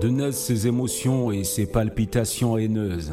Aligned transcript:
de 0.00 0.08
naissent 0.08 0.44
ses 0.44 0.66
émotions 0.66 1.30
et 1.30 1.44
ses 1.44 1.66
palpitations 1.66 2.58
haineuses, 2.58 3.12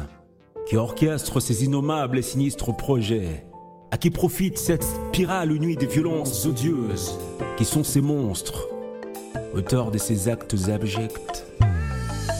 qui 0.66 0.76
orchestrent 0.76 1.40
ses 1.40 1.64
innommables 1.64 2.18
et 2.18 2.22
sinistres 2.22 2.76
projets, 2.76 3.46
à 3.90 3.98
qui 3.98 4.10
profite 4.10 4.58
cette 4.58 4.82
spirale 4.82 5.52
nuit 5.52 5.76
de 5.76 5.86
violences 5.86 6.46
odieuses, 6.46 7.18
qui 7.56 7.64
sont 7.64 7.84
ces 7.84 8.00
monstres, 8.00 8.68
auteurs 9.54 9.90
de 9.90 9.98
ces 9.98 10.28
actes 10.28 10.56
abjects. 10.68 11.46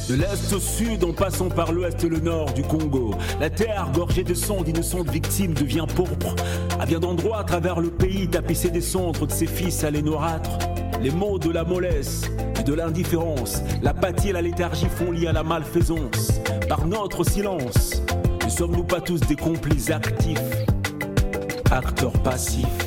De 0.08 0.14
l'est 0.16 0.52
au 0.52 0.58
sud, 0.58 1.04
en 1.04 1.12
passant 1.12 1.48
par 1.48 1.70
l'ouest 1.70 2.02
et 2.02 2.08
le 2.08 2.18
nord 2.18 2.52
du 2.52 2.62
Congo, 2.62 3.14
la 3.38 3.48
terre 3.48 3.90
gorgée 3.94 4.24
de 4.24 4.34
sang 4.34 4.62
d'innocentes 4.62 5.10
victimes 5.10 5.54
devient 5.54 5.86
pourpre. 5.94 6.34
À 6.80 6.86
bien 6.86 6.98
d'endroits 6.98 7.38
à 7.38 7.44
travers 7.44 7.80
le 7.80 7.90
pays, 7.90 8.28
tapissé 8.28 8.70
des 8.70 8.80
cendres 8.80 9.26
de 9.26 9.32
ses 9.32 9.46
fils 9.46 9.84
à 9.84 9.90
l'énorâtre, 9.90 10.58
les 11.00 11.12
mots 11.12 11.38
de 11.38 11.50
la 11.50 11.62
mollesse 11.62 12.22
de 12.64 12.74
l'indifférence, 12.74 13.62
l'apathie 13.82 14.30
et 14.30 14.32
la 14.32 14.42
léthargie 14.42 14.86
font 14.86 15.10
lier 15.10 15.28
à 15.28 15.32
la 15.32 15.42
malfaisance. 15.42 16.40
Par 16.68 16.86
notre 16.86 17.24
silence, 17.24 18.02
ne 18.44 18.50
sommes-nous 18.50 18.84
pas 18.84 19.00
tous 19.00 19.20
des 19.20 19.36
complices 19.36 19.90
actifs, 19.90 20.38
acteurs 21.70 22.22
passifs 22.22 22.81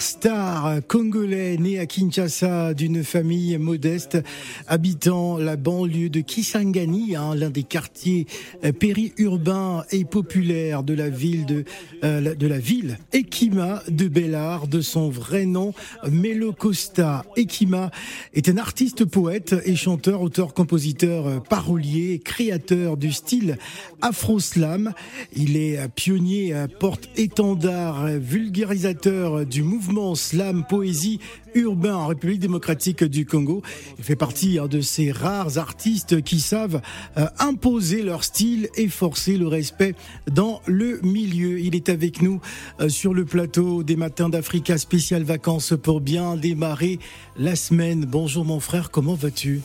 star 0.00 0.39
congolais 0.86 1.56
né 1.56 1.78
à 1.78 1.86
Kinshasa 1.86 2.74
d'une 2.74 3.02
famille 3.02 3.56
modeste 3.58 4.18
habitant 4.66 5.38
la 5.38 5.56
banlieue 5.56 6.08
de 6.08 6.20
Kisangani, 6.20 7.16
hein, 7.16 7.34
l'un 7.34 7.50
des 7.50 7.62
quartiers 7.62 8.26
euh, 8.64 8.72
périurbains 8.72 9.84
et 9.90 10.04
populaires 10.04 10.82
de 10.82 10.94
la 10.94 11.08
ville 11.08 11.46
de, 11.46 11.64
euh, 12.04 12.34
de 12.34 12.46
la 12.46 12.58
Ekima 13.12 13.82
de 13.88 14.08
Bellard, 14.08 14.68
de 14.68 14.80
son 14.80 15.10
vrai 15.10 15.46
nom 15.46 15.72
Melo 16.10 16.52
Costa. 16.52 17.24
Ekima 17.36 17.90
est 18.34 18.48
un 18.48 18.58
artiste 18.58 19.04
poète 19.04 19.54
et 19.64 19.74
chanteur, 19.74 20.22
auteur, 20.22 20.54
compositeur, 20.54 21.26
euh, 21.26 21.38
parolier, 21.40 22.20
créateur 22.20 22.96
du 22.96 23.12
style 23.12 23.58
afro-slam. 24.02 24.92
Il 25.34 25.56
est 25.56 25.88
pionnier, 25.94 26.54
porte-étendard, 26.78 28.06
vulgarisateur 28.18 29.44
du 29.46 29.62
mouvement 29.62 30.14
slam 30.14 30.59
poésie 30.62 31.20
urbain 31.54 31.94
en 31.94 32.06
République 32.06 32.40
démocratique 32.40 33.04
du 33.04 33.26
Congo. 33.26 33.62
Il 33.98 34.04
fait 34.04 34.16
partie 34.16 34.58
hein, 34.58 34.68
de 34.68 34.80
ces 34.80 35.10
rares 35.10 35.58
artistes 35.58 36.22
qui 36.22 36.40
savent 36.40 36.80
euh, 37.16 37.26
imposer 37.38 38.02
leur 38.02 38.24
style 38.24 38.68
et 38.76 38.88
forcer 38.88 39.36
le 39.36 39.48
respect 39.48 39.94
dans 40.30 40.60
le 40.66 41.00
milieu. 41.02 41.58
Il 41.60 41.74
est 41.74 41.88
avec 41.88 42.22
nous 42.22 42.40
euh, 42.80 42.88
sur 42.88 43.14
le 43.14 43.24
plateau 43.24 43.82
des 43.82 43.96
matins 43.96 44.28
d'Africa 44.28 44.78
spécial 44.78 45.22
vacances 45.22 45.74
pour 45.82 46.00
bien 46.00 46.36
démarrer 46.36 46.98
la 47.36 47.56
semaine. 47.56 48.04
Bonjour 48.06 48.44
mon 48.44 48.60
frère, 48.60 48.90
comment 48.90 49.14
vas-tu? 49.14 49.60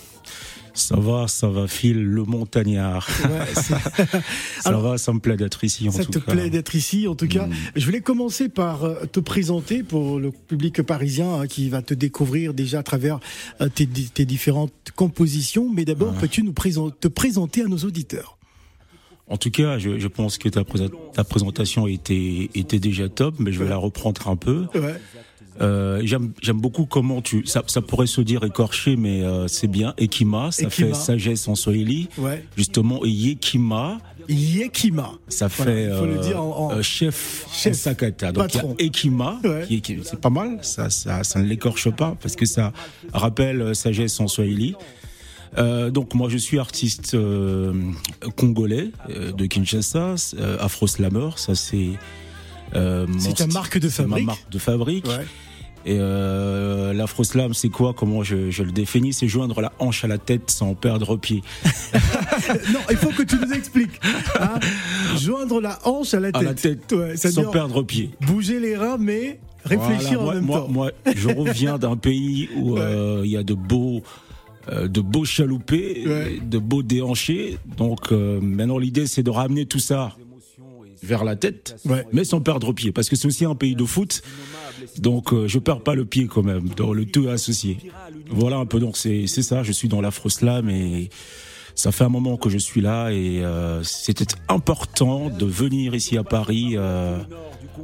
Ça 0.76 0.98
va, 0.98 1.28
ça 1.28 1.48
va, 1.48 1.68
Phil, 1.68 2.04
le 2.04 2.24
montagnard. 2.24 3.08
ça 4.62 4.72
va, 4.78 4.98
ça 4.98 5.14
me 5.14 5.20
plaît 5.20 5.38
d'être 5.38 5.64
ici 5.64 5.88
en 5.88 5.92
tout 5.92 5.98
cas. 5.98 6.04
Ça 6.04 6.10
te 6.10 6.20
plaît 6.20 6.50
d'être 6.50 6.76
ici 6.76 7.08
en 7.08 7.16
tout 7.16 7.28
cas. 7.28 7.48
Je 7.76 7.86
voulais 7.86 8.02
commencer 8.02 8.50
par 8.50 8.84
euh, 8.84 9.06
te 9.06 9.20
présenter 9.20 9.84
pour 9.84 10.20
le 10.20 10.32
public 10.32 10.82
parisien 10.82 11.42
hein, 11.42 11.48
qui 11.48 11.70
va 11.70 11.82
te 11.82 11.94
découvrir 11.94 12.54
déjà 12.54 12.80
à 12.80 12.84
travers 12.84 13.20
euh, 13.62 13.70
tes, 13.70 13.86
différentes 14.26 14.74
compositions. 14.96 15.72
Mais 15.74 15.86
d'abord, 15.86 16.14
peux-tu 16.14 16.44
nous 16.44 16.54
te 16.54 17.08
présenter 17.08 17.62
à 17.62 17.68
nos 17.68 17.80
auditeurs? 17.80 18.38
En 19.28 19.38
tout 19.38 19.50
cas, 19.50 19.80
je, 19.80 20.08
pense 20.08 20.38
que 20.38 20.50
ta, 20.50 20.64
ta 21.14 21.24
présentation 21.24 21.88
était, 21.88 22.50
était 22.54 22.80
déjà 22.80 23.10
top, 23.10 23.36
mais 23.40 23.52
je 23.52 23.64
vais 23.64 23.70
la 23.70 23.78
reprendre 23.78 24.28
un 24.28 24.36
peu. 24.36 24.68
Ouais. 24.76 25.00
Euh, 25.62 26.02
J'aime 26.06 26.60
beaucoup 26.60 26.86
comment 26.86 27.22
tu. 27.22 27.46
Ça, 27.46 27.64
ça, 27.68 27.82
pourrait 27.82 28.08
se 28.08 28.22
dire 28.22 28.44
écorché, 28.44 28.96
mais 28.96 29.24
euh, 29.24 29.48
c'est 29.48 29.68
bien. 29.68 29.94
Ekima, 29.98 30.52
ça 30.52 30.70
fait 30.70 30.94
sagesse 30.94 31.48
en 31.48 31.56
swahili. 31.56 32.10
Ouais. 32.18 32.44
Justement, 32.58 33.06
Yekima. 33.06 34.00
Yekima. 34.28 35.14
Ça 35.28 35.50
fait 35.50 35.90
faut 35.98 36.06
le 36.06 36.18
dire 36.20 36.42
en, 36.42 36.72
euh, 36.72 36.82
chef, 36.82 37.46
chef 37.54 37.74
en 37.74 37.76
Sakata. 37.76 38.32
Donc 38.32 38.54
il 38.54 38.58
y 38.58 38.60
a 38.60 38.86
Ekima, 38.86 39.40
c'est 40.04 40.20
pas 40.20 40.30
mal. 40.30 40.60
Ça, 40.62 40.90
ça, 40.90 41.24
ça 41.24 41.40
ne 41.40 41.46
l'écorche 41.46 41.90
pas 41.92 42.16
parce 42.22 42.36
que 42.36 42.46
ça 42.46 42.74
rappelle 43.14 43.62
euh, 43.62 43.74
sagesse 43.74 44.20
en 44.20 44.28
swahili. 44.28 44.76
Euh, 45.58 45.90
donc 45.90 46.14
moi 46.16 46.28
je 46.28 46.38
suis 46.38 46.60
artiste 46.60 47.14
euh, 47.14 47.74
congolais 48.36 48.90
de 49.08 49.46
Kinshasa, 49.46 50.16
afro 50.60 50.88
slammer, 50.88 51.30
ça 51.38 51.56
c'est 51.56 51.92
c'est 53.20 53.36
ta 53.36 53.48
marque 53.48 53.78
de 53.78 53.88
fabrique. 53.88 54.26
Ma 54.26 54.34
marque 54.34 54.50
de 54.50 54.60
fabrique. 54.60 55.08
Ouais. 55.08 55.26
Et 55.86 55.98
euh, 56.00 56.94
l'afro-slam, 56.94 57.54
c'est 57.54 57.70
quoi? 57.70 57.94
Comment 57.94 58.24
je, 58.24 58.50
je, 58.50 58.64
le 58.64 58.72
définis? 58.72 59.14
C'est 59.14 59.28
joindre 59.28 59.62
la 59.62 59.72
hanche 59.78 60.04
à 60.04 60.08
la 60.08 60.18
tête 60.18 60.50
sans 60.50 60.74
perdre 60.74 61.16
pied. 61.16 61.44
non, 62.74 62.80
il 62.90 62.98
faut 62.98 63.12
que 63.12 63.22
tu 63.22 63.36
nous 63.36 63.54
expliques. 63.54 64.00
Hein 64.40 64.60
joindre 65.18 65.62
la 65.62 65.80
hanche 65.86 66.16
à 66.16 66.20
la 66.20 66.32
tête. 66.32 66.42
À 66.42 66.44
la 66.44 66.54
tête, 66.56 66.92
ouais, 66.92 67.18
sans 67.18 67.52
perdre 67.52 67.84
pied. 67.84 68.10
Bouger 68.22 68.60
les 68.60 68.76
reins, 68.76 68.98
mais 69.00 69.40
réfléchir 69.64 70.22
en 70.22 70.34
même 70.34 70.48
temps. 70.48 70.68
Moi, 70.68 70.92
je 71.16 71.30
reviens 71.30 71.78
d'un 71.78 71.96
pays 71.96 72.50
où 72.56 72.78
euh, 72.78 73.22
il 73.24 73.32
y 73.32 73.38
a 73.38 73.44
de 73.44 73.54
beaux 73.54 74.02
euh, 74.72 74.88
de 74.88 75.00
beaux 75.00 75.26
chaloupés, 75.26 76.40
de 76.42 76.58
beaux 76.58 76.82
déhanchés. 76.82 77.60
Donc 77.78 78.12
euh, 78.12 78.40
maintenant 78.42 78.80
l'idée 78.80 79.06
c'est 79.06 79.22
de 79.22 79.30
ramener 79.30 79.68
tout 79.68 79.80
ça 79.80 80.16
vers 81.06 81.24
la 81.24 81.36
tête, 81.36 81.76
mais 82.12 82.24
sans 82.24 82.42
perdre 82.42 82.74
pied, 82.74 82.92
parce 82.92 83.10
que 83.10 83.16
c'est 83.16 83.28
aussi 83.28 83.46
un 83.46 83.56
pays 83.56 83.76
de 83.76 83.86
foot. 83.86 84.22
Donc 84.98 85.34
euh, 85.34 85.48
je 85.48 85.60
perds 85.60 85.82
pas 85.82 85.96
le 85.96 86.06
pied 86.06 86.28
quand 86.28 86.44
même 86.44 86.70
dans 86.76 86.94
le 86.94 87.06
tout 87.06 87.28
associé. 87.28 87.78
Voilà 88.30 88.58
un 88.58 88.66
peu 88.66 88.80
donc 88.80 88.98
c'est 88.98 89.28
c'est 89.28 89.42
ça, 89.42 89.64
je 89.64 89.72
suis 89.72 89.88
dans 89.88 90.02
l'afro 90.02 90.30
slam 90.30 90.70
et 90.70 91.10
ça 91.76 91.92
fait 91.92 92.04
un 92.04 92.10
moment 92.10 92.38
que 92.38 92.50
je 92.50 92.58
suis 92.58 92.82
là 92.82 93.10
et 93.12 93.44
euh, 93.44 93.84
c'était 93.84 94.34
important 94.48 95.30
de 95.30 95.46
venir 95.46 95.94
ici 95.94 96.18
à 96.18 96.24
Paris 96.24 96.74
euh, 96.76 97.20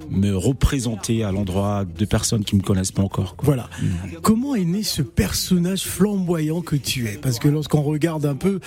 me 0.09 0.31
représenter 0.31 1.23
à 1.23 1.31
l'endroit 1.31 1.85
de 1.85 2.05
personnes 2.05 2.43
qui 2.43 2.55
me 2.55 2.61
connaissent 2.61 2.91
pas 2.91 3.03
encore. 3.03 3.35
Voilà. 3.41 3.69
Mm. 3.81 3.87
Comment 4.21 4.55
est 4.55 4.65
né 4.65 4.83
ce 4.83 5.01
personnage 5.01 5.83
flamboyant 5.83 6.61
que 6.61 6.75
tu 6.75 7.07
es? 7.07 7.17
Parce 7.17 7.39
que 7.39 7.47
lorsqu'on 7.47 7.81
regarde 7.81 8.25
un 8.25 8.35
peu 8.35 8.59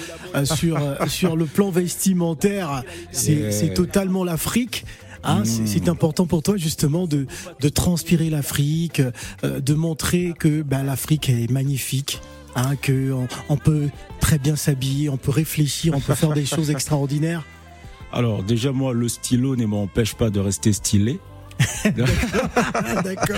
sur 0.44 0.78
sur 1.08 1.36
le 1.36 1.46
plan 1.46 1.70
vestimentaire, 1.70 2.82
c'est 3.10 3.74
totalement 3.74 4.24
l'Afrique. 4.24 4.84
Hein, 5.24 5.40
hmm. 5.40 5.66
C'est 5.66 5.88
important 5.88 6.26
pour 6.26 6.42
toi 6.42 6.56
justement 6.56 7.06
de, 7.06 7.26
de 7.60 7.68
transpirer 7.68 8.30
l'Afrique, 8.30 9.00
euh, 9.42 9.60
de 9.60 9.74
montrer 9.74 10.34
que 10.38 10.62
ben, 10.62 10.82
l'Afrique 10.82 11.30
est 11.30 11.50
magnifique. 11.50 12.20
Hein, 12.56 12.76
que 12.80 13.12
on, 13.48 13.56
peut 13.56 13.88
très 14.20 14.38
bien 14.38 14.54
s'habiller, 14.54 15.08
on 15.08 15.16
peut 15.16 15.32
réfléchir, 15.32 15.92
on 15.96 16.00
peut 16.00 16.14
faire 16.14 16.32
des 16.32 16.46
choses 16.46 16.70
extraordinaires. 16.70 17.44
Alors 18.12 18.44
déjà 18.44 18.70
moi 18.70 18.92
le 18.92 19.08
stylo 19.08 19.56
ne 19.56 19.66
m'empêche 19.66 20.14
pas 20.14 20.30
de 20.30 20.38
rester 20.38 20.72
stylé. 20.72 21.18
D'accord. 21.84 23.36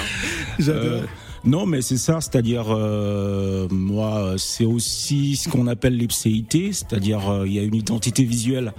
J'adore. 0.58 0.84
Euh, 0.84 1.02
non, 1.44 1.64
mais 1.64 1.80
c'est 1.80 1.96
ça, 1.96 2.20
c'est-à-dire 2.20 2.66
euh, 2.68 3.68
moi, 3.70 4.34
c'est 4.36 4.64
aussi 4.64 5.36
ce 5.36 5.48
qu'on 5.48 5.66
appelle 5.66 5.96
l'ipséité, 5.96 6.72
c'est-à-dire 6.72 7.44
il 7.46 7.52
y 7.52 7.58
a 7.58 7.62
une 7.62 7.74
identité 7.74 8.24
visuelle 8.24 8.72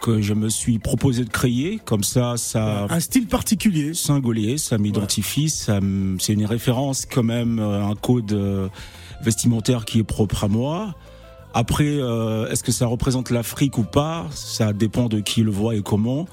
que 0.00 0.20
je 0.20 0.34
me 0.34 0.48
suis 0.48 0.78
proposé 0.78 1.24
de 1.24 1.30
créer. 1.30 1.80
Comme 1.84 2.04
ça, 2.04 2.36
ça 2.36 2.86
un 2.88 3.00
style 3.00 3.26
particulier, 3.26 3.94
singulier, 3.94 4.58
ça 4.58 4.78
m'identifie, 4.78 5.50
ça 5.50 5.80
c'est 6.18 6.32
une 6.32 6.46
référence 6.46 7.06
quand 7.06 7.22
même, 7.22 7.58
euh, 7.58 7.84
un 7.84 7.94
code 7.94 8.32
euh, 8.32 8.68
vestimentaire 9.22 9.84
qui 9.84 9.98
est 9.98 10.04
propre 10.04 10.44
à 10.44 10.48
moi. 10.48 10.94
Après, 11.54 11.98
euh, 11.98 12.48
est-ce 12.50 12.62
que 12.62 12.72
ça 12.72 12.86
représente 12.86 13.30
l'Afrique 13.30 13.78
ou 13.78 13.84
pas? 13.84 14.26
Ça 14.30 14.72
dépend 14.72 15.08
de 15.08 15.20
qui 15.20 15.42
le 15.42 15.50
voit 15.50 15.74
et 15.74 15.82
comment. 15.82 16.26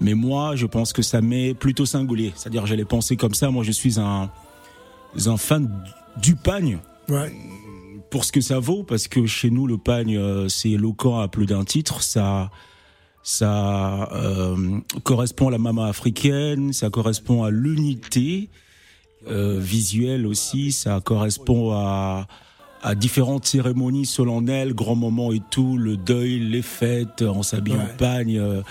Mais 0.00 0.14
moi, 0.14 0.56
je 0.56 0.66
pense 0.66 0.92
que 0.92 1.02
ça 1.02 1.20
m'est 1.20 1.54
plutôt 1.54 1.86
singulier. 1.86 2.32
C'est-à-dire, 2.36 2.66
j'allais 2.66 2.84
penser 2.84 3.16
comme 3.16 3.34
ça. 3.34 3.50
Moi, 3.50 3.64
je 3.64 3.72
suis 3.72 3.98
un, 3.98 4.30
un 5.26 5.36
fan 5.36 5.70
du 6.16 6.36
pagne. 6.36 6.78
Ouais 7.08 7.32
pour 8.10 8.24
ce 8.24 8.32
que 8.32 8.40
ça 8.40 8.58
vaut, 8.58 8.82
parce 8.82 9.08
que 9.08 9.26
chez 9.26 9.50
nous, 9.50 9.66
le 9.66 9.78
pagne, 9.78 10.16
euh, 10.16 10.48
c'est 10.48 10.70
éloquent 10.70 11.18
à 11.18 11.28
plus 11.28 11.46
d'un 11.46 11.64
titre. 11.64 12.02
Ça, 12.02 12.50
ça 13.22 14.10
euh, 14.12 14.78
correspond 15.02 15.48
à 15.48 15.50
la 15.50 15.58
maman 15.58 15.84
africaine, 15.84 16.72
ça 16.72 16.90
correspond 16.90 17.44
à 17.44 17.50
l'unité 17.50 18.48
euh, 19.26 19.58
visuelle 19.58 20.26
aussi, 20.26 20.72
ça 20.72 21.00
correspond 21.00 21.72
à, 21.72 22.26
à 22.82 22.94
différentes 22.94 23.46
cérémonies 23.46 24.06
solennelles, 24.06 24.74
grands 24.74 24.94
moments 24.96 25.32
et 25.32 25.42
tout, 25.50 25.76
le 25.76 25.96
deuil, 25.96 26.38
les 26.38 26.62
fêtes, 26.62 27.22
on 27.22 27.42
s'habille 27.42 27.74
en 27.74 27.96
pagne, 27.96 28.38
euh, 28.38 28.62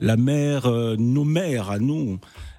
la 0.00 0.16
mère, 0.16 0.70
nos 0.98 1.24
mères 1.24 1.70
à 1.70 1.78
nous. 1.78 2.18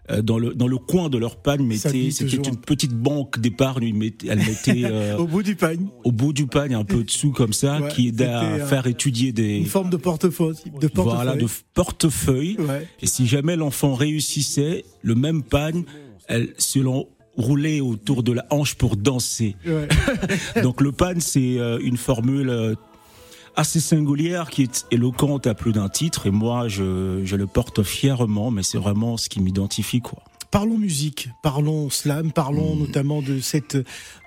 Euh, 0.10 0.22
dans 0.22 0.40
le 0.40 0.54
dans 0.56 0.68
le 0.68 0.78
coin 0.78 1.10
de 1.10 1.18
leur 1.18 1.36
pagne 1.36 1.72
c'était 1.78 2.10
une 2.10 2.58
petite 2.58 2.94
banque 2.94 3.40
d'épargne 3.40 4.12
elle 4.28 4.40
mettait 4.40 4.84
euh, 4.84 5.18
au 5.20 5.28
bout 5.28 5.44
du 5.44 5.56
pagne. 5.56 5.88
au 6.04 6.12
bout 6.12 6.34
du 6.34 6.48
pagne 6.48 6.74
un 6.74 6.84
peu 6.84 7.04
de 7.04 7.12
sous 7.12 7.32
comme 7.32 7.54
ça 7.54 7.80
qui 7.92 8.08
aidait 8.08 8.26
à 8.26 8.66
faire 8.66 8.88
étudier 8.88 9.32
des 9.32 9.58
une 9.58 9.66
forme 9.66 9.92
de 9.92 9.98
portefeuille 9.98 10.56
de 10.80 10.88
portefeuille. 10.88 11.24
Voilà 11.24 11.36
de 11.36 11.48
portefeuille. 11.76 12.58
Et 13.02 13.06
si 13.06 13.28
jamais 13.28 13.56
l'enfant 13.56 13.94
réussissait 13.94 14.86
le 15.04 15.14
même 15.16 15.44
pagne 15.44 15.84
elle 16.28 16.54
se 16.58 16.80
l'enroulait 17.42 17.82
autour 17.82 18.24
de 18.24 18.32
la 18.32 18.46
hanche 18.50 18.76
pour 18.76 18.96
danser. 18.96 19.56
Donc 20.64 20.82
le 20.82 20.92
pagne 20.92 21.20
c'est 21.20 21.60
euh, 21.60 21.80
une 21.82 21.98
formule 21.98 22.76
assez 23.56 23.80
singulière 23.80 24.50
qui 24.50 24.64
est 24.64 24.86
éloquente 24.92 25.48
à 25.48 25.54
plus 25.54 25.74
d'un 25.74 25.90
titre. 25.90 26.28
Et 26.28 26.32
moi 26.32 26.68
je, 26.68 27.22
je 27.24 27.36
le 27.36 27.48
porte 27.48 27.84
fièrement 27.84 28.52
mais 28.52 28.64
c'est 28.64 28.78
vraiment 28.78 29.18
ce 29.18 29.30
qui 29.30 29.42
m'identifie 29.42 30.02
quoi. 30.02 30.24
Parlons 30.52 30.78
musique, 30.78 31.30
parlons 31.42 31.90
slam, 31.90 32.34
parlons 32.34 32.76
hmm. 32.76 32.80
notamment 32.80 33.22
de 33.22 33.40
cette 33.40 33.78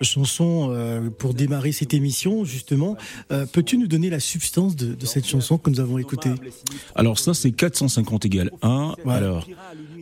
chanson 0.00 0.68
euh, 0.70 1.10
pour 1.10 1.34
démarrer 1.34 1.72
cette 1.72 1.92
émission 1.92 2.44
justement. 2.44 2.96
Euh, 3.30 3.44
peux-tu 3.44 3.76
nous 3.76 3.86
donner 3.86 4.08
la 4.08 4.20
substance 4.20 4.74
de, 4.74 4.94
de, 4.94 5.06
cette 5.06 5.26
chanson 5.26 5.58
que 5.58 5.68
nous 5.68 5.80
avons 5.80 5.98
écoutée? 5.98 6.32
Alors 6.94 7.18
ça 7.18 7.34
c'est 7.34 7.52
450 7.52 8.24
égale 8.24 8.50
1. 8.62 8.94
Alors 9.06 9.46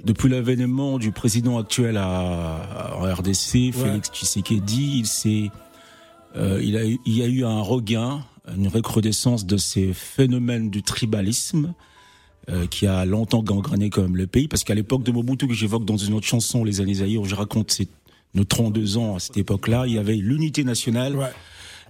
depuis 0.04 0.28
l'avènement 0.28 0.98
du 0.98 1.10
président 1.10 1.58
actuel 1.58 1.96
à, 1.96 2.96
en 2.96 3.12
RDC, 3.12 3.72
Félix 3.72 4.10
Tshisekedi, 4.12 4.98
il 5.00 5.06
s'est 5.06 5.50
euh, 6.36 6.60
il, 6.62 6.76
a, 6.76 6.84
il 6.84 7.00
y 7.04 7.22
a 7.22 7.26
eu 7.26 7.44
un 7.44 7.60
regain 7.60 8.24
une 8.56 8.68
recrudescence 8.68 9.46
de 9.46 9.56
ces 9.56 9.92
phénomènes 9.92 10.70
du 10.70 10.82
tribalisme 10.82 11.74
euh, 12.50 12.66
qui 12.66 12.86
a 12.86 13.04
longtemps 13.04 13.42
gangrené 13.42 13.88
comme 13.90 14.16
le 14.16 14.26
pays. 14.26 14.48
Parce 14.48 14.64
qu'à 14.64 14.74
l'époque 14.74 15.04
de 15.04 15.12
Mobutu, 15.12 15.46
que 15.46 15.54
j'évoque 15.54 15.84
dans 15.84 15.96
une 15.96 16.14
autre 16.14 16.26
chanson, 16.26 16.64
Les 16.64 16.80
années 16.80 17.00
Aïe, 17.02 17.16
où 17.16 17.24
je 17.24 17.34
raconte 17.34 17.80
nos 18.34 18.44
32 18.44 18.96
ans 18.96 19.16
à 19.16 19.20
cette 19.20 19.36
époque-là, 19.36 19.84
il 19.86 19.94
y 19.94 19.98
avait 19.98 20.16
l'unité 20.16 20.64
nationale. 20.64 21.16
Ouais. 21.16 21.30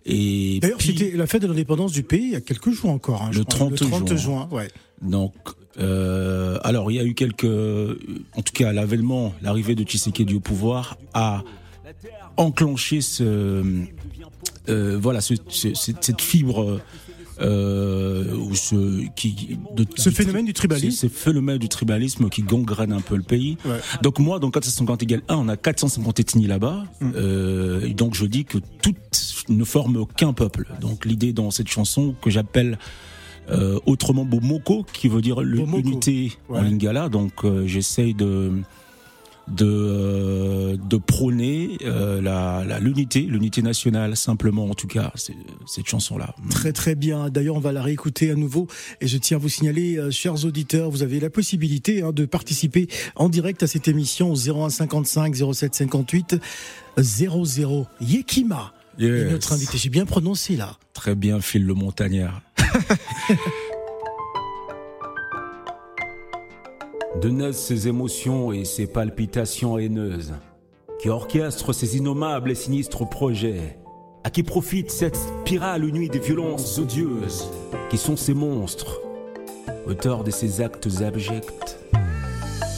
Et 0.05 0.59
D'ailleurs, 0.61 0.83
c'était 0.83 1.13
la 1.13 1.27
fête 1.27 1.43
de 1.43 1.47
l'indépendance 1.47 1.93
du 1.93 2.03
pays 2.03 2.25
il 2.25 2.33
y 2.33 2.37
a 2.37 2.41
quelques 2.41 2.71
jours 2.71 2.91
encore. 2.91 3.23
Hein, 3.23 3.31
le, 3.33 3.45
30 3.45 3.71
le 3.71 3.77
30 3.77 4.17
juin. 4.17 4.49
ouais. 4.51 4.69
Donc, 5.01 5.35
euh, 5.79 6.59
alors 6.65 6.91
il 6.91 6.97
y 6.97 7.01
a 7.01 7.05
eu 7.05 7.15
quelques, 7.15 7.45
en 7.45 8.43
tout 8.43 8.53
cas 8.53 8.73
l'avènement, 8.73 9.33
l'arrivée 9.43 9.75
de 9.75 9.85
Tshisekedi 9.85 10.35
au 10.35 10.41
pouvoir 10.41 10.99
a 11.15 11.45
enclenché 12.37 13.01
ce, 13.01 13.65
euh, 14.69 14.99
voilà, 15.01 15.21
ce, 15.21 15.35
ce, 15.49 15.69
cette 15.75 16.21
fibre. 16.21 16.81
Euh, 17.43 18.37
ou 18.37 18.55
ce, 18.55 19.05
qui, 19.17 19.59
de, 19.75 19.85
ce 19.97 20.11
phénomène 20.11 20.45
du 20.45 20.53
tribalisme, 20.53 20.91
ce 20.91 21.09
phénomène 21.09 21.59
du 21.59 21.69
tribalisme 21.69 22.29
qui 22.29 22.43
gangrène 22.43 22.93
un 22.93 23.01
peu 23.01 23.17
le 23.17 23.23
pays. 23.23 23.57
Ouais. 23.65 23.81
Donc 24.03 24.19
moi, 24.21 24.39
dans 24.39 24.51
450 24.51 25.03
égale 25.03 25.23
1, 25.29 25.37
on 25.37 25.49
a 25.49 25.57
450 25.57 26.21
ethnies 26.21 26.47
là-bas. 26.47 26.85
Mm. 27.01 27.11
Euh, 27.17 27.81
et 27.87 27.95
donc 27.95 28.15
je 28.15 28.27
dis 28.27 28.45
que 28.45 28.59
toutes 28.81 29.45
ne 29.49 29.65
forment 29.65 29.97
aucun 29.97 30.33
peuple. 30.33 30.69
Donc 30.81 31.05
l'idée 31.05 31.33
dans 31.33 31.51
cette 31.51 31.69
chanson 31.69 32.15
que 32.23 32.31
j'appelle 32.31 32.79
euh, 33.51 33.81
autrement 33.87 34.25
Bomoko, 34.25 34.87
qui 34.93 35.09
veut 35.09 35.21
dire 35.21 35.41
l'unité 35.41 36.33
ouais. 36.49 36.61
en 36.61 36.63
lingala. 36.63 37.09
Donc 37.09 37.45
euh, 37.45 37.67
j'essaye 37.67 38.15
de 38.15 38.53
de, 39.49 39.67
euh, 39.67 40.77
de 40.77 40.97
prôner 40.97 41.79
euh, 41.85 42.21
la 42.21 42.79
l'unité, 42.81 43.21
l'unité 43.21 43.63
nationale 43.63 44.17
simplement 44.17 44.67
en 44.67 44.75
tout 44.75 44.87
cas, 44.87 45.13
cette 45.15 45.87
chanson-là. 45.87 46.35
Très 46.51 46.73
très 46.73 46.95
bien. 46.95 47.29
D'ailleurs, 47.29 47.57
on 47.57 47.61
va 47.61 47.73
la 47.73 47.83
réécouter 47.83 48.31
à 48.31 48.35
nouveau 48.35 48.67
et 49.01 49.07
je 49.07 49.19
tiens 49.19 49.37
à 49.37 49.41
vous 49.41 49.49
signaler, 49.49 49.99
euh, 49.99 50.11
chers 50.11 50.45
auditeurs, 50.45 50.91
vous 50.91 51.03
avez 51.03 51.21
la 51.21 51.31
possibilité 51.31 52.03
hein, 52.03 52.13
de 52.13 52.25
participer 52.25 52.89
en 53.17 53.29
direct 53.29 53.63
à 53.63 53.67
cette 53.67 53.89
émission 53.89 54.33
au 54.33 54.37
0155 54.37 55.35
07 55.53 55.75
58 55.75 56.37
00. 56.99 57.87
Yekima 58.01 58.73
est 58.99 59.31
notre 59.31 59.53
invité. 59.53 59.79
J'ai 59.79 59.91
bien 59.91 60.07
prononcé 60.07 60.57
là. 60.57 60.77
Très 60.93 61.15
bien, 61.15 61.41
Phil 61.41 61.65
le 61.65 61.75
Montagnard. 61.75 62.43
de 67.23 67.31
naissent 67.31 67.67
ces 67.67 67.87
émotions 67.87 68.53
et 68.53 68.65
ces 68.65 68.89
palpitations 68.89 69.79
haineuses, 69.79 70.35
qui 71.01 71.09
orchestrent 71.09 71.73
ces 71.73 71.97
innommables 71.97 72.51
et 72.51 72.57
sinistres 72.57 73.09
projets, 73.09 73.79
à 74.25 74.31
qui 74.31 74.43
profite 74.43 74.91
cette 74.91 75.15
spirale 75.15 75.85
nuit 75.85 76.09
des 76.09 76.19
violences 76.19 76.81
odieuses, 76.81 77.49
qui 77.91 77.97
sont 77.97 78.17
ces 78.17 78.35
monstres, 78.35 79.01
auteurs 79.87 80.25
de 80.25 80.33
ces 80.33 80.61
actes 80.61 80.89
abjects. 81.01 81.79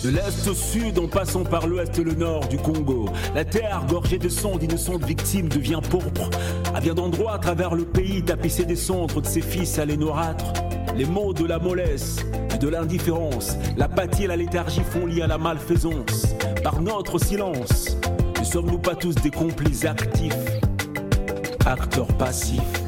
De 0.05 0.11
l'est 0.11 0.47
au 0.47 0.53
sud, 0.53 0.99
en 0.99 1.09
passant 1.09 1.45
par 1.45 1.67
l'ouest 1.67 1.99
et 1.99 2.05
le 2.05 2.13
nord 2.13 2.47
du 2.49 2.59
Congo, 2.59 3.09
la 3.35 3.47
terre 3.47 3.87
gorgée 3.89 4.19
de 4.19 4.29
sang 4.29 4.59
d'innocentes 4.59 5.07
victimes 5.07 5.49
devient 5.49 5.81
pourpre. 5.89 6.29
À 6.75 6.83
bien 6.83 6.93
d'endroits 6.93 7.33
à 7.33 7.39
travers 7.39 7.75
le 7.75 7.87
pays, 7.87 8.23
tapissé 8.23 8.67
des 8.67 8.77
cendres 8.77 9.23
de 9.23 9.27
ses 9.27 9.41
fils 9.41 9.79
à 9.79 9.87
l'énorâtre, 9.87 10.53
les 10.95 11.07
mots 11.07 11.33
de 11.33 11.47
la 11.47 11.59
mollesse 11.59 12.19
de 12.59 12.69
l'indifférence, 12.69 13.57
l'apathie 13.77 14.25
et 14.25 14.27
la 14.27 14.37
léthargie 14.37 14.83
font 14.83 15.07
lier 15.07 15.23
à 15.23 15.27
la 15.27 15.39
malfaisance. 15.39 16.27
Par 16.63 16.81
notre 16.81 17.19
silence, 17.19 17.97
ne 18.39 18.45
sommes-nous 18.45 18.79
pas 18.79 18.95
tous 18.95 19.15
des 19.17 19.31
complices 19.31 19.85
actifs, 19.85 20.35
acteurs 21.67 22.13
passifs 22.17 22.84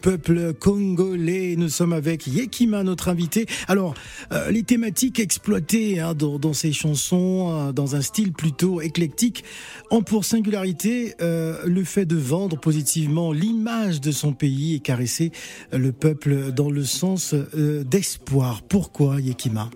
peuple 0.00 0.54
congolais. 0.54 1.54
Nous 1.56 1.68
sommes 1.68 1.92
avec 1.92 2.26
Yekima, 2.26 2.82
notre 2.82 3.08
invité. 3.08 3.46
Alors, 3.68 3.94
euh, 4.32 4.50
les 4.50 4.62
thématiques 4.62 5.20
exploitées 5.20 6.00
hein, 6.00 6.14
dans, 6.14 6.52
ces 6.52 6.72
chansons, 6.72 7.50
euh, 7.50 7.72
dans 7.72 7.96
un 7.96 8.02
style 8.02 8.32
plutôt 8.32 8.80
éclectique, 8.80 9.44
ont 9.90 10.02
pour 10.02 10.24
singularité 10.24 11.14
euh, 11.20 11.58
le 11.66 11.84
fait 11.84 12.06
de 12.06 12.16
vendre 12.16 12.58
positivement 12.58 13.32
l'image 13.32 14.00
de 14.00 14.10
son 14.10 14.32
pays 14.32 14.74
et 14.74 14.80
caresser 14.80 15.32
le 15.72 15.92
peuple 15.92 16.52
dans 16.52 16.70
le 16.70 16.84
sens 16.84 17.34
d'espoir. 17.54 18.62
Pourquoi 18.62 19.20
Yekima? 19.20 19.70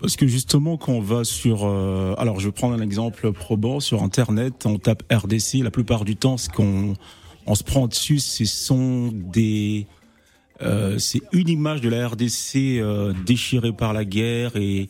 Parce 0.00 0.16
que 0.16 0.26
justement, 0.26 0.76
quand 0.76 0.92
on 0.92 1.00
va 1.00 1.24
sur, 1.24 1.64
alors 2.18 2.38
je 2.40 2.46
vais 2.46 2.52
prendre 2.52 2.74
un 2.74 2.82
exemple 2.82 3.32
probant 3.32 3.80
sur 3.80 4.02
Internet, 4.02 4.66
on 4.66 4.78
tape 4.78 5.02
RDC, 5.10 5.62
la 5.62 5.70
plupart 5.70 6.04
du 6.04 6.16
temps, 6.16 6.36
ce 6.36 6.50
qu'on 6.50 6.94
on 7.46 7.54
se 7.54 7.62
prend 7.62 7.86
dessus, 7.86 8.18
ce 8.18 8.44
sont 8.44 9.10
des, 9.12 9.86
euh, 10.62 10.98
c'est 10.98 11.22
une 11.32 11.48
image 11.48 11.80
de 11.80 11.88
la 11.88 12.08
RDC 12.08 12.56
euh, 12.56 13.12
déchirée 13.24 13.72
par 13.72 13.92
la 13.92 14.04
guerre 14.04 14.56
et 14.56 14.88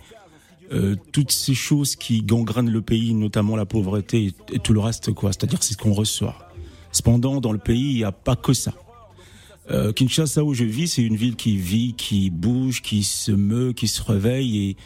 euh, 0.72 0.96
toutes 1.12 1.32
ces 1.32 1.54
choses 1.54 1.96
qui 1.96 2.22
gangrènent 2.22 2.70
le 2.70 2.82
pays, 2.82 3.14
notamment 3.14 3.56
la 3.56 3.66
pauvreté 3.66 4.32
et, 4.52 4.58
tout 4.58 4.72
le 4.72 4.80
reste, 4.80 5.12
quoi. 5.12 5.32
C'est-à-dire 5.32 5.62
c'est 5.62 5.74
ce 5.74 5.78
qu'on 5.78 5.92
reçoit. 5.92 6.36
Cependant, 6.92 7.40
dans 7.40 7.52
le 7.52 7.58
pays, 7.58 7.90
il 7.92 7.96
n'y 7.96 8.04
a 8.04 8.12
pas 8.12 8.36
que 8.36 8.52
ça. 8.52 8.72
Euh, 9.70 9.92
Kinshasa, 9.92 10.42
où 10.44 10.54
je 10.54 10.64
vis, 10.64 10.88
c'est 10.88 11.02
une 11.02 11.16
ville 11.16 11.36
qui 11.36 11.56
vit, 11.56 11.94
qui 11.94 12.30
bouge, 12.30 12.82
qui 12.82 13.04
se 13.04 13.32
meut, 13.32 13.72
qui 13.72 13.88
se 13.88 14.02
réveille 14.02 14.70
et, 14.70 14.76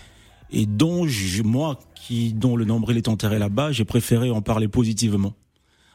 et 0.52 0.66
dont 0.66 1.06
je, 1.06 1.42
moi, 1.42 1.78
qui, 1.94 2.32
dont 2.32 2.56
le 2.56 2.64
nombril 2.64 2.96
est 2.96 3.08
enterré 3.08 3.38
là-bas, 3.38 3.72
j'ai 3.72 3.84
préféré 3.84 4.30
en 4.30 4.42
parler 4.42 4.68
positivement. 4.68 5.34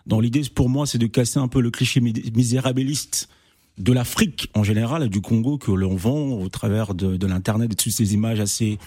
Donc 0.07 0.21
l'idée 0.21 0.43
pour 0.53 0.69
moi, 0.69 0.85
c'est 0.85 0.97
de 0.97 1.07
casser 1.07 1.39
un 1.39 1.47
peu 1.47 1.61
le 1.61 1.71
cliché 1.71 1.99
misérabiliste 1.99 3.29
de 3.77 3.91
l'Afrique 3.91 4.49
en 4.53 4.63
général, 4.63 5.09
du 5.09 5.21
Congo 5.21 5.57
que 5.57 5.71
l'on 5.71 5.95
vend 5.95 6.31
au 6.39 6.49
travers 6.49 6.93
de, 6.93 7.25
l'internet 7.25 7.65
et 7.65 7.75
de 7.75 7.75
toutes 7.75 7.91
ces 7.91 8.13
images 8.13 8.39
assez 8.39 8.77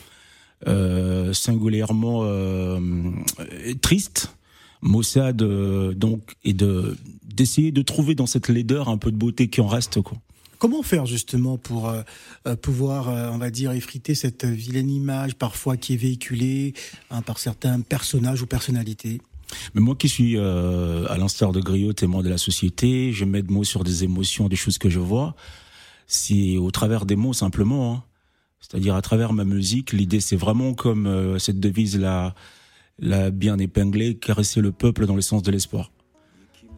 euh, 0.66 1.32
singulièrement 1.32 2.20
euh, 2.22 2.80
tristes. 3.80 4.34
Mossad 4.80 5.42
euh, 5.42 5.92
donc 5.92 6.36
et 6.44 6.52
de 6.52 6.96
d'essayer 7.24 7.72
de 7.72 7.82
trouver 7.82 8.14
dans 8.14 8.26
cette 8.26 8.48
laideur 8.48 8.88
un 8.88 8.96
peu 8.96 9.10
de 9.10 9.16
beauté 9.16 9.48
qui 9.48 9.60
en 9.60 9.66
reste. 9.66 9.98
Comment 10.58 10.82
faire 10.82 11.06
justement 11.06 11.56
pour 11.56 11.92
pouvoir, 12.62 13.32
on 13.32 13.38
va 13.38 13.50
dire, 13.50 13.70
effriter 13.70 14.16
cette 14.16 14.44
vilaine 14.44 14.90
image 14.90 15.36
parfois 15.36 15.76
qui 15.76 15.94
est 15.94 15.96
véhiculée 15.96 16.74
hein, 17.10 17.22
par 17.22 17.38
certains 17.38 17.80
personnages 17.80 18.42
ou 18.42 18.46
personnalités? 18.46 19.20
Mais 19.74 19.80
moi 19.80 19.94
qui 19.96 20.08
suis 20.08 20.38
à 20.38 21.16
l'instar 21.18 21.52
de 21.52 21.60
Griot 21.60 21.92
témoin 21.92 22.22
de 22.22 22.28
la 22.28 22.38
société, 22.38 23.12
je 23.12 23.24
mets 23.24 23.42
de 23.42 23.52
mots 23.52 23.64
sur 23.64 23.84
des 23.84 24.04
émotions, 24.04 24.48
des 24.48 24.56
choses 24.56 24.78
que 24.78 24.90
je 24.90 25.00
vois. 25.00 25.34
C'est 26.06 26.56
au 26.56 26.70
travers 26.70 27.06
des 27.06 27.16
mots 27.16 27.32
simplement, 27.32 27.92
hein. 27.92 28.04
c'est-à-dire 28.60 28.94
à 28.94 29.02
travers 29.02 29.32
ma 29.32 29.44
musique. 29.44 29.92
L'idée 29.92 30.20
c'est 30.20 30.36
vraiment 30.36 30.74
comme 30.74 31.38
cette 31.38 31.60
devise 31.60 31.98
là, 31.98 32.34
la 32.98 33.30
bien 33.30 33.58
épinglée, 33.58 34.16
caresser 34.16 34.60
le 34.60 34.72
peuple 34.72 35.06
dans 35.06 35.16
le 35.16 35.22
sens 35.22 35.42
de 35.42 35.50
l'espoir. 35.50 35.90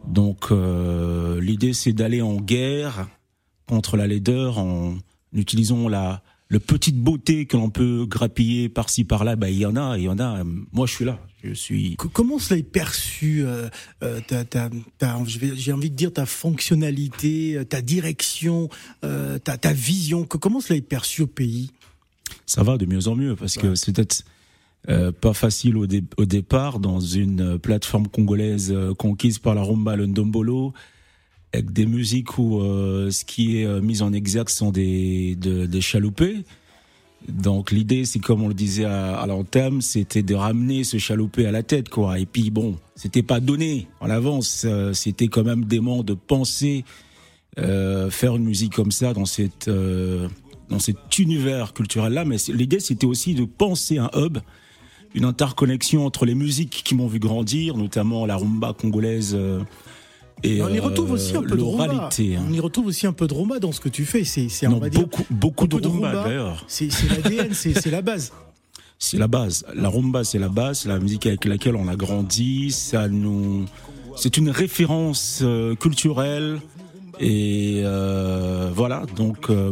Donc 0.07 0.51
l'idée 0.51 1.73
c'est 1.73 1.93
d'aller 1.93 2.21
en 2.21 2.35
guerre 2.37 3.07
contre 3.67 3.95
la 3.95 4.07
laideur 4.07 4.57
en 4.57 4.95
utilisant 5.33 5.87
la 5.87 6.23
le 6.51 6.59
petite 6.59 6.97
beauté 6.97 7.45
que 7.45 7.55
l'on 7.55 7.69
peut 7.69 8.05
grappiller 8.05 8.67
par-ci 8.67 9.05
par-là, 9.05 9.37
bah 9.37 9.49
il 9.49 9.57
y 9.57 9.65
en 9.65 9.77
a, 9.77 9.97
il 9.97 10.03
y 10.03 10.09
en 10.09 10.19
a. 10.19 10.43
Moi, 10.73 10.85
je 10.85 10.93
suis 10.93 11.05
là. 11.05 11.17
Je 11.45 11.53
suis. 11.53 11.95
Comment 11.95 12.39
cela 12.39 12.59
est 12.59 12.63
perçu 12.63 13.45
euh, 13.45 13.69
euh 14.03 14.19
J'ai 15.55 15.71
envie 15.71 15.89
de 15.89 15.95
dire 15.95 16.11
ta 16.11 16.25
fonctionnalité, 16.25 17.55
euh, 17.55 17.63
ta 17.63 17.81
direction, 17.81 18.67
euh, 19.05 19.39
ta, 19.39 19.57
ta 19.57 19.71
vision. 19.71 20.25
Comment 20.25 20.59
cela 20.59 20.75
est 20.75 20.81
perçu 20.81 21.21
au 21.21 21.27
pays? 21.27 21.71
Ça 22.45 22.63
va 22.63 22.77
de 22.77 22.85
mieux 22.85 23.07
en 23.07 23.15
mieux 23.15 23.37
parce 23.37 23.55
que 23.55 23.73
c'est 23.75 23.95
peut-être 23.95 24.25
euh, 24.89 25.13
pas 25.13 25.33
facile 25.33 25.77
au, 25.77 25.87
au, 26.17 26.25
départ 26.25 26.79
dans 26.79 26.99
une 26.99 27.59
plateforme 27.59 28.09
congolaise 28.09 28.75
conquise 28.97 29.39
par 29.39 29.55
la 29.55 29.61
rumba, 29.61 29.95
le 29.95 30.05
ndombolo 30.05 30.73
avec 31.53 31.73
des 31.73 31.85
musiques 31.85 32.37
où 32.37 32.61
euh, 32.61 33.11
ce 33.11 33.25
qui 33.25 33.57
est 33.57 33.65
euh, 33.65 33.81
mis 33.81 34.01
en 34.01 34.13
exergue 34.13 34.49
sont 34.49 34.71
des, 34.71 35.35
de, 35.35 35.65
des 35.65 35.81
chaloupés. 35.81 36.43
Donc 37.27 37.71
l'idée, 37.71 38.05
c'est 38.05 38.19
comme 38.19 38.41
on 38.41 38.47
le 38.47 38.53
disait 38.53 38.85
à, 38.85 39.19
à 39.19 39.27
l'entame, 39.27 39.81
c'était 39.81 40.23
de 40.23 40.33
ramener 40.33 40.83
ce 40.83 40.97
chaloupé 40.97 41.45
à 41.45 41.51
la 41.51 41.61
tête, 41.61 41.89
quoi. 41.89 42.17
Et 42.17 42.25
puis 42.25 42.49
bon, 42.49 42.77
c'était 42.95 43.21
pas 43.21 43.39
donné 43.39 43.87
en 43.99 44.09
avance. 44.09 44.63
Euh, 44.65 44.93
c'était 44.93 45.27
quand 45.27 45.43
même 45.43 45.65
dément 45.65 46.03
de 46.03 46.13
penser 46.13 46.83
faire 47.57 48.37
une 48.37 48.45
musique 48.45 48.73
comme 48.73 48.91
ça 48.93 49.13
dans 49.13 49.25
cette 49.25 49.69
dans 49.69 50.79
cet 50.79 51.19
univers 51.19 51.73
culturel 51.73 52.13
là. 52.13 52.23
Mais 52.23 52.37
l'idée, 52.47 52.79
c'était 52.79 53.05
aussi 53.05 53.35
de 53.35 53.43
penser 53.43 53.97
un 53.97 54.09
hub, 54.15 54.37
une 55.13 55.25
interconnexion 55.25 56.05
entre 56.05 56.25
les 56.25 56.33
musiques 56.33 56.81
qui 56.85 56.95
m'ont 56.95 57.07
vu 57.07 57.19
grandir, 57.19 57.75
notamment 57.75 58.25
la 58.25 58.37
rumba 58.37 58.73
congolaise 58.73 59.37
et 60.43 60.61
on 60.61 60.69
y 60.69 60.79
retrouve 60.79 61.11
aussi 61.11 61.35
un 61.35 61.43
peu 61.43 61.55
de 61.55 61.61
rumba. 61.61 62.09
Hein. 62.11 62.45
On 62.47 62.53
y 62.53 62.59
retrouve 62.59 62.87
aussi 62.87 63.07
un 63.07 63.13
peu 63.13 63.27
de 63.27 63.33
rumba 63.33 63.59
dans 63.59 63.71
ce 63.71 63.79
que 63.79 63.89
tu 63.89 64.05
fais. 64.05 64.23
C'est, 64.23 64.49
c'est 64.49 64.67
beaucoup, 64.67 65.25
beaucoup, 65.29 65.67
de, 65.67 65.87
rumba, 65.87 66.23
d'ailleurs. 66.23 66.65
C'est, 66.67 66.91
c'est 66.91 67.07
l'ADN, 67.07 67.53
c'est, 67.53 67.79
c'est 67.79 67.91
la 67.91 68.01
base. 68.01 68.31
C'est 68.97 69.17
la 69.17 69.27
base. 69.27 69.65
La 69.73 69.89
rumba, 69.89 70.23
c'est 70.23 70.39
la 70.39 70.49
base. 70.49 70.85
La 70.85 70.99
musique 70.99 71.25
avec 71.25 71.45
laquelle 71.45 71.75
on 71.75 71.87
a 71.87 71.95
grandi. 71.95 72.71
Ça 72.71 73.07
nous, 73.07 73.65
c'est 74.15 74.37
une 74.37 74.49
référence 74.49 75.39
euh, 75.43 75.75
culturelle. 75.75 76.59
Et 77.19 77.81
euh, 77.83 78.71
voilà, 78.73 79.03
donc 79.15 79.49
euh, 79.49 79.71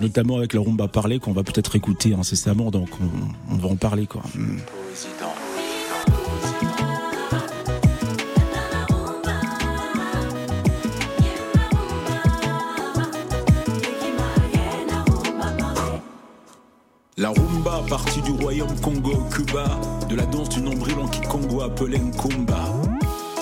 notamment 0.00 0.36
avec 0.36 0.52
la 0.52 0.60
rumba 0.60 0.88
parlée 0.88 1.18
qu'on 1.18 1.32
va 1.32 1.42
peut-être 1.42 1.74
écouter 1.74 2.12
incessamment, 2.12 2.70
donc 2.70 2.90
on, 3.00 3.54
on 3.54 3.56
va 3.56 3.68
en 3.68 3.76
parler 3.76 4.06
quoi. 4.06 4.22
La 17.18 17.30
rumba, 17.30 17.82
partie 17.88 18.20
du 18.20 18.32
royaume 18.32 18.78
Congo-Cuba, 18.82 19.64
de 20.06 20.16
la 20.16 20.26
danse 20.26 20.50
du 20.50 20.60
nombril 20.60 20.96
en 21.02 21.08
Kikongo 21.08 21.62
appelé 21.62 21.98
Nkumba. 21.98 22.58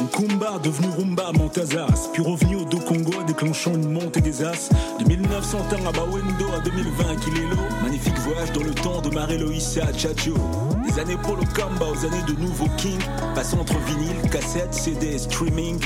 Nkumba, 0.01 0.61
devenu 0.63 0.87
rumba 0.97 1.33
Montazas, 1.33 2.09
puis 2.13 2.23
revenu 2.23 2.55
au 2.55 2.65
Do 2.67 2.79
Congo 2.79 3.11
déclenchant 3.27 3.75
une 3.75 3.91
montée 3.91 4.21
des 4.21 4.45
as. 4.45 4.69
De 5.01 5.09
1900 5.09 5.59
à 5.89 5.91
Bawendo 5.91 6.47
à 6.57 6.61
2020 6.61 7.05
à 7.11 7.17
Kilelo, 7.17 7.57
magnifique 7.83 8.17
voyage 8.21 8.53
dans 8.53 8.63
le 8.63 8.75
temps 8.75 9.01
de 9.01 9.13
Marie-Loïsa 9.13 9.87
à 9.87 9.93
Chacho. 9.93 10.35
Des 10.87 11.01
années 11.01 11.19
pour 11.25 11.35
le 11.35 11.43
Kamba 11.43 11.87
aux 11.87 12.07
années 12.07 12.23
de 12.29 12.41
Nouveau 12.41 12.69
King, 12.77 13.01
passant 13.35 13.59
entre 13.59 13.77
vinyle, 13.89 14.31
cassette, 14.31 14.73
CD, 14.73 15.19
streaming, 15.19 15.81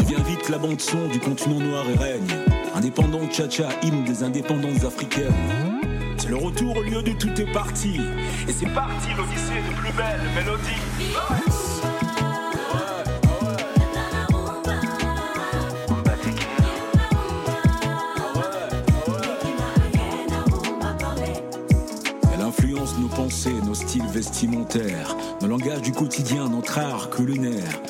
devient 0.00 0.22
vite 0.26 0.48
la 0.48 0.58
bande 0.58 0.80
son 0.80 1.06
du 1.06 1.20
continent 1.20 1.60
noir 1.60 1.84
et 1.88 1.98
règne. 1.98 2.44
Indépendant 2.74 3.30
cha-cha, 3.30 3.68
hymne 3.84 4.02
des 4.02 4.24
indépendances 4.24 4.82
africaines. 4.84 5.67
Le 6.28 6.36
retour 6.36 6.76
au 6.76 6.82
lieu 6.82 7.02
de 7.02 7.12
tout 7.12 7.40
est 7.40 7.52
parti. 7.52 8.00
Et 8.46 8.52
c'est 8.52 8.68
parti 8.74 9.08
l'odyssée 9.16 9.62
de 9.66 9.74
plus 9.74 9.92
belles 9.94 10.20
mélodies. 10.34 10.68
Elle 22.34 22.42
influence 22.42 22.98
nos 22.98 23.08
pensées, 23.08 23.50
nos 23.64 23.74
styles 23.74 24.06
vestimentaires, 24.12 25.16
nos 25.40 25.48
langages 25.48 25.80
du 25.80 25.92
quotidien, 25.92 26.50
notre 26.50 26.78
art 26.78 27.08
culinaire. 27.08 27.80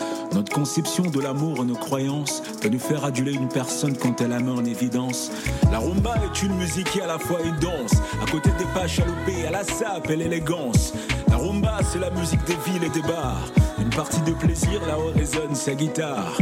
Notre 0.49 0.61
conception 0.61 1.03
de 1.03 1.21
l'amour 1.21 1.59
et 1.59 1.67
nos 1.67 1.75
croyances 1.75 2.43
peut 2.63 2.71
nous 2.71 2.79
faire 2.79 3.05
aduler 3.05 3.35
une 3.35 3.49
personne 3.49 3.95
quand 3.99 4.19
elle 4.23 4.31
la 4.31 4.41
met 4.41 4.51
en 4.51 4.65
évidence. 4.65 5.31
La 5.71 5.79
rumba 5.79 6.15
est 6.25 6.43
une 6.43 6.55
musique 6.55 6.91
qui 6.91 7.03
à 7.03 7.07
la 7.07 7.19
fois 7.19 7.41
une 7.45 7.59
danse, 7.59 7.93
à 8.23 8.31
côté 8.31 8.49
des 8.59 8.65
pas 8.73 8.89
chaloupés, 8.89 9.47
à 9.47 9.51
la 9.51 9.63
sape 9.63 10.09
et 10.09 10.17
l'élégance. 10.17 10.95
La 11.29 11.37
rumba, 11.37 11.81
c'est 11.93 11.99
la 11.99 12.09
musique 12.09 12.43
des 12.47 12.57
villes 12.65 12.83
et 12.83 12.89
des 12.89 13.03
bars. 13.03 13.47
Une 13.79 13.91
partie 13.91 14.23
de 14.23 14.31
plaisir 14.33 14.81
là 14.87 14.99
où 14.99 15.13
résonne 15.15 15.55
sa 15.55 15.75
guitare. 15.75 16.33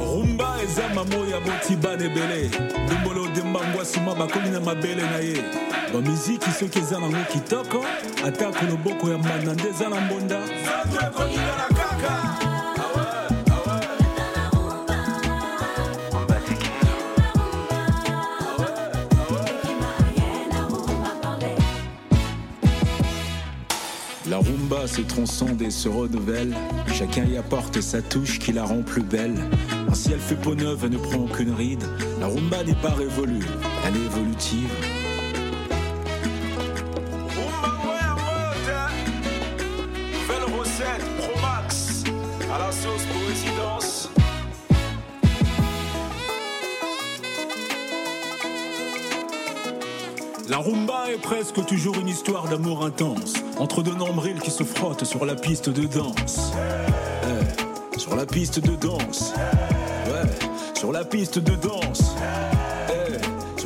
rumba 0.00 0.56
eza 0.64 0.88
mamo 0.94 1.24
ya 1.30 1.40
botiba 1.40 1.96
na 1.96 2.04
ebele 2.04 2.50
ndombolo 2.84 3.28
dembangwa 3.28 3.82
nsima 3.82 4.14
bakomi 4.14 4.50
na 4.50 4.60
mabele 4.60 5.02
na 5.02 5.18
ye 5.18 5.44
bamiziki 5.92 6.50
soki 6.50 6.78
eza 6.78 6.98
nango 7.00 7.24
kitoko 7.32 7.84
atako 8.26 8.64
loboko 8.70 9.10
ya 9.10 9.18
mbanda 9.18 9.52
nde 9.52 9.68
eza 9.68 9.88
na 9.88 10.00
mbonda 10.00 10.40
La 24.34 24.40
rumba 24.40 24.88
se 24.88 25.00
transcende 25.00 25.62
et 25.62 25.70
se 25.70 25.88
renouvelle. 25.88 26.56
Chacun 26.92 27.24
y 27.24 27.36
apporte 27.36 27.80
sa 27.80 28.02
touche 28.02 28.40
qui 28.40 28.52
la 28.52 28.64
rend 28.64 28.82
plus 28.82 29.04
belle. 29.04 29.36
Ainsi 29.88 30.10
elle 30.12 30.18
fait 30.18 30.34
peau 30.34 30.56
neuve 30.56 30.84
et 30.84 30.88
ne 30.88 30.98
prend 30.98 31.20
aucune 31.20 31.54
ride. 31.54 31.84
La 32.18 32.26
rumba 32.26 32.64
n'est 32.64 32.74
pas 32.74 32.90
révolue, 32.94 33.46
elle 33.86 33.94
est 33.94 34.06
évolutive. 34.06 35.03
La 50.54 50.60
rumba 50.60 51.10
est 51.12 51.20
presque 51.20 51.66
toujours 51.66 51.98
une 51.98 52.06
histoire 52.06 52.46
d'amour 52.46 52.86
intense 52.86 53.34
entre 53.58 53.82
deux 53.82 53.96
nombrils 53.96 54.38
qui 54.38 54.52
se 54.52 54.62
frottent 54.62 55.02
sur 55.02 55.26
la 55.26 55.34
piste 55.34 55.68
de 55.68 55.84
danse. 55.84 56.52
Eh, 57.24 57.98
sur 57.98 58.14
la 58.14 58.24
piste 58.24 58.60
de 58.60 58.76
danse. 58.76 59.34
Ouais, 60.06 60.30
sur 60.76 60.92
la 60.92 61.04
piste 61.04 61.40
de 61.40 61.56
danse 61.56 62.14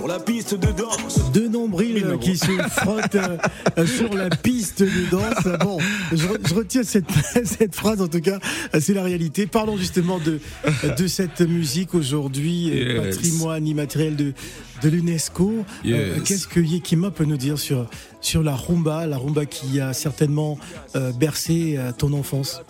la 0.09 0.19
piste 0.19 0.55
de 0.55 0.73
danse. 0.73 1.31
Deux 1.35 1.49
nombrils 1.49 2.17
qui 2.23 2.39
se 2.39 2.51
frottent 2.71 3.15
euh, 3.15 3.87
sur 3.87 4.15
la 4.15 4.31
piste 4.31 4.83
de 4.83 5.11
danse. 5.11 5.59
Bon, 5.61 5.79
je, 6.13 6.55
retiens 6.55 6.83
cette, 6.83 7.05
cette, 7.45 7.75
phrase 7.75 8.01
en 8.01 8.09
tout 8.09 8.23
cas, 8.23 8.39
c'est 8.81 8.95
la 8.95 9.03
réalité. 9.03 9.47
Parlons 9.47 9.77
justement 9.77 10.19
de, 10.19 10.41
de 10.97 11.07
cette 11.07 11.43
musique 11.43 11.95
aujourd'hui, 11.95 12.71
euh, 12.73 13.11
patrimoine 13.11 13.67
immatériel 13.67 14.17
de, 14.17 14.33
de 14.83 14.89
l'UNESCO. 14.89 15.67
Euh, 15.85 16.17
qu'est-ce 16.25 16.47
que 16.47 16.61
Yekima 16.61 17.11
peut 17.11 17.25
nous 17.25 17.37
dire 17.37 17.59
sur, 17.59 17.87
sur 18.21 18.43
la 18.43 18.55
rumba, 18.55 19.07
la 19.07 19.19
rumba 19.19 19.47
qui 19.47 19.81
a 19.81 19.93
certainement 19.93 20.59
bercé 21.19 21.79
ton 21.99 22.13
enfance 22.13 22.63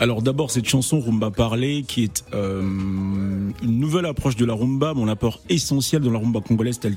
alors 0.00 0.22
d'abord 0.22 0.50
cette 0.50 0.68
chanson 0.68 1.00
Rumba 1.00 1.30
Parler 1.30 1.82
qui 1.86 2.04
est 2.04 2.24
euh, 2.32 2.62
une 2.62 3.80
nouvelle 3.80 4.06
approche 4.06 4.36
de 4.36 4.44
la 4.44 4.54
rumba, 4.54 4.94
mon 4.94 5.08
apport 5.08 5.40
essentiel 5.48 6.02
dans 6.02 6.12
la 6.12 6.18
rumba 6.18 6.40
congolaise 6.40 6.78
telle 6.78 6.96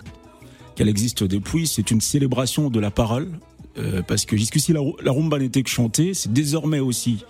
qu'elle 0.75 0.89
existe 0.89 1.23
depuis, 1.23 1.65
c'est 1.65 1.89
une 1.89 2.01
célébration 2.01 2.69
de 2.69 2.79
la 2.79 2.91
parole 2.91 3.29
euh, 3.77 4.03
parce 4.03 4.25
que 4.25 4.37
jusqu'ici 4.37 4.71
la, 4.71 4.81
la 5.03 5.11
rumba 5.11 5.39
n'était 5.39 5.63
que 5.63 5.69
chanter, 5.69 6.13
c'est 6.13 6.31
désormais 6.31 6.79
aussi 6.79 7.25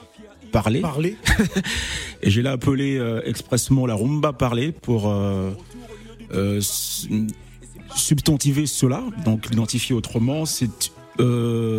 parler. 0.52 0.82
Parler. 0.82 1.16
Et 2.22 2.30
j'ai 2.30 2.42
là 2.42 2.52
appelé 2.52 2.98
euh, 2.98 3.22
expressement 3.26 3.86
la 3.86 3.96
rumba 3.96 4.34
parler 4.34 4.74
pour 4.74 5.10
substantiver 7.96 8.66
cela, 8.66 9.04
donc 9.26 9.50
l'identifier 9.50 9.96
autrement. 9.96 10.46
C'est 10.46 10.92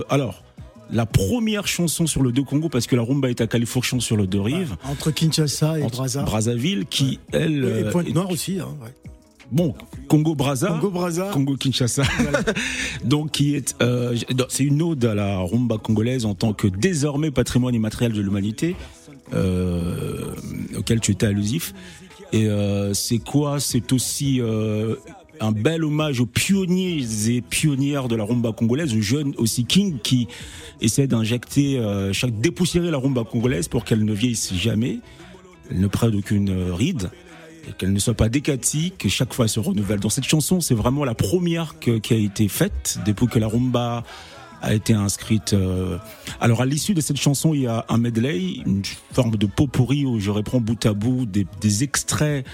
alors 0.08 0.42
la 0.90 1.06
première 1.06 1.66
chanson 1.66 2.06
sur 2.06 2.22
le 2.22 2.32
deux 2.32 2.44
Congo, 2.44 2.68
parce 2.68 2.86
que 2.86 2.94
la 2.94 3.02
rumba 3.02 3.30
est 3.30 3.40
à 3.40 3.46
Califourchon 3.46 3.98
sur 3.98 4.16
le 4.16 4.26
deux 4.26 4.40
rives. 4.40 4.76
entre 4.84 5.10
Kinshasa 5.10 5.80
et 5.80 5.86
Brazzaville, 6.24 6.84
qui, 6.86 7.18
elle. 7.32 7.64
Et 7.64 7.90
Pointe-Noire 7.90 8.30
aussi, 8.30 8.60
hein, 8.60 8.68
Bon, 9.52 9.74
Congo 10.08 10.34
Brazza, 10.34 10.68
Congo 10.68 10.90
Brazza, 10.90 11.30
Congo 11.30 11.56
Kinshasa. 11.56 12.04
Donc 13.04 13.32
qui 13.32 13.54
est 13.54 13.76
euh, 13.82 14.16
c'est 14.48 14.64
une 14.64 14.80
ode 14.80 15.04
à 15.04 15.14
la 15.14 15.40
rumba 15.40 15.76
congolaise 15.76 16.24
en 16.24 16.34
tant 16.34 16.54
que 16.54 16.66
désormais 16.66 17.30
patrimoine 17.30 17.74
immatériel 17.74 18.14
de 18.14 18.22
l'humanité 18.22 18.76
euh, 19.34 20.34
auquel 20.78 21.00
tu 21.00 21.12
étais 21.12 21.26
allusif. 21.26 21.74
Et 22.32 22.46
euh, 22.46 22.94
c'est 22.94 23.18
quoi? 23.18 23.60
C'est 23.60 23.92
aussi 23.92 24.40
un 25.40 25.52
bel 25.52 25.84
hommage 25.84 26.20
aux 26.20 26.26
pionniers 26.26 27.04
et 27.28 27.40
pionnières 27.40 28.08
de 28.08 28.16
la 28.16 28.24
rumba 28.24 28.52
congolaise, 28.52 28.94
aux 28.94 29.00
jeunes 29.00 29.34
aussi 29.38 29.64
King 29.64 29.98
qui 30.02 30.28
essaient 30.80 31.06
d'injecter, 31.06 31.78
euh, 31.78 32.12
chaque 32.12 32.38
dépoussiérer 32.40 32.90
la 32.90 32.98
rumba 32.98 33.24
congolaise 33.24 33.68
pour 33.68 33.84
qu'elle 33.84 34.04
ne 34.04 34.12
vieillisse 34.12 34.54
jamais, 34.54 35.00
elle 35.70 35.80
ne 35.80 35.86
prenne 35.86 36.14
aucune 36.14 36.50
euh, 36.50 36.74
ride 36.74 37.10
qu'elle 37.78 37.92
ne 37.92 37.98
soit 38.00 38.14
pas 38.14 38.28
décatie, 38.28 38.92
que 38.98 39.08
chaque 39.08 39.32
fois 39.32 39.44
elle 39.44 39.48
se 39.48 39.60
renouvelle. 39.60 40.00
Dans 40.00 40.10
cette 40.10 40.26
chanson, 40.26 40.60
c'est 40.60 40.74
vraiment 40.74 41.04
la 41.04 41.14
première 41.14 41.78
qui 41.78 41.90
a 42.12 42.16
été 42.16 42.48
faite 42.48 42.98
depuis 43.06 43.28
que 43.28 43.38
la 43.38 43.46
rumba 43.46 44.02
a 44.62 44.74
été 44.74 44.94
inscrite. 44.94 45.52
Euh. 45.52 45.98
Alors 46.40 46.62
à 46.62 46.66
l'issue 46.66 46.94
de 46.94 47.00
cette 47.00 47.18
chanson, 47.18 47.52
il 47.52 47.62
y 47.62 47.66
a 47.66 47.84
un 47.88 47.98
medley, 47.98 48.62
une 48.64 48.82
forme 49.12 49.36
de 49.36 49.46
pot 49.46 49.66
pourri 49.66 50.06
où 50.06 50.20
je 50.20 50.30
reprends 50.30 50.60
bout 50.60 50.86
à 50.86 50.94
bout 50.94 51.26
des, 51.26 51.84
extraits 51.84 52.46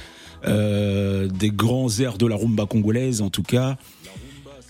des 0.45 1.51
grands 1.51 1.89
airs 1.99 2.19
de 2.19 2.27
la 2.27 2.37
rumba 2.37 2.67
congolaise 2.67 3.23
en 3.23 3.31
tout 3.31 3.43
cas. 3.43 3.77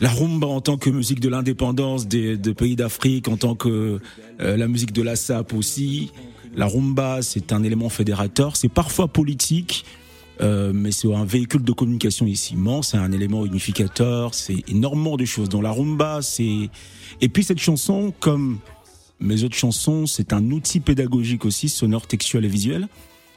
La 0.00 0.10
rumba 0.10 0.46
en 0.46 0.60
tant 0.60 0.76
que 0.76 0.90
musique 0.90 1.18
de 1.18 1.28
l'indépendance 1.28 2.06
des, 2.06 2.36
pays 2.54 2.76
d'Afrique, 2.76 3.26
en 3.26 3.36
tant 3.36 3.56
que 3.56 3.98
euh, 4.40 4.56
la 4.56 4.68
musique 4.68 4.92
de 4.92 5.02
la 5.02 5.16
SAP 5.16 5.54
aussi. 5.54 6.12
La 6.54 6.66
rumba, 6.66 7.20
c'est 7.22 7.52
un 7.52 7.64
élément 7.64 7.88
fédérateur, 7.88 8.56
c'est 8.56 8.68
parfois 8.68 9.08
politique, 9.08 9.84
euh, 10.40 10.72
mais 10.72 10.92
c'est 10.92 11.12
un 11.12 11.24
véhicule 11.24 11.62
de 11.62 11.72
communication 11.72 12.26
ici 12.26 12.56
c'est 12.82 12.96
un 12.96 13.10
élément 13.10 13.44
unificateur, 13.44 14.34
c'est 14.34 14.62
énormément 14.68 15.16
de 15.16 15.24
choses. 15.24 15.48
Dans 15.48 15.60
la 15.60 15.72
rumba, 15.72 16.22
c'est... 16.22 16.70
Et 17.20 17.28
puis 17.28 17.42
cette 17.42 17.58
chanson, 17.58 18.14
comme 18.20 18.58
mes 19.18 19.42
autres 19.42 19.56
chansons, 19.56 20.06
c'est 20.06 20.32
un 20.32 20.50
outil 20.52 20.78
pédagogique 20.78 21.44
aussi, 21.44 21.68
sonore, 21.68 22.06
textuel 22.06 22.44
et 22.44 22.48
visuel 22.48 22.88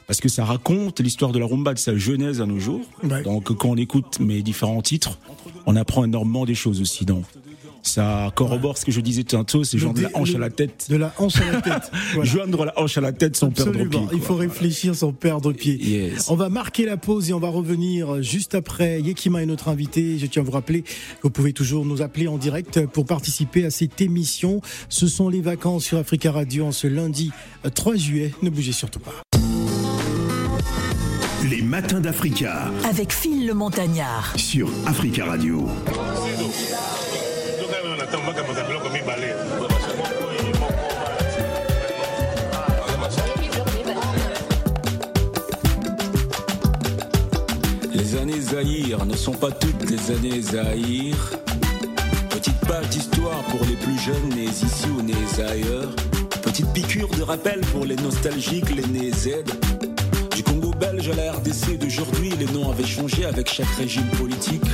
parce 0.06 0.20
que 0.20 0.28
ça 0.28 0.44
raconte 0.44 1.00
l'histoire 1.00 1.32
de 1.32 1.38
la 1.38 1.46
rumba 1.46 1.74
de 1.74 1.78
sa 1.78 1.96
genèse 1.96 2.40
à 2.40 2.46
nos 2.46 2.58
jours. 2.58 2.82
Donc 3.24 3.54
quand 3.56 3.70
on 3.70 3.76
écoute 3.76 4.20
mes 4.20 4.42
différents 4.42 4.82
titres, 4.82 5.18
on 5.66 5.76
apprend 5.76 6.04
énormément 6.04 6.44
des 6.44 6.54
choses 6.54 6.80
aussi. 6.80 7.04
Donc 7.04 7.24
ça 7.82 8.30
corrobore 8.36 8.78
ce 8.78 8.84
que 8.84 8.92
je 8.92 9.00
disais 9.00 9.24
tantôt, 9.24 9.64
c'est 9.64 9.76
genre 9.76 9.92
de 9.92 10.02
la 10.02 10.10
hanche 10.14 10.34
à 10.34 10.38
la 10.38 10.50
tête. 10.50 10.86
De 10.88 10.96
la 10.96 11.12
hanche 11.18 11.36
à 11.36 11.52
la 11.52 11.60
tête. 11.60 11.90
Joindre 12.22 12.64
la 12.64 12.78
hanche 12.78 12.96
à 12.96 13.00
la 13.00 13.12
tête 13.12 13.36
sans 13.36 13.50
perdre 13.50 13.72
pied. 13.72 14.00
Il 14.12 14.20
faut 14.20 14.36
réfléchir 14.36 14.94
sans 14.94 15.12
perdre 15.12 15.52
pied. 15.52 16.12
On 16.28 16.36
va 16.36 16.48
marquer 16.48 16.86
la 16.86 16.96
pause 16.96 17.30
et 17.30 17.32
on 17.32 17.40
va 17.40 17.48
revenir 17.48 18.22
juste 18.22 18.54
après. 18.54 19.00
Yekima 19.00 19.42
est 19.42 19.46
notre 19.46 19.68
invité. 19.68 20.18
Je 20.18 20.26
tiens 20.26 20.42
à 20.42 20.44
vous 20.44 20.52
rappeler 20.52 20.82
que 20.82 20.88
vous 21.24 21.30
pouvez 21.30 21.52
toujours 21.52 21.84
nous 21.84 22.02
appeler 22.02 22.28
en 22.28 22.38
direct 22.38 22.86
pour 22.86 23.04
participer 23.04 23.64
à 23.64 23.70
cette 23.70 24.00
émission. 24.00 24.60
Ce 24.88 25.08
sont 25.08 25.28
les 25.28 25.40
vacances 25.40 25.84
sur 25.84 25.98
Africa 25.98 26.30
Radio 26.30 26.66
en 26.66 26.72
ce 26.72 26.86
lundi 26.86 27.32
3 27.74 27.96
juillet. 27.96 28.32
Ne 28.42 28.50
bougez 28.50 28.72
surtout 28.72 29.00
pas. 29.00 29.22
Les 31.50 31.60
matins 31.60 32.00
d'Africa. 32.00 32.70
Avec 32.88 33.12
Phil 33.12 33.46
le 33.46 33.54
Montagnard. 33.54 34.32
Sur 34.36 34.68
Africa 34.86 35.24
Radio. 35.24 35.68
Les 47.92 48.16
années 48.16 48.40
Zahir 48.40 49.04
ne 49.04 49.16
sont 49.16 49.32
pas 49.32 49.50
toutes 49.50 49.90
les 49.90 50.10
années 50.10 50.40
Zahir. 50.40 51.16
Petite 52.30 52.60
page 52.68 52.88
d'histoire 52.90 53.42
pour 53.44 53.64
les 53.64 53.76
plus 53.76 53.98
jeunes 53.98 54.28
nés 54.36 54.44
ici 54.44 54.86
ou 54.96 55.02
nés 55.02 55.42
ailleurs. 55.44 55.90
Petite 56.42 56.72
piqûre 56.72 57.08
de 57.08 57.22
rappel 57.22 57.60
pour 57.72 57.84
les 57.84 57.96
nostalgiques, 57.96 58.70
les 58.74 58.86
nés 58.86 59.10
Z 59.10 59.44
belge 60.82 61.10
à 61.10 61.14
la 61.14 61.32
RDC 61.32 61.78
d'aujourd'hui, 61.78 62.30
les 62.38 62.46
noms 62.46 62.70
avaient 62.70 62.86
changé 62.86 63.24
avec 63.24 63.48
chaque 63.48 63.70
régime 63.78 64.06
politique. 64.18 64.64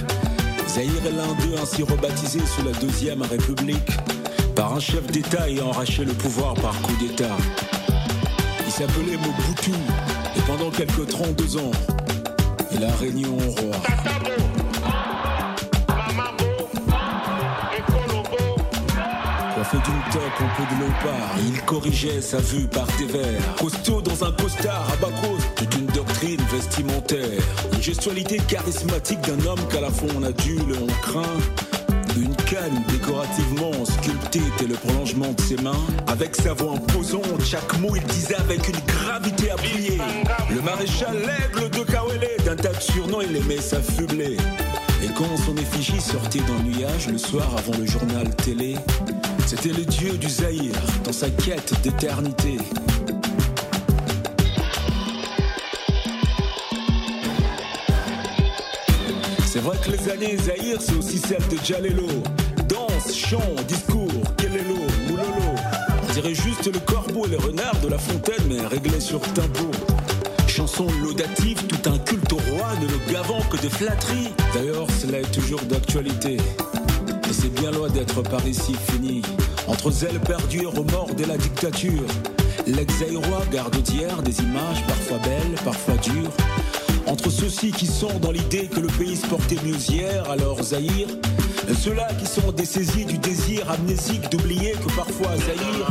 Zahir 0.69 1.07
est 1.07 1.13
l'un 1.13 1.35
d'eux 1.35 1.61
ainsi 1.61 1.83
rebaptisé 1.83 2.41
sous 2.47 2.65
la 2.65 2.73
deuxième 2.79 3.23
république 3.23 3.91
par 4.55 4.73
un 4.75 4.81
chef 4.81 5.07
d'État 5.07 5.49
ayant 5.49 5.71
arraché 5.71 6.05
le 6.05 6.13
pouvoir 6.13 6.55
par 6.55 6.81
coup 6.83 6.95
d'État. 7.01 7.37
Il 8.67 8.73
s'appelait 8.73 9.17
Mobutu 9.17 9.73
et 10.37 10.41
pendant 10.47 10.71
quelques 10.71 11.07
32 11.09 11.57
ans, 11.59 11.71
il 12.73 12.85
a 12.85 12.95
régné 12.97 13.27
au 13.27 13.37
roi. 13.37 14.28
Il 21.39 21.63
corrigeait 21.63 22.21
sa 22.21 22.39
vue 22.39 22.67
par 22.67 22.87
des 22.99 23.07
verres. 23.07 23.55
Costaud 23.59 24.01
dans 24.01 24.25
un 24.25 24.33
costard 24.33 24.87
à 24.93 24.97
bas 24.97 25.09
toute 25.57 25.75
une 25.75 25.87
doctrine 25.87 26.41
vestimentaire. 26.53 27.41
Une 27.73 27.83
gestualité 27.83 28.39
charismatique 28.49 29.21
d'un 29.23 29.47
homme 29.47 29.61
qu'à 29.71 29.81
la 29.81 29.91
fois 29.91 30.09
on 30.17 30.23
adule 30.23 30.75
et 30.75 30.79
on 30.83 30.87
craint. 31.03 31.39
Une 32.17 32.35
canne 32.37 32.83
décorativement 32.89 33.85
sculptée 33.85 34.43
et 34.61 34.67
le 34.67 34.75
prolongement 34.75 35.33
de 35.33 35.41
ses 35.41 35.57
mains. 35.57 35.87
Avec 36.09 36.35
sa 36.35 36.53
voix 36.53 36.75
imposante, 36.75 37.45
chaque 37.45 37.79
mot 37.79 37.95
il 37.95 38.03
disait 38.05 38.37
avec 38.37 38.69
une 38.69 38.81
gravité 38.87 39.51
briller. 39.57 39.99
Le 40.51 40.61
maréchal 40.61 41.17
l'aigle 41.21 41.71
de 41.71 41.85
Kawele, 41.85 42.29
d'un 42.45 42.57
tas 42.57 42.73
de 42.73 42.81
surnoms, 42.81 43.23
il 43.23 43.37
aimait 43.37 43.61
s'affubler. 43.61 44.37
Et 45.03 45.09
quand 45.15 45.37
son 45.37 45.57
effigie 45.57 46.01
sortait 46.01 46.41
d'un 46.41 46.63
nuage 46.65 47.09
le 47.09 47.19
soir 47.19 47.49
avant 47.57 47.77
le 47.79 47.87
journal 47.87 48.29
télé, 48.37 48.77
c'était 49.47 49.73
le 49.73 49.85
dieu 49.85 50.19
du 50.19 50.29
Zaïre 50.29 50.75
dans 51.05 51.13
sa 51.13 51.31
quête 51.31 51.73
d'éternité. 51.83 52.59
C'est 59.47 59.61
vrai 59.61 59.77
que 59.79 59.91
les 59.91 60.11
années 60.11 60.37
Zaïre, 60.37 60.81
c'est 60.81 60.97
aussi 60.97 61.19
celle 61.19 61.47
de 61.49 61.57
Jalelo. 61.65 62.07
Danse, 62.69 63.15
chant, 63.15 63.55
discours, 63.67 64.13
Kelelo, 64.37 64.77
Moulolo. 65.09 65.55
On 66.09 66.13
dirait 66.13 66.35
juste 66.35 66.73
le 66.73 66.79
corbeau 66.81 67.25
et 67.27 67.31
le 67.31 67.39
renard 67.39 67.79
de 67.81 67.89
la 67.89 67.99
fontaine, 67.99 68.45
mais 68.49 68.67
réglé 68.67 69.01
sur 69.01 69.21
tempo. 69.33 69.71
Chanson 70.59 70.89
laudative, 71.05 71.65
tout 71.69 71.89
un 71.89 71.97
culte 71.99 72.33
au 72.33 72.39
roi, 72.51 72.67
ne 72.83 72.89
le 72.89 73.13
gavant 73.13 73.41
que 73.43 73.57
de 73.63 73.69
flatteries. 73.69 74.31
D'ailleurs, 74.53 74.89
cela 75.01 75.21
est 75.21 75.31
toujours 75.31 75.61
d'actualité. 75.61 76.37
Et 76.37 77.33
c'est 77.33 77.55
bien 77.61 77.71
loin 77.71 77.89
d'être 77.89 78.23
par 78.23 78.45
ici 78.45 78.75
fini. 78.91 79.23
Entre 79.69 79.93
zèle 79.93 80.19
perdu 80.19 80.63
et 80.63 80.67
remords 80.67 81.15
de 81.15 81.27
la 81.27 81.37
dictature. 81.37 82.03
L'ex-roi 82.67 83.45
garde 83.53 83.77
d'hier 83.83 84.21
des 84.23 84.37
images 84.41 84.85
parfois 84.89 85.19
belles, 85.19 85.55
parfois 85.65 85.95
dures. 85.99 86.33
Entre 87.07 87.31
ceux-ci 87.31 87.71
qui 87.71 87.87
sont 87.87 88.19
dans 88.19 88.33
l'idée 88.33 88.67
que 88.67 88.81
le 88.81 88.89
pays 88.89 89.15
se 89.15 89.29
portait 89.29 89.59
mieux 89.65 89.77
hier, 89.77 90.29
alors 90.29 90.61
Zahir 90.61 91.07
Ceux-là 91.73 92.09
qui 92.19 92.27
sont 92.27 92.51
dessaisis 92.51 93.05
du 93.05 93.19
désir 93.19 93.71
amnésique 93.71 94.29
d'oublier 94.33 94.73
que 94.73 94.93
parfois 94.97 95.37
Zahir 95.37 95.87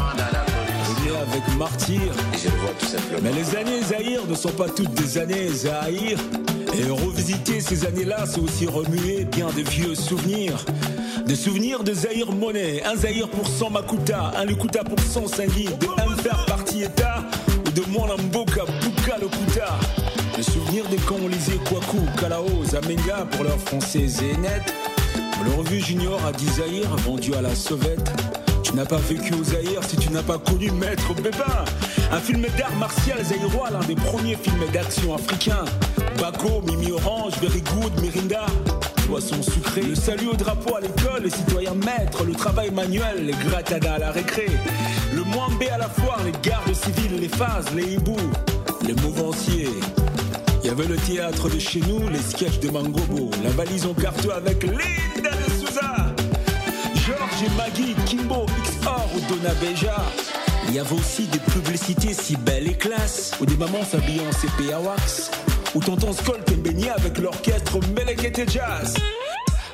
avec 1.17 1.43
martyr. 1.57 1.99
Mais 3.21 3.31
les 3.31 3.55
années 3.55 3.81
Zahir 3.81 4.21
ne 4.27 4.35
sont 4.35 4.51
pas 4.51 4.69
toutes 4.69 4.93
des 4.93 5.17
années 5.17 5.49
Zahir. 5.49 6.19
Et 6.77 6.89
revisiter 6.89 7.59
ces 7.59 7.85
années-là, 7.85 8.25
c'est 8.25 8.39
aussi 8.39 8.67
remuer 8.67 9.25
bien 9.25 9.47
de 9.47 9.61
vieux 9.61 9.95
souvenirs. 9.95 10.63
Des 11.25 11.35
souvenirs 11.35 11.83
de 11.83 11.93
Zahir 11.93 12.31
Monet, 12.31 12.83
un 12.85 12.95
Zahir 12.95 13.27
pour 13.29 13.47
100 13.47 13.71
Makuta, 13.71 14.31
un 14.37 14.45
Lukuta 14.45 14.83
pour 14.83 14.99
100 14.99 15.27
Sangui, 15.27 15.65
de 15.65 15.87
un 16.01 16.15
faire 16.17 16.45
partie 16.45 16.83
État, 16.83 17.23
ou 17.65 17.71
de 17.71 17.81
Mwanamboka, 17.89 18.65
Buka 18.81 19.17
Lokuta. 19.19 19.79
Le 20.37 20.43
souvenir 20.43 20.87
de 20.87 20.97
quand 21.07 21.17
on 21.23 21.27
lisait 21.27 21.57
Kwaku, 21.65 21.97
Kalao, 22.19 22.45
Zamenga 22.63 23.25
pour 23.31 23.43
leur 23.43 23.59
français 23.59 24.07
Zénet. 24.07 24.61
Le 25.43 25.51
revue 25.51 25.81
junior 25.81 26.19
a 26.25 26.31
dit 26.31 26.45
Zahir, 26.45 26.95
vendu 26.97 27.33
à 27.33 27.41
la 27.41 27.55
sauvette. 27.55 28.11
Tu 28.67 28.75
n'as 28.75 28.85
pas 28.85 28.97
vécu 28.97 29.33
au 29.33 29.43
Zahir 29.45 29.81
si 29.87 29.95
tu 29.95 30.09
n'as 30.11 30.21
pas 30.21 30.37
connu 30.37 30.69
Maître 30.71 31.13
Bébin. 31.13 31.63
Un 32.11 32.19
film 32.19 32.45
d'art 32.57 32.75
martial 32.75 33.17
zaïrois, 33.23 33.69
l'un 33.71 33.79
des 33.79 33.95
premiers 33.95 34.35
films 34.35 34.65
d'action 34.73 35.15
africains. 35.15 35.63
Bako, 36.19 36.61
Mimi 36.67 36.91
Orange, 36.91 37.35
Very 37.41 37.61
Good, 37.61 38.01
Mirinda. 38.01 38.45
Poisson 39.07 39.41
sucré. 39.41 39.83
Le 39.83 39.95
salut 39.95 40.27
au 40.27 40.35
drapeau 40.35 40.75
à 40.75 40.81
l'école, 40.81 41.23
les 41.23 41.29
citoyens 41.29 41.75
maîtres, 41.75 42.25
le 42.25 42.33
travail 42.33 42.69
manuel, 42.71 43.27
les 43.27 43.49
gratadas 43.49 43.93
à 43.93 43.99
la 43.99 44.11
récré. 44.11 44.47
Le 45.15 45.23
Mwambé 45.23 45.69
à 45.69 45.77
la 45.77 45.87
foire, 45.87 46.19
les 46.25 46.33
gardes 46.43 46.73
civils, 46.73 47.21
les 47.21 47.29
phases, 47.29 47.67
les 47.73 47.93
hiboux, 47.93 48.17
les 48.85 48.95
mouvanciers. 48.95 49.69
Il 50.61 50.67
y 50.67 50.69
avait 50.69 50.87
le 50.87 50.97
théâtre 50.97 51.47
de 51.49 51.57
chez 51.57 51.79
nous, 51.79 52.09
les 52.09 52.19
sketchs 52.19 52.59
de 52.59 52.69
Mangobo, 52.69 53.31
la 53.41 53.49
valise 53.51 53.85
en 53.85 53.93
carton 53.93 54.31
avec 54.31 54.63
Linda 54.63 55.29
de 55.29 55.65
Souza, 55.65 56.06
Et 57.39 57.49
Maggie, 57.55 57.93
Kimbo, 58.07 58.47
XOR 58.63 59.05
ou 59.15 59.19
Donna 59.31 59.53
Beja. 59.55 59.95
Il 60.67 60.73
y 60.73 60.79
avait 60.79 60.95
aussi 60.95 61.27
des 61.27 61.37
publicités 61.37 62.11
si 62.11 62.35
belles 62.35 62.67
et 62.67 62.73
classes, 62.73 63.33
où 63.39 63.45
des 63.45 63.55
mamans 63.55 63.83
s'habillaient 63.83 64.25
en 64.27 64.31
CPA 64.31 64.79
Wax, 64.79 65.29
où 65.75 65.79
tonton 65.79 66.13
Skoll 66.13 66.41
baigné 66.57 66.89
avec 66.89 67.19
l'orchestre 67.19 67.77
Melekete 67.95 68.49
Jazz. 68.49 68.95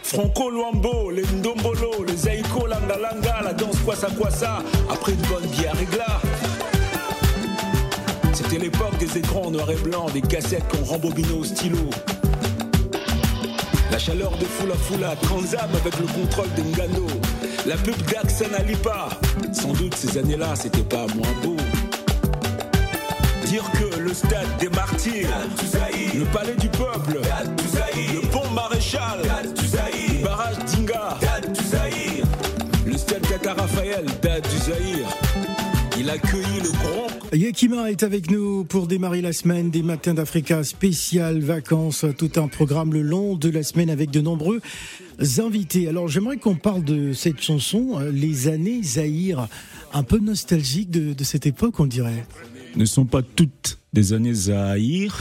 Franco 0.04 0.50
Luambo, 0.50 1.10
les 1.10 1.24
Ndombolo, 1.24 2.04
les 2.06 2.18
Zaiko 2.18 2.68
Langa 2.68 3.42
la 3.42 3.54
danse 3.54 3.78
Kwasa 3.86 4.10
Kwasa, 4.10 4.62
après 4.90 5.14
une 5.14 5.22
bonne 5.22 5.48
bière 5.48 5.76
régla. 5.78 6.20
C'était 8.34 8.60
l'époque 8.60 8.98
des 8.98 9.18
écrans 9.20 9.50
noir 9.50 9.72
et 9.72 9.76
blanc, 9.76 10.08
des 10.14 10.22
cassettes 10.22 10.68
qu'on 10.68 10.84
rembobinait 10.84 11.32
au 11.32 11.46
stylo. 11.46 11.90
La 13.90 14.00
chaleur 14.00 14.32
de 14.32 14.46
Fula 14.46 14.76
Fula, 14.76 15.16
Transam 15.22 15.70
avec 15.74 15.98
le 15.98 16.08
contrôle 16.08 16.54
de 16.58 16.62
Ngano. 16.62 17.08
La 17.66 17.78
pub 17.78 17.96
d'Axana 18.12 18.60
Lipa. 18.64 19.08
Sans 19.54 19.72
doute 19.74 19.96
ces 19.96 20.18
années-là, 20.18 20.54
c'était 20.56 20.84
pas 20.84 21.06
moins 21.16 21.34
beau. 21.42 21.56
Dire 23.46 23.64
que 23.72 24.00
le 24.00 24.14
stade 24.14 24.48
des 24.60 24.70
martyrs, 24.70 25.30
le 26.14 26.26
palais 26.26 26.56
du 26.56 26.68
peuple, 26.70 27.20
le 27.96 28.28
pont 28.28 28.50
maréchal, 28.50 29.22
le 29.22 30.24
barrage 30.24 30.58
d'Inga, 30.58 31.18
le 32.86 32.98
stade 32.98 33.22
Tata 33.22 33.54
Raphaël, 33.54 34.06
date 34.22 34.50
du 34.50 34.58
Zahir. 34.58 35.23
Il 36.04 36.10
le 36.10 36.72
grand 36.72 37.08
Yakima 37.34 37.90
est 37.90 38.04
avec 38.04 38.30
nous 38.30 38.66
pour 38.66 38.88
démarrer 38.88 39.22
la 39.22 39.32
semaine 39.32 39.72
des 39.72 39.84
Matins 39.84 40.14
d'Africa 40.14 40.62
spécial 40.66 41.40
vacances, 41.40 42.06
tout 42.18 42.32
un 42.36 42.50
programme 42.50 42.94
le 42.94 43.02
long 43.02 43.36
de 43.38 43.50
la 43.50 43.64
semaine 43.64 43.90
avec 43.90 44.12
de 44.12 44.20
nombreux 44.20 44.60
invités. 45.38 45.88
Alors 45.88 46.10
j'aimerais 46.10 46.36
qu'on 46.36 46.56
parle 46.56 46.84
de 46.84 47.14
cette 47.14 47.42
chanson, 47.42 48.00
euh, 48.02 48.12
Les 48.12 48.50
années 48.50 48.84
Zahir, 48.84 49.48
un 49.94 50.04
peu 50.04 50.20
nostalgique 50.20 50.92
de, 50.92 51.14
de 51.14 51.24
cette 51.24 51.46
époque 51.46 51.80
on 51.80 51.86
dirait. 51.86 52.26
Ne 52.76 52.84
sont 52.84 53.06
pas 53.06 53.22
toutes 53.22 53.80
des 53.94 54.12
années 54.12 54.34
Zahir. 54.34 55.18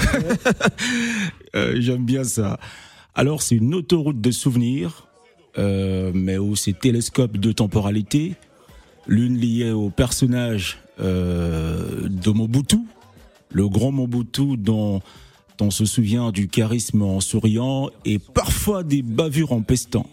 euh, 1.54 1.76
J'aime 1.78 2.04
bien 2.04 2.24
ça. 2.24 2.58
Alors 3.14 3.42
c'est 3.42 3.54
une 3.54 3.72
autoroute 3.76 4.20
de 4.20 4.32
souvenirs, 4.32 5.06
euh, 5.58 6.10
mais 6.12 6.38
où 6.38 6.56
c'est 6.56 6.76
télescope 6.76 7.36
de 7.36 7.52
temporalité, 7.52 8.34
l'une 9.06 9.36
liée 9.36 9.70
au 9.70 9.90
personnage 9.90 10.78
euh, 11.00 12.08
de 12.08 12.30
Mobutu, 12.30 12.78
le 13.50 13.68
grand 13.68 13.92
Mobutu 13.92 14.56
dont 14.56 15.00
on 15.60 15.70
se 15.70 15.84
souvient 15.84 16.32
du 16.32 16.48
charisme 16.48 17.02
en 17.02 17.20
souriant 17.20 17.88
et 18.04 18.18
parfois 18.18 18.82
des 18.82 19.02
bavures 19.02 19.52
en 19.52 19.62
pestant. 19.62 20.06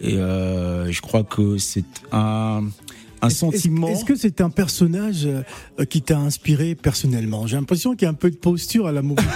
Et 0.00 0.14
euh, 0.14 0.90
je 0.90 1.00
crois 1.00 1.24
que 1.24 1.58
c'est 1.58 1.84
un, 2.12 2.64
un 3.22 3.30
sentiment. 3.30 3.88
Est-ce 3.88 4.04
que 4.04 4.14
c'est 4.14 4.40
un 4.40 4.50
personnage 4.50 5.26
euh, 5.26 5.84
qui 5.84 6.02
t'a 6.02 6.18
inspiré 6.18 6.74
personnellement? 6.74 7.46
J'ai 7.46 7.56
l'impression 7.56 7.92
qu'il 7.94 8.02
y 8.02 8.06
a 8.06 8.10
un 8.10 8.14
peu 8.14 8.30
de 8.30 8.36
posture 8.36 8.86
à 8.86 8.92
la 8.92 9.02
Mobutu 9.02 9.28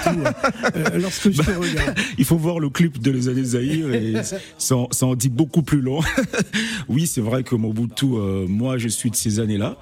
euh, 0.76 0.84
lorsque 0.98 1.30
je 1.30 1.42
te 1.42 1.50
regarde. 1.50 1.94
Il 2.18 2.24
faut 2.24 2.36
voir 2.36 2.58
le 2.60 2.68
clip 2.70 3.00
de 3.00 3.10
Les 3.10 3.28
années 3.28 3.44
Zahir 3.44 3.92
et 3.94 4.14
ça, 4.58 4.76
en- 4.76 4.88
ça 4.90 5.06
en 5.06 5.14
dit 5.14 5.28
beaucoup 5.30 5.62
plus 5.62 5.80
long. 5.80 6.00
oui, 6.88 7.06
c'est 7.06 7.20
vrai 7.20 7.42
que 7.42 7.54
Mobutu, 7.54 8.06
euh, 8.14 8.46
moi 8.46 8.78
je 8.78 8.88
suis 8.88 9.10
de 9.10 9.16
ces 9.16 9.40
années-là. 9.40 9.76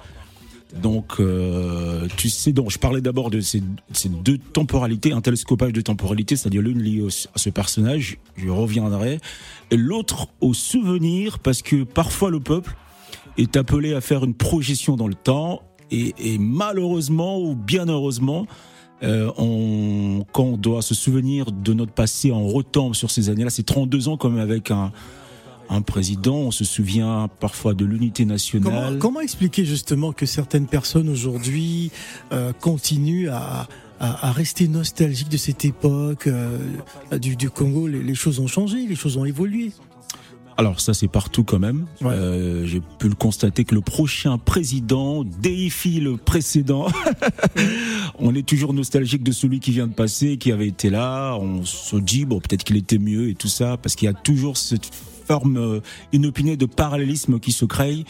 Donc, 0.83 1.13
euh, 1.19 2.07
tu 2.15 2.29
sais, 2.29 2.51
donc 2.53 2.69
je 2.69 2.77
parlais 2.77 3.01
d'abord 3.01 3.31
de 3.31 3.41
ces, 3.41 3.63
ces 3.91 4.07
deux 4.07 4.37
temporalités, 4.37 5.11
un 5.13 5.21
télescopage 5.21 5.73
de 5.73 5.81
temporalité, 5.81 6.35
c'est-à-dire 6.35 6.61
l'une 6.61 6.79
liée 6.79 7.03
à 7.07 7.39
ce 7.39 7.49
personnage, 7.49 8.19
je 8.37 8.49
reviendrai, 8.49 9.19
et 9.71 9.77
l'autre 9.77 10.27
au 10.41 10.53
souvenir, 10.53 11.39
parce 11.39 11.63
que 11.63 11.83
parfois 11.83 12.29
le 12.29 12.39
peuple 12.39 12.75
est 13.37 13.57
appelé 13.57 13.93
à 13.93 14.01
faire 14.01 14.23
une 14.23 14.33
projection 14.33 14.95
dans 14.95 15.07
le 15.07 15.15
temps, 15.15 15.61
et, 15.91 16.37
malheureusement 16.39 17.39
ou 17.39 17.55
bien 17.55 17.87
heureusement, 17.87 18.45
euh, 19.01 19.31
on, 19.37 20.25
quand 20.33 20.43
on 20.43 20.57
doit 20.57 20.81
se 20.81 20.93
souvenir 20.93 21.51
de 21.51 21.73
notre 21.73 21.93
passé, 21.93 22.31
on 22.31 22.47
retombe 22.47 22.95
sur 22.95 23.09
ces 23.11 23.29
années-là. 23.29 23.49
C'est 23.49 23.63
32 23.63 24.09
ans 24.09 24.17
comme 24.17 24.37
avec 24.37 24.71
un, 24.71 24.91
un 25.69 25.81
président. 25.81 26.35
On 26.35 26.51
se 26.51 26.65
souvient 26.65 27.29
parfois 27.39 27.73
de 27.73 27.85
l'unité 27.85 28.25
nationale. 28.25 28.97
comment 28.99 29.21
expliquer 29.21 29.65
justement 29.65 30.11
que 30.11 30.25
certaines 30.25 30.67
personnes 30.67 31.09
aujourd'hui 31.09 31.91
euh, 32.31 32.51
continuent 32.53 33.29
à, 33.29 33.67
rester 34.31 34.69
nostalgiques 34.69 35.29
de 35.29 35.37
cette 35.37 35.65
époque 35.65 36.27
euh, 36.27 36.57
du, 37.19 37.49
Congo? 37.49 37.87
Les 37.87 38.15
choses 38.15 38.39
ont 38.39 38.47
changé, 38.47 38.85
les 38.87 38.95
choses 38.95 39.17
ont 39.17 39.25
évolué. 39.25 39.71
Alors 40.59 40.81
ça 40.81 40.93
c'est 40.93 41.07
partout 41.07 41.45
quand 41.45 41.57
même. 41.57 41.85
Ouais. 42.01 42.11
Euh, 42.11 42.65
J'ai 42.65 42.81
pu 42.81 43.07
le 43.07 43.15
constater 43.15 43.63
que 43.63 43.73
le 43.73 43.79
prochain 43.79 44.37
président 44.37 45.23
déifie 45.23 46.01
le 46.01 46.17
précédent. 46.17 46.87
on 48.19 48.35
est 48.35 48.45
toujours 48.45 48.73
nostalgique 48.73 49.23
de 49.23 49.31
celui 49.31 49.61
qui 49.61 49.71
vient 49.71 49.87
de 49.87 49.93
passer, 49.93 50.35
qui 50.35 50.51
avait 50.51 50.67
été 50.67 50.89
là. 50.89 51.37
On 51.39 51.63
se 51.63 51.95
dit 51.95 52.25
bon 52.25 52.41
peut-être 52.41 52.65
qu'il 52.65 52.75
était 52.75 52.97
mieux 52.97 53.29
et 53.29 53.35
tout 53.35 53.47
ça 53.47 53.77
parce 53.77 53.95
qu'il 53.95 54.07
y 54.07 54.09
a 54.09 54.13
toujours 54.13 54.57
cette 54.57 54.89
forme 55.25 55.55
euh, 55.55 55.79
inopinée 56.11 56.57
de 56.57 56.65
parallélisme 56.65 57.39
qui 57.39 57.53
se 57.53 57.63
crée. 57.63 58.03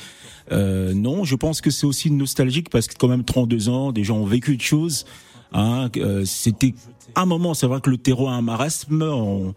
Euh, 0.51 0.95
non, 0.95 1.25
je 1.25 1.35
pense 1.35 1.61
que 1.61 1.69
c'est 1.69 1.85
aussi 1.85 2.09
nostalgique 2.09 2.71
parce 2.71 2.87
que 2.87 2.95
quand 2.97 3.09
même 3.09 3.25
32 3.25 3.69
ans, 3.69 3.91
des 3.91 4.03
gens 4.03 4.17
ont 4.17 4.25
vécu 4.25 4.57
de 4.57 4.61
choses. 4.63 5.05
Hein, 5.53 5.89
euh, 5.97 6.25
C'était 6.25 6.73
un 7.15 7.27
moment, 7.27 7.53
c'est 7.53 7.67
vrai 7.67 7.79
que 7.79 7.91
le 7.91 7.97
terreau 7.97 8.27
a 8.27 8.31
un 8.31 8.41
marasme. 8.41 9.03
on- 9.03 9.53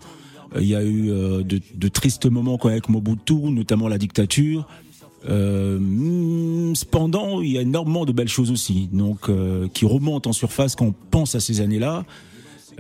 il 0.60 0.66
y 0.66 0.74
a 0.74 0.82
eu 0.82 1.10
euh, 1.10 1.42
de, 1.42 1.60
de 1.74 1.88
tristes 1.88 2.26
moments 2.26 2.58
avec 2.62 2.88
Mobutu, 2.88 3.34
notamment 3.50 3.88
la 3.88 3.98
dictature. 3.98 4.66
Euh, 5.28 6.74
cependant, 6.74 7.40
il 7.40 7.52
y 7.52 7.58
a 7.58 7.62
énormément 7.62 8.04
de 8.04 8.12
belles 8.12 8.28
choses 8.28 8.50
aussi, 8.50 8.88
donc 8.92 9.28
euh, 9.28 9.68
qui 9.72 9.84
remontent 9.86 10.28
en 10.28 10.32
surface 10.32 10.74
quand 10.74 10.86
on 10.86 10.94
pense 11.10 11.34
à 11.34 11.40
ces 11.40 11.60
années-là. 11.60 12.04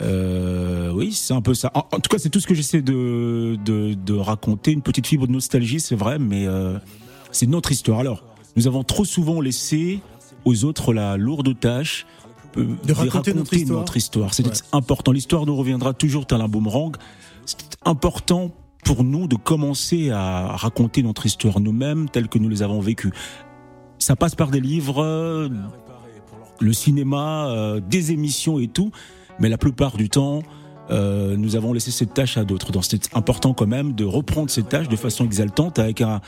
Euh, 0.00 0.90
oui, 0.92 1.12
c'est 1.12 1.34
un 1.34 1.42
peu 1.42 1.54
ça. 1.54 1.70
En, 1.74 1.80
en 1.92 2.00
tout 2.00 2.08
cas, 2.10 2.18
c'est 2.18 2.30
tout 2.30 2.40
ce 2.40 2.46
que 2.46 2.54
j'essaie 2.54 2.82
de, 2.82 3.56
de, 3.64 3.94
de 3.94 4.14
raconter. 4.14 4.72
Une 4.72 4.82
petite 4.82 5.06
fibre 5.06 5.26
de 5.26 5.32
nostalgie, 5.32 5.80
c'est 5.80 5.94
vrai, 5.94 6.18
mais 6.18 6.46
c'est 7.30 7.46
notre 7.46 7.70
histoire. 7.72 8.00
Alors, 8.00 8.24
nous 8.56 8.66
avons 8.66 8.82
trop 8.84 9.04
souvent 9.04 9.40
laissé 9.40 10.00
aux 10.44 10.64
autres 10.64 10.92
la 10.92 11.16
lourde 11.16 11.58
tâche 11.58 12.06
De 12.56 12.92
raconter 12.92 13.32
notre 13.34 13.96
histoire. 13.96 14.34
C'est 14.34 14.46
Ouais. 14.46 14.52
important. 14.72 15.12
L'histoire 15.12 15.46
nous 15.46 15.56
reviendra 15.56 15.92
toujours 15.94 16.26
tel 16.26 16.40
un 16.40 16.48
boomerang. 16.48 16.96
Important 17.84 18.50
pour 18.84 19.04
nous 19.04 19.26
de 19.28 19.36
commencer 19.36 20.10
à 20.10 20.56
raconter 20.56 21.02
notre 21.02 21.26
histoire 21.26 21.60
nous-mêmes 21.60 22.08
telle 22.08 22.28
que 22.28 22.38
nous 22.38 22.48
les 22.48 22.62
avons 22.62 22.80
vécues. 22.80 23.12
Ça 23.98 24.16
passe 24.16 24.34
par 24.34 24.50
des 24.50 24.60
livres, 24.60 25.48
le 26.60 26.72
cinéma, 26.72 27.46
euh, 27.48 27.80
des 27.80 28.12
émissions 28.12 28.58
et 28.58 28.68
tout, 28.68 28.90
mais 29.38 29.48
la 29.48 29.58
plupart 29.58 29.96
du 29.96 30.08
temps, 30.08 30.42
euh, 30.90 31.36
nous 31.36 31.56
avons 31.56 31.72
laissé 31.72 31.90
cette 31.90 32.14
tâche 32.14 32.36
à 32.36 32.44
d'autres. 32.44 32.72
Donc 32.72 32.84
c'est 32.84 33.14
important 33.14 33.54
quand 33.54 33.66
même 33.66 33.92
de 33.92 34.04
reprendre 34.04 34.50
cette 34.50 34.68
tâche 34.68 34.88
de 34.88 34.96
façon 34.96 35.24
exaltante 35.24 35.78
avec 35.78 36.00
un, 36.00 36.20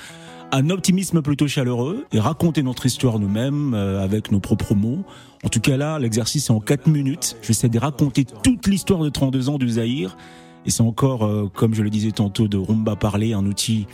un 0.53 0.71
optimisme 0.71 1.23
plutôt 1.23 1.49
chaleureux 1.49 2.07
et 2.13 2.21
raconter 2.21 2.63
notre 2.63 2.87
histoire 2.87 3.19
nous-mêmes 3.19 3.75
euh, 3.75 4.03
avec 4.03 4.31
nos 4.31 4.41
propres 4.41 4.75
mots. 4.75 5.05
En 5.43 5.49
tout 5.49 5.61
cas 5.61 5.77
là, 5.77 5.99
l'exercice 5.99 6.49
est 6.49 6.53
en 6.53 6.61
4 6.61 6.87
minutes. 6.87 7.37
J'essaie 7.43 7.69
de 7.69 7.79
raconter 7.79 8.25
toute 8.25 8.67
l'histoire 8.67 9.01
de 9.01 9.09
32 9.09 9.49
ans 9.49 9.59
du 9.59 9.69
Zaïre 9.69 10.17
Et 10.67 10.71
c'est 10.71 10.83
encore, 10.83 11.25
euh, 11.25 11.51
comme 11.55 11.75
je 11.75 11.83
le 11.83 11.91
disais 11.91 12.13
tantôt, 12.13 12.49
de 12.49 12.57
rumba 12.57 12.97
parler, 12.97 13.33
un 13.33 13.45
outil 13.47 13.87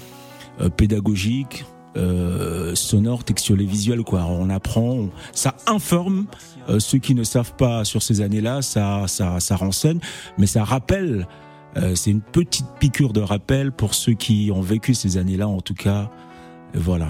euh, 0.61 0.69
pédagogique, 0.69 1.65
euh, 1.97 2.75
sonore, 2.75 3.25
textuel 3.25 3.63
et 3.63 3.67
visuel. 3.67 4.03
Quoi. 4.03 4.25
On 4.25 4.51
apprend, 4.51 5.09
ça 5.33 5.57
informe 5.67 6.27
ceux 6.79 6.99
qui 6.99 7.17
ne 7.17 7.25
savent 7.25 7.55
pas 7.57 7.85
sur 7.85 8.01
ces 8.01 8.21
années-là, 8.21 8.63
ça, 8.63 9.07
ça, 9.09 9.41
ça 9.41 9.57
renseigne, 9.57 9.99
mais 10.39 10.47
ça 10.47 10.63
rappelle. 10.63 11.27
c'est 11.97 12.13
une 12.13 12.21
petite 12.21 12.67
piqûre 12.79 13.13
de 13.13 13.21
rappel 13.21 13.73
pour 13.73 13.95
ceux 13.95 14.13
qui 14.13 14.53
ont 14.55 14.61
vécu 14.61 14.95
ces 14.95 15.17
années-là, 15.17 15.49
en 15.49 15.61
tout 15.61 15.75
cas. 15.75 16.13
Voilà. 16.75 17.09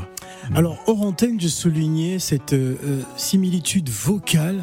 Alors, 0.54 0.78
hors 0.86 1.12
je 1.18 1.48
soulignais 1.48 2.18
cette 2.18 2.56
similitude 3.16 3.90
vocale 3.90 4.62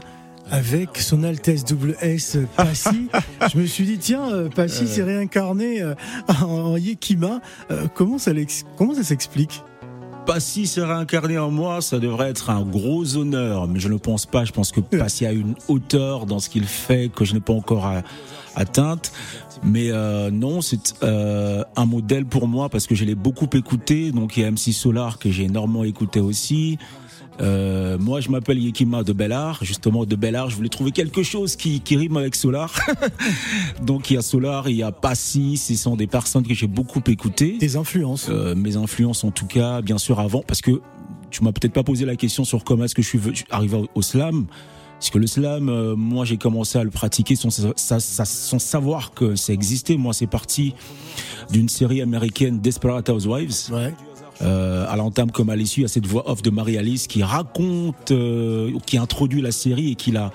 avec 0.52 0.98
son 0.98 1.24
Altesse 1.24 1.66
double 1.66 1.96
S 2.02 2.38
Passy. 2.56 3.10
je 3.54 3.58
me 3.58 3.66
suis 3.66 3.86
dit 3.86 3.98
tiens, 3.98 4.32
euh, 4.32 4.50
Passy 4.50 4.84
euh. 4.84 4.88
s'est 4.88 5.04
réincarné 5.04 5.82
euh, 5.82 5.96
en 6.42 6.78
Yekima. 6.78 7.42
comment 7.94 8.18
ça 8.18 8.32
comment 8.78 8.94
ça 8.94 9.04
s'explique? 9.04 9.64
Passy 10.26 10.68
s'est 10.68 10.84
réincarné 10.84 11.38
en 11.38 11.52
moi, 11.52 11.82
ça 11.82 12.00
devrait 12.00 12.30
être 12.30 12.50
un 12.50 12.64
gros 12.64 13.16
honneur, 13.16 13.68
mais 13.68 13.80
je 13.80 13.88
ne 13.88 13.98
pense 13.98 14.26
pas. 14.26 14.44
Je 14.44 14.52
pense 14.52 14.72
que 14.72 14.82
Passy 14.82 15.26
a 15.26 15.32
une 15.32 15.56
hauteur 15.70 16.26
dans 16.26 16.40
ce 16.40 16.50
qu'il 16.50 16.66
fait 16.66 17.10
que 17.14 17.24
je 17.24 17.34
n'ai 17.34 17.40
pas 17.40 17.54
encore 17.54 17.90
atteinte. 18.56 19.14
Mais 19.64 19.90
non, 20.32 20.60
c'est 20.60 20.96
un 21.02 21.86
modèle 21.86 22.26
pour 22.26 22.50
moi 22.50 22.68
parce 22.68 22.88
que 22.88 22.96
je 22.96 23.06
l'ai 23.06 23.16
beaucoup 23.16 23.48
écouté. 23.54 24.12
Donc 24.12 24.36
il 24.36 24.44
y 24.44 24.46
a 24.46 24.52
MC 24.52 24.74
Solar 24.74 25.18
que 25.18 25.32
j'ai 25.32 25.44
énormément 25.44 25.86
écouté 25.86 26.20
aussi. 26.20 26.78
Euh, 27.40 27.98
moi, 28.00 28.20
je 28.20 28.30
m'appelle 28.30 28.60
Yekima 28.60 29.04
de 29.04 29.14
Bellard. 29.14 29.64
Justement, 29.64 30.06
de 30.06 30.16
Bellard, 30.16 30.50
je 30.50 30.56
voulais 30.56 30.70
trouver 30.70 30.92
quelque 30.92 31.24
chose 31.24 31.56
qui, 31.56 31.82
qui 31.82 31.96
rime 31.96 32.18
avec 32.18 32.36
Solar. 32.36 32.74
Donc, 33.84 34.10
il 34.10 34.16
y 34.16 34.18
a 34.18 34.22
Solar, 34.22 34.70
il 34.70 34.78
y 34.78 34.84
a 34.84 34.92
Passy. 34.92 35.58
Ce 35.58 35.76
sont 35.76 35.96
des 35.96 36.08
personnes 36.08 36.46
que 36.46 36.54
j'ai 36.54 36.68
beaucoup 36.68 37.02
écoutées. 37.08 37.58
Tes 37.60 37.76
influences 37.76 38.28
euh, 38.30 38.56
Mes 38.56 38.76
influences, 38.76 39.24
en 39.24 39.32
tout 39.32 39.48
cas, 39.48 39.82
bien 39.82 39.98
sûr, 39.98 40.20
avant. 40.20 40.42
Parce 40.42 40.62
que 40.62 40.82
tu 41.30 41.44
m'as 41.44 41.52
peut-être 41.52 41.74
pas 41.74 41.84
posé 41.84 42.06
la 42.06 42.16
question 42.16 42.44
sur 42.44 42.64
comment 42.64 42.86
est-ce 42.86 42.96
que 42.96 43.02
je 43.02 43.08
suis 43.08 43.20
arrivé 43.50 43.84
au 43.94 44.02
slam. 44.02 44.48
Parce 45.00 45.12
que 45.12 45.20
le 45.20 45.28
slam, 45.28 45.70
euh, 45.70 45.96
moi, 45.96 46.26
j'ai 46.26 46.38
commencé 46.38 46.80
à 46.80 46.84
le 46.84 46.90
pratiquer 46.90 47.36
sans, 47.36 47.52
sans 47.76 48.60
savoir 48.60 49.12
que 49.12 49.36
ça 49.36 49.54
existait. 49.54 49.96
Moi, 49.96 50.14
c'est 50.14 50.26
parti 50.26 50.74
d'une 51.52 51.70
série 51.70 52.02
américaine 52.02 52.60
Desperate 52.60 53.08
Housewives. 53.10 53.72
Ouais 53.72 53.94
euh, 54.42 54.86
à 54.88 54.96
l'entame 54.96 55.32
comme 55.32 55.50
à 55.50 55.56
l'issue, 55.56 55.84
à 55.86 55.88
cette 55.88 56.06
voix 56.06 56.30
off 56.30 56.42
de 56.42 56.50
Marie-Alice 56.50 57.08
qui 57.08 57.24
raconte, 57.24 58.12
euh, 58.12 58.72
qui 58.86 58.98
introduit 58.98 59.42
la 59.42 59.52
série 59.52 59.92
et 59.92 59.96
qui 59.96 60.12
la 60.12 60.32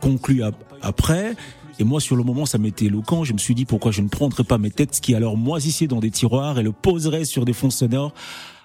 conclut 0.00 0.42
après. 0.80 1.34
Et 1.78 1.84
moi, 1.84 2.00
sur 2.00 2.16
le 2.16 2.22
moment, 2.22 2.46
ça 2.46 2.58
m'était 2.58 2.86
éloquent. 2.86 3.24
Je 3.24 3.32
me 3.32 3.38
suis 3.38 3.54
dit 3.54 3.64
pourquoi 3.64 3.92
je 3.92 4.02
ne 4.02 4.08
prendrais 4.08 4.44
pas 4.44 4.58
mes 4.58 4.70
textes 4.70 5.02
qui 5.02 5.14
alors 5.14 5.36
moisissaient 5.36 5.86
dans 5.86 6.00
des 6.00 6.10
tiroirs 6.10 6.58
et 6.58 6.62
le 6.62 6.72
poserais 6.72 7.24
sur 7.24 7.44
des 7.44 7.52
fonds 7.52 7.70
sonores 7.70 8.12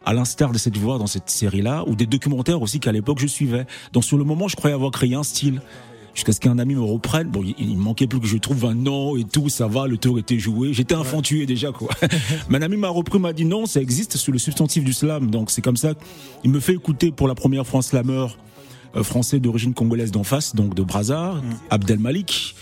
à 0.06 0.13
l'instar 0.13 0.52
de 0.52 0.58
cette 0.58 0.78
voix 0.78 0.97
dans 0.97 1.08
cette 1.08 1.30
série-là, 1.30 1.84
ou 1.86 1.95
des 1.95 2.06
documentaires 2.06 2.62
aussi 2.62 2.80
qu'à 2.80 2.93
l'époque 2.93 3.19
je 3.19 3.28
suivais. 3.28 3.65
Donc 3.91 4.06
sur 4.06 4.17
le 4.17 4.23
moment, 4.23 4.47
je 4.47 4.56
croyais 4.56 4.73
avoir 4.73 4.91
créé 4.91 5.15
un 5.15 5.23
style 5.23 5.62
jusqu'à 6.17 6.34
ce 6.34 6.39
qu'un 6.39 6.58
ami 6.58 6.73
me 6.73 6.82
reprenne. 6.82 7.27
Bon, 7.27 7.43
il, 7.58 7.77
manquait 7.77 8.08
plus 8.08 8.19
que 8.19 8.25
je 8.25 8.38
trouve 8.38 8.65
un 8.65 8.73
nom 8.73 9.15
et 9.15 9.23
tout, 9.23 9.49
ça 9.49 9.67
va, 9.67 9.86
le 9.86 9.97
tour 9.97 10.17
était 10.17 10.39
joué. 10.39 10.73
J'étais 10.73 10.95
infantué 10.95 11.45
déjà, 11.45 11.71
quoi. 11.71 11.89
Mais 12.49 12.58
un 12.58 12.63
ami 12.63 12.75
m'a 12.75 12.89
repris, 12.89 13.19
m'a 13.19 13.34
dit 13.34 13.45
non, 13.45 13.67
ça 13.67 13.82
existe 13.82 14.17
sous 14.17 14.32
le 14.32 14.39
substantif 14.39 14.84
du 14.84 14.93
slam. 14.93 15.30
Donc 15.30 15.51
c'est 15.51 15.62
comme 15.62 15.77
ça 15.77 15.93
qu'il 16.41 16.49
me 16.49 16.60
fait 16.60 16.73
écouter 16.73 17.12
pour 17.12 17.27
la 17.27 17.36
première 17.36 17.67
fois 17.67 17.80
un 17.80 17.84
slammer 17.84 18.25
euh, 18.95 19.03
français 19.03 19.39
d'origine 19.39 19.75
congolaise 19.75 20.12
d'en 20.12 20.23
face, 20.23 20.56
donc 20.56 20.73
de 20.73 20.82
Brazza, 20.82 21.34
mm. 21.34 21.41
Abdel 21.69 21.99
Malik. 21.99 22.56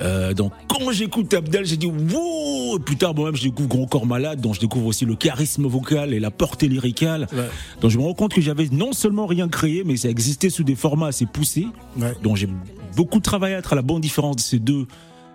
Euh, 0.00 0.34
donc 0.34 0.52
quand 0.68 0.90
j'écoute 0.92 1.32
Abdel, 1.34 1.64
j'ai 1.64 1.76
dit 1.76 1.86
wow. 1.86 2.78
Plus 2.80 2.96
tard, 2.96 3.14
moi-même, 3.14 3.36
je 3.36 3.44
découvre 3.44 3.68
Grand 3.68 3.86
Corps 3.86 4.06
Malade, 4.06 4.40
dont 4.40 4.52
je 4.52 4.60
découvre 4.60 4.86
aussi 4.86 5.04
le 5.04 5.14
charisme 5.14 5.66
vocal 5.66 6.12
et 6.12 6.20
la 6.20 6.30
portée 6.30 6.68
lyricale. 6.68 7.28
Donc 7.80 7.90
je 7.90 7.98
me 7.98 8.02
rends 8.02 8.14
compte 8.14 8.34
que 8.34 8.40
j'avais 8.40 8.68
non 8.72 8.92
seulement 8.92 9.26
rien 9.26 9.48
créé, 9.48 9.84
mais 9.84 9.96
ça 9.96 10.08
existait 10.08 10.50
sous 10.50 10.64
des 10.64 10.74
formats 10.74 11.08
assez 11.08 11.26
poussés. 11.26 11.66
Donc 12.22 12.36
j'ai 12.36 12.48
beaucoup 12.96 13.20
travaillé 13.20 13.54
à 13.54 13.58
être 13.58 13.72
à 13.72 13.76
la 13.76 13.82
bonne 13.82 14.00
différence 14.00 14.36
de 14.36 14.40
ces 14.40 14.58
deux. 14.58 14.86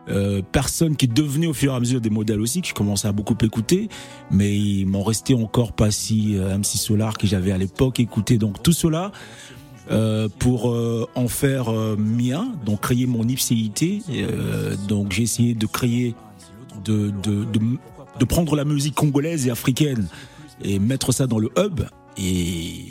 Euh, 0.08 0.42
personnes 0.42 0.96
qui 0.96 1.08
devenaient 1.08 1.46
au 1.46 1.54
fur 1.54 1.72
et 1.72 1.76
à 1.76 1.80
mesure 1.80 2.02
des 2.02 2.10
modèles 2.10 2.42
aussi, 2.42 2.64
que 2.64 2.68
je 2.68 2.74
commençais 2.74 3.08
à 3.08 3.12
beaucoup 3.12 3.36
écouter, 3.44 3.90
mais 4.32 4.58
il 4.58 4.86
m'en 4.88 5.04
restait 5.04 5.36
encore 5.36 5.74
pas 5.74 5.92
si 5.92 6.36
euh, 6.36 6.58
MC 6.58 6.78
Solar 6.78 7.16
que 7.16 7.28
j'avais 7.28 7.52
à 7.52 7.60
l'époque 7.60 8.00
écouté. 8.00 8.40
Donc 8.40 8.64
tout 8.64 8.72
cela, 8.72 9.12
pour 10.40 10.70
euh, 10.70 11.08
en 11.16 11.28
faire 11.28 11.70
euh, 11.70 11.96
mien, 11.98 12.52
donc 12.66 12.82
créer 12.82 13.06
mon 13.06 13.28
ipséité. 13.28 14.02
donc 14.88 15.12
j'ai 15.12 15.24
essayé 15.24 15.54
de 15.54 15.66
créer, 15.66 16.16
de, 16.84 17.10
de, 17.10 17.44
de, 17.46 17.60
de, 18.20 18.26
prendre 18.26 18.56
la 18.56 18.66
musique 18.66 18.96
congolaise 18.96 19.48
et 19.48 19.52
africaine 19.52 20.08
et 20.64 20.80
mettre 20.80 21.12
ça 21.12 21.28
dans 21.28 21.40
le 21.40 21.50
hub 21.58 21.82
et 22.18 22.88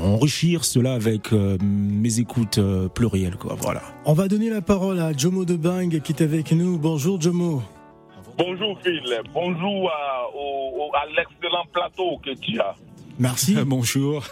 enrichir 0.00 0.64
cela 0.64 0.94
avec 0.94 1.32
mes 1.32 2.18
écoutes 2.18 2.60
plurielles. 2.94 3.36
Quoi, 3.36 3.56
voilà. 3.60 3.82
On 4.04 4.12
va 4.14 4.28
donner 4.28 4.48
la 4.48 4.62
parole 4.62 5.00
à 5.00 5.12
Jomo 5.12 5.44
de 5.44 5.56
Bang 5.56 6.00
qui 6.00 6.12
est 6.12 6.22
avec 6.22 6.52
nous. 6.52 6.78
Bonjour 6.78 7.20
Jomo. 7.20 7.62
Bonjour 8.38 8.78
Phil, 8.82 9.02
bonjour 9.34 9.90
à, 9.90 10.24
à 10.98 11.06
l'excellent 11.16 11.66
plateau 11.72 12.18
que 12.24 12.34
tu 12.34 12.58
as. 12.60 12.74
Merci. 13.18 13.56
Bonjour. 13.66 14.24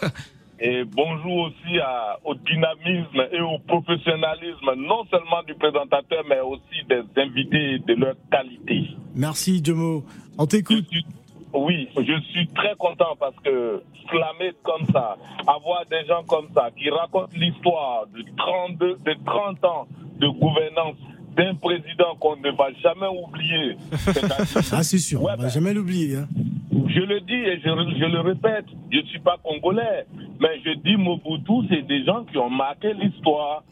Et 0.63 0.83
bonjour 0.85 1.47
aussi 1.47 1.79
au 2.23 2.35
dynamisme 2.35 3.27
et 3.31 3.41
au 3.41 3.57
professionnalisme, 3.67 4.75
non 4.77 5.03
seulement 5.09 5.41
du 5.47 5.55
présentateur, 5.55 6.23
mais 6.29 6.39
aussi 6.39 6.85
des 6.87 7.01
invités 7.19 7.79
de 7.79 7.95
leur 7.95 8.13
qualité. 8.31 8.91
Merci, 9.15 9.59
Jomo. 9.63 10.03
On 10.37 10.45
t'écoute. 10.45 10.85
Oui, 11.53 11.89
je 11.97 12.21
suis 12.31 12.47
très 12.49 12.75
content 12.77 13.17
parce 13.19 13.35
que 13.43 13.81
slammer 14.07 14.53
comme 14.61 14.85
ça, 14.93 15.17
avoir 15.47 15.83
des 15.89 16.05
gens 16.07 16.23
comme 16.27 16.47
ça 16.53 16.69
qui 16.77 16.91
racontent 16.91 17.33
l'histoire 17.35 18.05
de 18.15 18.23
32, 18.37 18.97
de 19.03 19.15
30 19.25 19.65
ans 19.65 19.87
de 20.19 20.27
gouvernance 20.27 20.95
d'un 21.35 21.55
président 21.55 22.15
qu'on 22.19 22.35
ne 22.35 22.51
va 22.51 22.71
jamais 22.83 23.07
oublier. 23.07 23.77
ah, 24.71 24.83
c'est 24.83 24.99
sûr, 24.99 25.21
on 25.21 25.23
ne 25.23 25.29
va 25.29 25.37
ben, 25.37 25.49
jamais 25.49 25.73
l'oublier. 25.73 26.17
Hein. 26.17 26.27
Je 26.87 26.99
le 27.01 27.21
dis 27.21 27.33
et 27.33 27.59
je, 27.59 28.05
le 28.05 28.19
répète, 28.21 28.65
je 28.91 28.99
ne 28.99 29.03
suis 29.05 29.19
pas 29.19 29.37
congolais, 29.43 30.05
mais 30.39 30.59
je 30.65 30.71
dis 30.79 30.97
Mobutu, 30.97 31.67
c'est 31.69 31.85
des 31.87 32.03
gens 32.03 32.23
qui 32.25 32.37
ont 32.37 32.49
marqué 32.49 32.93
l'histoire. 32.93 33.63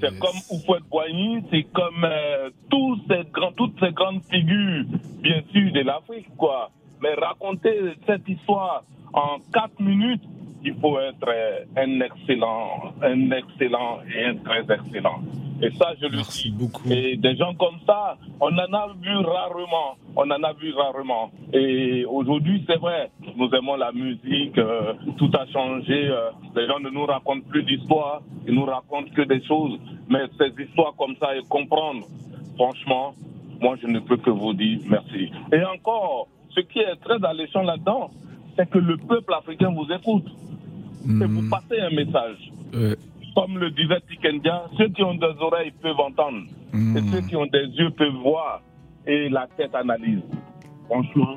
C'est 0.00 0.18
comme 0.18 0.36
Oufouet 0.50 0.80
Boigny, 0.90 1.42
c'est 1.50 1.62
comme 1.72 2.04
euh, 2.04 2.50
tous 2.70 3.00
ces 3.08 3.22
grands, 3.32 3.52
toutes 3.52 3.78
ces 3.80 3.92
grandes 3.92 4.22
figures, 4.24 4.84
bien 5.22 5.42
sûr, 5.52 5.72
de 5.72 5.80
l'Afrique, 5.80 6.28
quoi. 6.36 6.70
Mais 7.02 7.14
raconter 7.14 7.78
cette 8.06 8.28
histoire 8.28 8.84
en 9.14 9.38
quatre 9.52 9.80
minutes, 9.80 10.22
il 10.66 10.74
faut 10.80 10.98
être 10.98 11.28
un 11.76 12.00
excellent, 12.00 12.92
un 13.02 13.30
excellent 13.30 14.00
et 14.12 14.24
un 14.24 14.34
très 14.36 14.62
excellent. 14.74 15.20
Et 15.62 15.70
ça, 15.70 15.94
je 16.00 16.06
le 16.06 16.18
dis. 16.18 16.50
Beaucoup. 16.50 16.90
Et 16.90 17.16
des 17.16 17.34
gens 17.36 17.54
comme 17.54 17.78
ça, 17.86 18.18
on 18.40 18.52
en 18.52 18.72
a 18.74 18.88
vu 19.00 19.16
rarement. 19.16 19.96
On 20.16 20.30
en 20.30 20.42
a 20.42 20.52
vu 20.52 20.72
rarement. 20.74 21.30
Et 21.52 22.04
aujourd'hui, 22.04 22.64
c'est 22.68 22.78
vrai, 22.78 23.10
nous 23.36 23.48
aimons 23.54 23.76
la 23.76 23.92
musique, 23.92 24.58
euh, 24.58 24.92
tout 25.16 25.30
a 25.34 25.46
changé. 25.46 26.08
Euh, 26.08 26.30
les 26.54 26.66
gens 26.66 26.80
ne 26.80 26.90
nous 26.90 27.06
racontent 27.06 27.46
plus 27.48 27.62
d'histoires, 27.62 28.22
ils 28.46 28.54
nous 28.54 28.66
racontent 28.66 29.10
que 29.14 29.22
des 29.22 29.42
choses. 29.44 29.78
Mais 30.08 30.24
ces 30.38 30.52
histoires 30.62 30.94
comme 30.98 31.14
ça 31.20 31.34
et 31.36 31.42
comprendre, 31.48 32.06
franchement, 32.56 33.14
moi, 33.60 33.76
je 33.80 33.86
ne 33.86 34.00
peux 34.00 34.18
que 34.18 34.30
vous 34.30 34.52
dire 34.52 34.80
merci. 34.88 35.30
Et 35.52 35.64
encore, 35.64 36.28
ce 36.50 36.60
qui 36.60 36.80
est 36.80 36.96
très 36.96 37.24
alléchant 37.24 37.62
là-dedans, 37.62 38.10
c'est 38.56 38.68
que 38.68 38.78
le 38.78 38.96
peuple 38.96 39.32
africain 39.32 39.70
vous 39.70 39.86
écoute. 39.92 40.26
Et 41.08 41.26
vous 41.26 41.42
hmm. 41.42 41.50
passez 41.50 41.80
un 41.80 41.90
message 41.90 42.52
comme 43.36 43.58
le 43.58 43.70
disait 43.70 44.00
Tikendia, 44.08 44.64
ceux 44.78 44.88
qui 44.88 45.02
ont 45.02 45.14
des 45.14 45.34
oreilles 45.40 45.72
peuvent 45.82 46.00
entendre. 46.00 46.46
Et 46.72 46.76
hmm. 46.76 47.12
ceux 47.12 47.20
qui 47.20 47.36
ont 47.36 47.46
des 47.46 47.66
yeux 47.76 47.90
peuvent 47.90 48.22
voir. 48.22 48.62
Et 49.06 49.28
la 49.28 49.46
tête 49.56 49.74
analyse. 49.74 50.22
Franchement, 50.86 51.36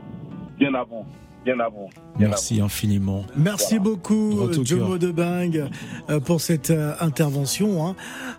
bien 0.58 0.74
à 0.74 0.84
vous. 0.84 1.06
Bien 1.44 1.60
à 1.60 1.68
vous. 1.68 1.90
Merci 2.18 2.62
infiniment. 2.62 3.24
Merci 3.36 3.80
beaucoup, 3.80 4.50
Jomo 4.64 4.98
de 4.98 5.12
Bang, 5.12 5.70
euh, 6.10 6.20
pour 6.20 6.42
cette 6.42 6.72
euh, 6.72 6.94
intervention. 7.00 7.86
Hein. 7.86 7.96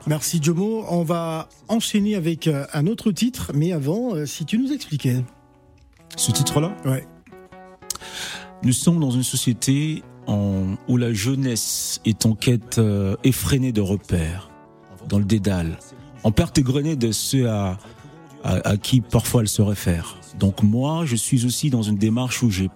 Merci, 0.07 0.41
Jomo. 0.43 0.85
On 0.91 1.03
va 1.03 1.49
enchaîner 1.69 2.15
avec 2.15 2.47
euh, 2.47 2.65
un 2.73 2.87
autre 2.87 3.13
titre, 3.13 3.53
mais 3.55 3.73
avant, 3.73 4.27
si 4.27 4.45
tu 4.45 4.59
nous 4.59 4.73
expliquais. 4.73 5.23
Ce 6.17 6.33
titre-là? 6.33 6.73
Ouais. 6.85 7.07
Nous 8.63 8.73
sommes 8.73 9.01
dans 9.01 9.11
une 9.11 9.23
société 9.23 10.03
où 10.89 10.97
la 10.97 11.13
jeunesse 11.13 12.01
est 12.05 12.27
en 12.27 12.35
quête 12.35 12.79
euh, 12.79 13.17
effrénée 13.25 13.73
de 13.73 13.81
repères, 13.81 14.51
dans 15.09 15.19
le 15.19 15.25
dédale, 15.25 15.79
en 16.23 16.33
perte 16.33 16.59
égrenée 16.59 16.97
de 16.97 17.13
ceux 17.13 17.49
à, 17.49 17.79
à, 18.45 18.77
qui 18.77 19.01
parfois 19.01 19.43
elle 19.43 19.49
se 19.49 19.63
réfère. 19.63 20.19
Donc 20.39 20.63
moi, 20.63 21.05
je 21.05 21.17
suis 21.17 21.47
aussi 21.47 21.71
dans 21.71 21.83
une 21.83 21.97
démarche 21.97 22.43
où 22.43 22.51
j'ai 22.51 22.71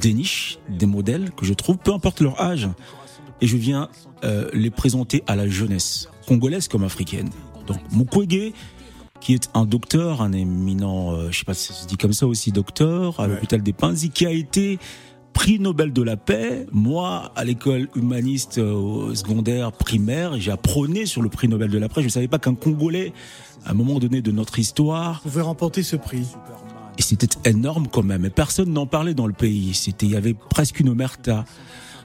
des 0.00 0.12
niches, 0.12 0.58
des 0.68 0.86
modèles 0.86 1.30
que 1.32 1.44
je 1.44 1.54
trouve, 1.54 1.78
peu 1.78 1.92
importe 1.92 2.20
leur 2.20 2.40
âge, 2.40 2.68
et 3.40 3.46
je 3.46 3.56
viens 3.56 3.88
euh, 4.24 4.48
les 4.52 4.70
présenter 4.70 5.22
à 5.26 5.36
la 5.36 5.48
jeunesse, 5.48 6.08
congolaise 6.26 6.68
comme 6.68 6.84
africaine. 6.84 7.30
Donc 7.66 7.78
Mukwege, 7.92 8.52
qui 9.20 9.34
est 9.34 9.50
un 9.54 9.64
docteur, 9.64 10.22
un 10.22 10.32
éminent, 10.32 11.12
euh, 11.12 11.30
je 11.30 11.38
sais 11.38 11.44
pas 11.44 11.54
si 11.54 11.68
ça 11.68 11.74
se 11.74 11.86
dit 11.86 11.96
comme 11.96 12.12
ça 12.12 12.26
aussi, 12.26 12.52
docteur 12.52 13.20
à 13.20 13.26
l'hôpital 13.26 13.62
des 13.62 13.72
Pinzi, 13.72 14.10
qui 14.10 14.26
a 14.26 14.30
été 14.30 14.78
prix 15.34 15.58
Nobel 15.58 15.92
de 15.92 16.00
la 16.02 16.16
paix. 16.16 16.64
Moi, 16.72 17.30
à 17.36 17.44
l'école 17.44 17.88
humaniste 17.94 18.56
euh, 18.58 19.14
secondaire, 19.14 19.72
primaire, 19.72 20.38
j'ai 20.40 20.50
apprôné 20.50 21.04
sur 21.04 21.20
le 21.20 21.28
prix 21.28 21.48
Nobel 21.48 21.70
de 21.70 21.76
la 21.78 21.88
paix. 21.90 22.00
Je 22.00 22.06
ne 22.06 22.10
savais 22.10 22.28
pas 22.28 22.38
qu'un 22.38 22.54
Congolais, 22.54 23.12
à 23.66 23.72
un 23.72 23.74
moment 23.74 23.98
donné 23.98 24.22
de 24.22 24.30
notre 24.30 24.58
histoire, 24.58 25.20
pouvait 25.20 25.42
remporter 25.42 25.82
ce 25.82 25.96
prix. 25.96 26.26
Et 26.96 27.02
c'était 27.02 27.28
énorme 27.48 27.88
quand 27.90 28.04
même. 28.04 28.24
Et 28.24 28.30
personne 28.30 28.72
n'en 28.72 28.86
parlait 28.86 29.14
dans 29.14 29.26
le 29.26 29.32
pays. 29.34 29.74
C'était, 29.74 30.06
il 30.06 30.12
y 30.12 30.16
avait 30.16 30.34
presque 30.34 30.80
une 30.80 30.88
omerta. 30.88 31.44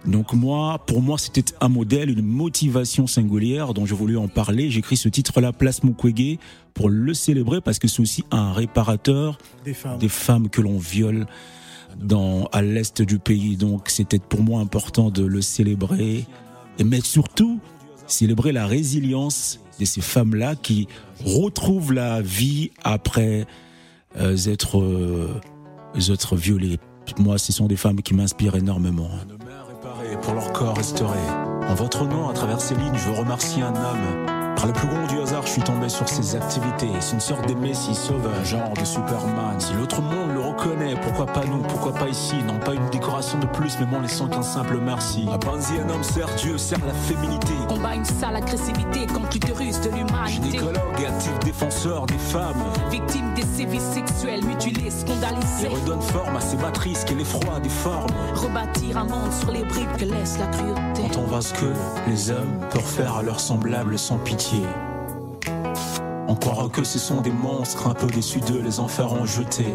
Donc 0.06 0.34
moi, 0.34 0.80
pour 0.88 1.02
moi, 1.02 1.18
c'était 1.18 1.44
un 1.62 1.70
modèle, 1.70 2.10
une 2.10 2.26
motivation 2.26 3.06
singulière 3.06 3.74
dont 3.74 3.86
je 3.86 3.94
voulais 3.94 4.16
en 4.16 4.28
parler. 4.28 4.72
J'écris 4.72 4.98
ce 4.98 5.10
titre-là, 5.10 5.52
Place 5.54 5.84
Mukwege, 5.84 6.38
pour 6.74 6.90
le 6.90 7.14
célébrer 7.14 7.62
parce 7.62 7.80
que 7.80 7.88
c'est 7.88 8.02
aussi 8.02 8.24
un 8.32 8.54
réparateur 8.54 9.38
Des 9.66 9.74
femmes. 9.74 9.98
des 10.00 10.10
femmes 10.10 10.50
que 10.50 10.62
l'on 10.62 10.78
viole 10.78 11.28
dans 11.98 12.46
à 12.52 12.62
l'est 12.62 13.02
du 13.02 13.20
pays. 13.20 13.58
Donc 13.58 13.90
c'était 13.90 14.20
pour 14.20 14.42
moi 14.42 14.62
important 14.62 15.10
de 15.10 15.24
le 15.24 15.42
célébrer, 15.42 16.26
et 16.78 16.84
mais 16.84 17.02
surtout 17.02 17.60
célébrer 18.08 18.52
la 18.52 18.66
résilience 18.66 19.60
de 19.80 19.86
ces 19.86 20.02
femmes-là 20.02 20.56
qui 20.56 20.88
retrouvent 21.24 21.94
la 21.94 22.22
vie 22.22 22.72
après 22.84 23.46
euh, 24.18 24.36
être 24.48 24.82
euh, 24.82 25.40
être 26.10 26.36
violées. 26.36 26.80
Moi, 27.18 27.38
ce 27.38 27.52
sont 27.52 27.68
des 27.68 27.76
femmes 27.76 28.02
qui 28.02 28.14
m'inspirent 28.14 28.56
énormément. 28.56 29.10
Pour 30.22 30.34
leur 30.34 30.52
corps 30.54 30.76
restauré. 30.76 31.20
En 31.68 31.74
votre 31.74 32.06
nom, 32.06 32.30
à 32.30 32.34
travers 32.34 32.62
ces 32.62 32.76
lignes, 32.76 32.96
je 32.96 33.10
veux 33.10 33.20
remercier 33.20 33.64
un 33.64 33.74
homme. 33.74 34.39
Par 34.60 34.68
le 34.68 34.74
plus 34.74 34.90
grand 34.90 35.08
du 35.08 35.22
hasard, 35.22 35.44
je 35.46 35.52
suis 35.54 35.62
tombé 35.62 35.88
sur 35.88 36.10
ses 36.10 36.36
activités. 36.36 36.90
C'est 37.00 37.14
une 37.14 37.22
sorte 37.22 37.48
de 37.48 37.54
messie 37.54 37.96
sauveur, 37.96 38.44
genre 38.44 38.74
de 38.74 38.84
Superman. 38.84 39.58
Si 39.58 39.72
l'autre 39.72 40.02
monde 40.02 40.34
le 40.34 40.42
reconnaît, 40.42 40.96
pourquoi 41.02 41.28
pas 41.28 41.46
nous, 41.46 41.62
pourquoi 41.62 41.94
pas 41.94 42.10
ici? 42.10 42.36
Non 42.46 42.60
pas 42.60 42.74
une 42.74 42.90
décoration 42.90 43.40
de 43.40 43.46
plus, 43.46 43.78
mais 43.80 43.86
m'en 43.86 44.02
laissant 44.02 44.28
qu'un 44.28 44.42
simple 44.42 44.78
merci. 44.84 45.30
Panzi, 45.40 45.76
un 45.80 45.90
homme 45.90 46.04
sert 46.04 46.28
Dieu, 46.36 46.58
sert 46.58 46.80
la 46.86 46.92
féminité. 46.94 47.54
Combat 47.70 47.96
une 47.96 48.04
sale 48.04 48.36
agressivité 48.36 49.08
contre 49.08 49.30
l'utérus 49.32 49.80
de 49.80 49.92
l'humanité. 49.92 50.28
Gynécologue 50.28 51.00
et 51.02 51.06
actif 51.06 51.40
défenseur 51.40 52.06
des 52.08 52.18
femmes. 52.18 52.62
Victime 52.92 53.34
des 53.36 53.44
sévices 53.44 53.94
sexuels, 53.94 54.44
mutilés, 54.44 54.88
Il 54.88 54.92
scandalisés. 54.92 55.70
redonne 55.70 56.02
forme 56.02 56.36
à 56.36 56.42
ces 56.42 56.58
matrices 56.58 57.06
qu'est 57.06 57.16
l'effroi 57.16 57.62
des 57.62 57.70
formes. 57.70 58.10
Rebâtir 58.36 58.98
un 58.98 59.06
monde 59.06 59.32
sur 59.32 59.52
les 59.52 59.64
bribes 59.64 59.96
que 59.98 60.04
laisse 60.04 60.38
la 60.38 60.48
cruauté. 60.48 61.04
Quand 61.14 61.22
on 61.22 61.28
voit 61.28 61.42
ce 61.42 61.54
que 61.54 61.72
les 62.10 62.30
hommes 62.30 62.60
peuvent 62.72 62.82
faire 62.84 63.16
à 63.16 63.24
leurs 63.24 63.40
semblables 63.40 63.98
sans 63.98 64.18
pitié. 64.18 64.49
On 66.28 66.36
croira 66.36 66.70
que 66.70 66.84
ce 66.84 67.00
sont 67.00 67.22
des 67.22 67.32
monstres, 67.32 67.88
un 67.88 67.94
peu 67.94 68.08
déçus 68.08 68.42
d'eux, 68.42 68.62
les 68.64 68.80
enfers 68.80 69.12
ont 69.14 69.26
jeté. 69.26 69.66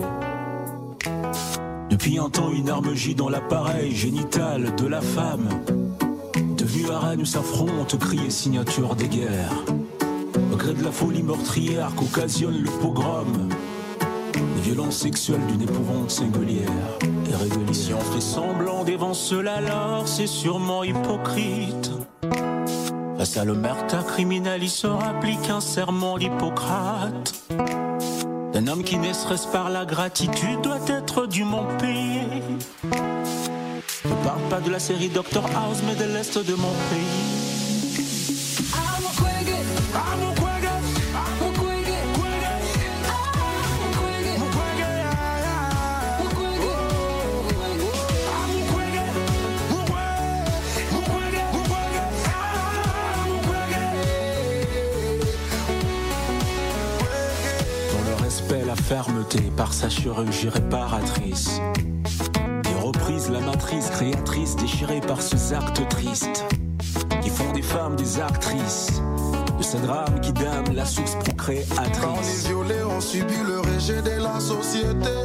Depuis 1.90 2.18
un 2.18 2.28
temps, 2.30 2.52
une 2.52 2.70
arme 2.70 2.94
gît 2.94 3.14
dans 3.14 3.28
l'appareil 3.28 3.94
génital 3.94 4.74
de 4.76 4.86
la 4.86 5.00
femme. 5.00 5.48
Devenu 6.56 6.90
arène 6.90 7.20
où 7.20 7.24
s'affrontent 7.24 7.96
cris 7.98 8.20
et 8.26 8.30
signatures 8.30 8.96
des 8.96 9.08
guerres. 9.08 9.64
Au 10.52 10.56
gré 10.56 10.74
de 10.74 10.82
la 10.82 10.92
folie 10.92 11.22
meurtrière 11.22 11.94
qu'occasionne 11.94 12.62
le 12.62 12.70
pogrom. 12.80 13.48
Les 14.56 14.62
violences 14.62 14.98
sexuelles 14.98 15.46
d'une 15.48 15.62
épouvante 15.62 16.10
singulière 16.10 16.70
et 17.86 17.94
on 17.94 18.00
fait 18.00 18.20
semblant 18.20 18.84
d'évancer 18.84 19.46
alors, 19.46 20.06
c'est 20.06 20.26
sûrement 20.26 20.84
hypocrite. 20.84 21.90
Face 23.24 23.38
à 23.38 23.44
l'omerta 23.46 24.02
criminelle, 24.02 24.62
il 24.62 24.68
se 24.68 24.86
rapplique 24.86 25.48
un 25.48 25.62
serment 25.62 26.18
d'Hippocrate. 26.18 27.32
D'un 28.52 28.66
homme 28.66 28.84
qui, 28.84 28.98
ne 28.98 29.50
par 29.50 29.70
la 29.70 29.86
gratitude, 29.86 30.60
doit 30.60 30.86
être 30.88 31.24
dûment 31.24 31.64
payé. 31.78 32.20
Je 34.04 34.14
parle 34.22 34.42
pas 34.50 34.60
de 34.60 34.70
la 34.70 34.78
série 34.78 35.08
Dr 35.08 35.42
House, 35.56 35.78
mais 35.86 35.94
de 35.94 36.04
l'Est 36.04 36.36
de 36.36 36.54
mon 36.54 36.74
pays. 36.90 37.43
Fermeté, 58.94 59.40
par 59.56 59.72
sa 59.72 59.88
chirurgie 59.88 60.48
réparatrice. 60.48 61.60
Et 62.70 62.80
reprise 62.80 63.28
la 63.28 63.40
matrice 63.40 63.90
créatrice 63.90 64.54
déchirée 64.54 65.00
par 65.00 65.20
ces 65.20 65.52
actes 65.52 65.88
tristes. 65.88 66.44
Qui 67.20 67.28
font 67.28 67.52
des 67.52 67.62
femmes 67.62 67.96
des 67.96 68.20
actrices. 68.20 69.02
De 69.58 69.62
ces 69.64 69.78
drames 69.78 70.20
qui 70.20 70.32
damnent 70.32 70.76
la 70.76 70.84
source 70.84 71.14
Quand 71.14 71.48
les 71.48 71.62
procréatrice. 71.62 72.46
violés 72.46 72.84
ont 72.84 73.00
subi 73.00 73.34
le 73.44 73.58
rejet 73.68 74.00
de 74.00 74.22
la 74.22 74.38
société. 74.38 75.16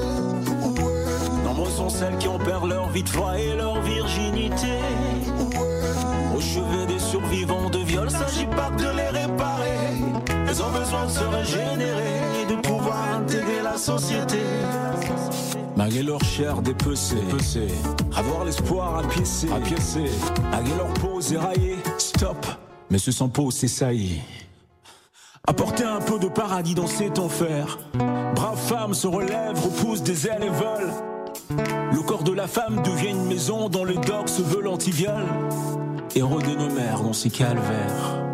Ouais, 0.83 1.43
Nombreux 1.45 1.69
sont 1.69 1.89
celles 1.89 2.17
qui 2.17 2.27
ont 2.27 2.39
perdu 2.39 2.69
leur 2.69 2.89
vie 2.89 3.03
de 3.03 3.09
foi 3.09 3.37
et 3.37 3.55
leur 3.55 3.79
virginité. 3.81 4.79
Au 6.35 6.41
chevet 6.41 6.87
des 6.87 6.99
survivants 6.99 7.69
de 7.69 7.79
viol, 7.79 8.09
s'agit 8.09 8.47
pas 8.47 8.71
de 8.71 8.89
les 8.97 9.09
réparer. 9.21 10.01
Elles 10.47 10.63
ont 10.63 10.71
besoin 10.71 11.05
de 11.05 11.11
se 11.11 11.23
régénérer 11.23 12.28
de 12.49 12.55
pouvoir 12.55 12.97
intégrer 13.15 13.61
la 13.63 13.77
société. 13.77 14.39
Malgré 15.75 16.03
leur 16.03 16.21
chair 16.23 16.61
dépecée, 16.61 17.15
avoir 18.15 18.43
l'espoir 18.43 18.97
à 18.97 19.03
piécer, 19.03 20.11
malgré 20.51 20.75
leur 20.75 20.93
peau 20.95 21.21
éraillée, 21.21 21.77
stop, 21.97 22.45
mais 22.89 22.97
ce 22.97 23.11
sans 23.11 23.29
peau, 23.29 23.51
c'est 23.51 23.67
ça 23.67 23.93
y 23.93 24.15
est. 24.15 24.21
Apporter 25.47 25.85
un 25.85 26.01
peu 26.01 26.19
de 26.19 26.27
paradis 26.27 26.75
dans 26.75 26.87
cet 26.87 27.17
enfer. 27.17 27.79
Brave 28.35 28.59
femme 28.59 28.93
se 28.93 29.07
relève, 29.07 29.57
repousse 29.63 30.03
des 30.03 30.27
ailes 30.27 30.43
et 30.43 30.49
vole. 30.49 30.91
Le 31.91 32.01
corps 32.01 32.23
de 32.23 32.33
la 32.33 32.47
femme 32.47 32.81
devient 32.83 33.11
une 33.11 33.25
maison 33.25 33.69
dans 33.69 33.83
le 33.83 33.95
doc 33.95 34.27
se 34.27 34.41
veut 34.41 34.61
l'antiviol. 34.61 35.25
Héros 36.15 36.41
de 36.41 36.55
nos 36.55 36.69
mères 36.69 37.01
dans 37.01 37.13
ces 37.13 37.29
calvaires. 37.29 38.28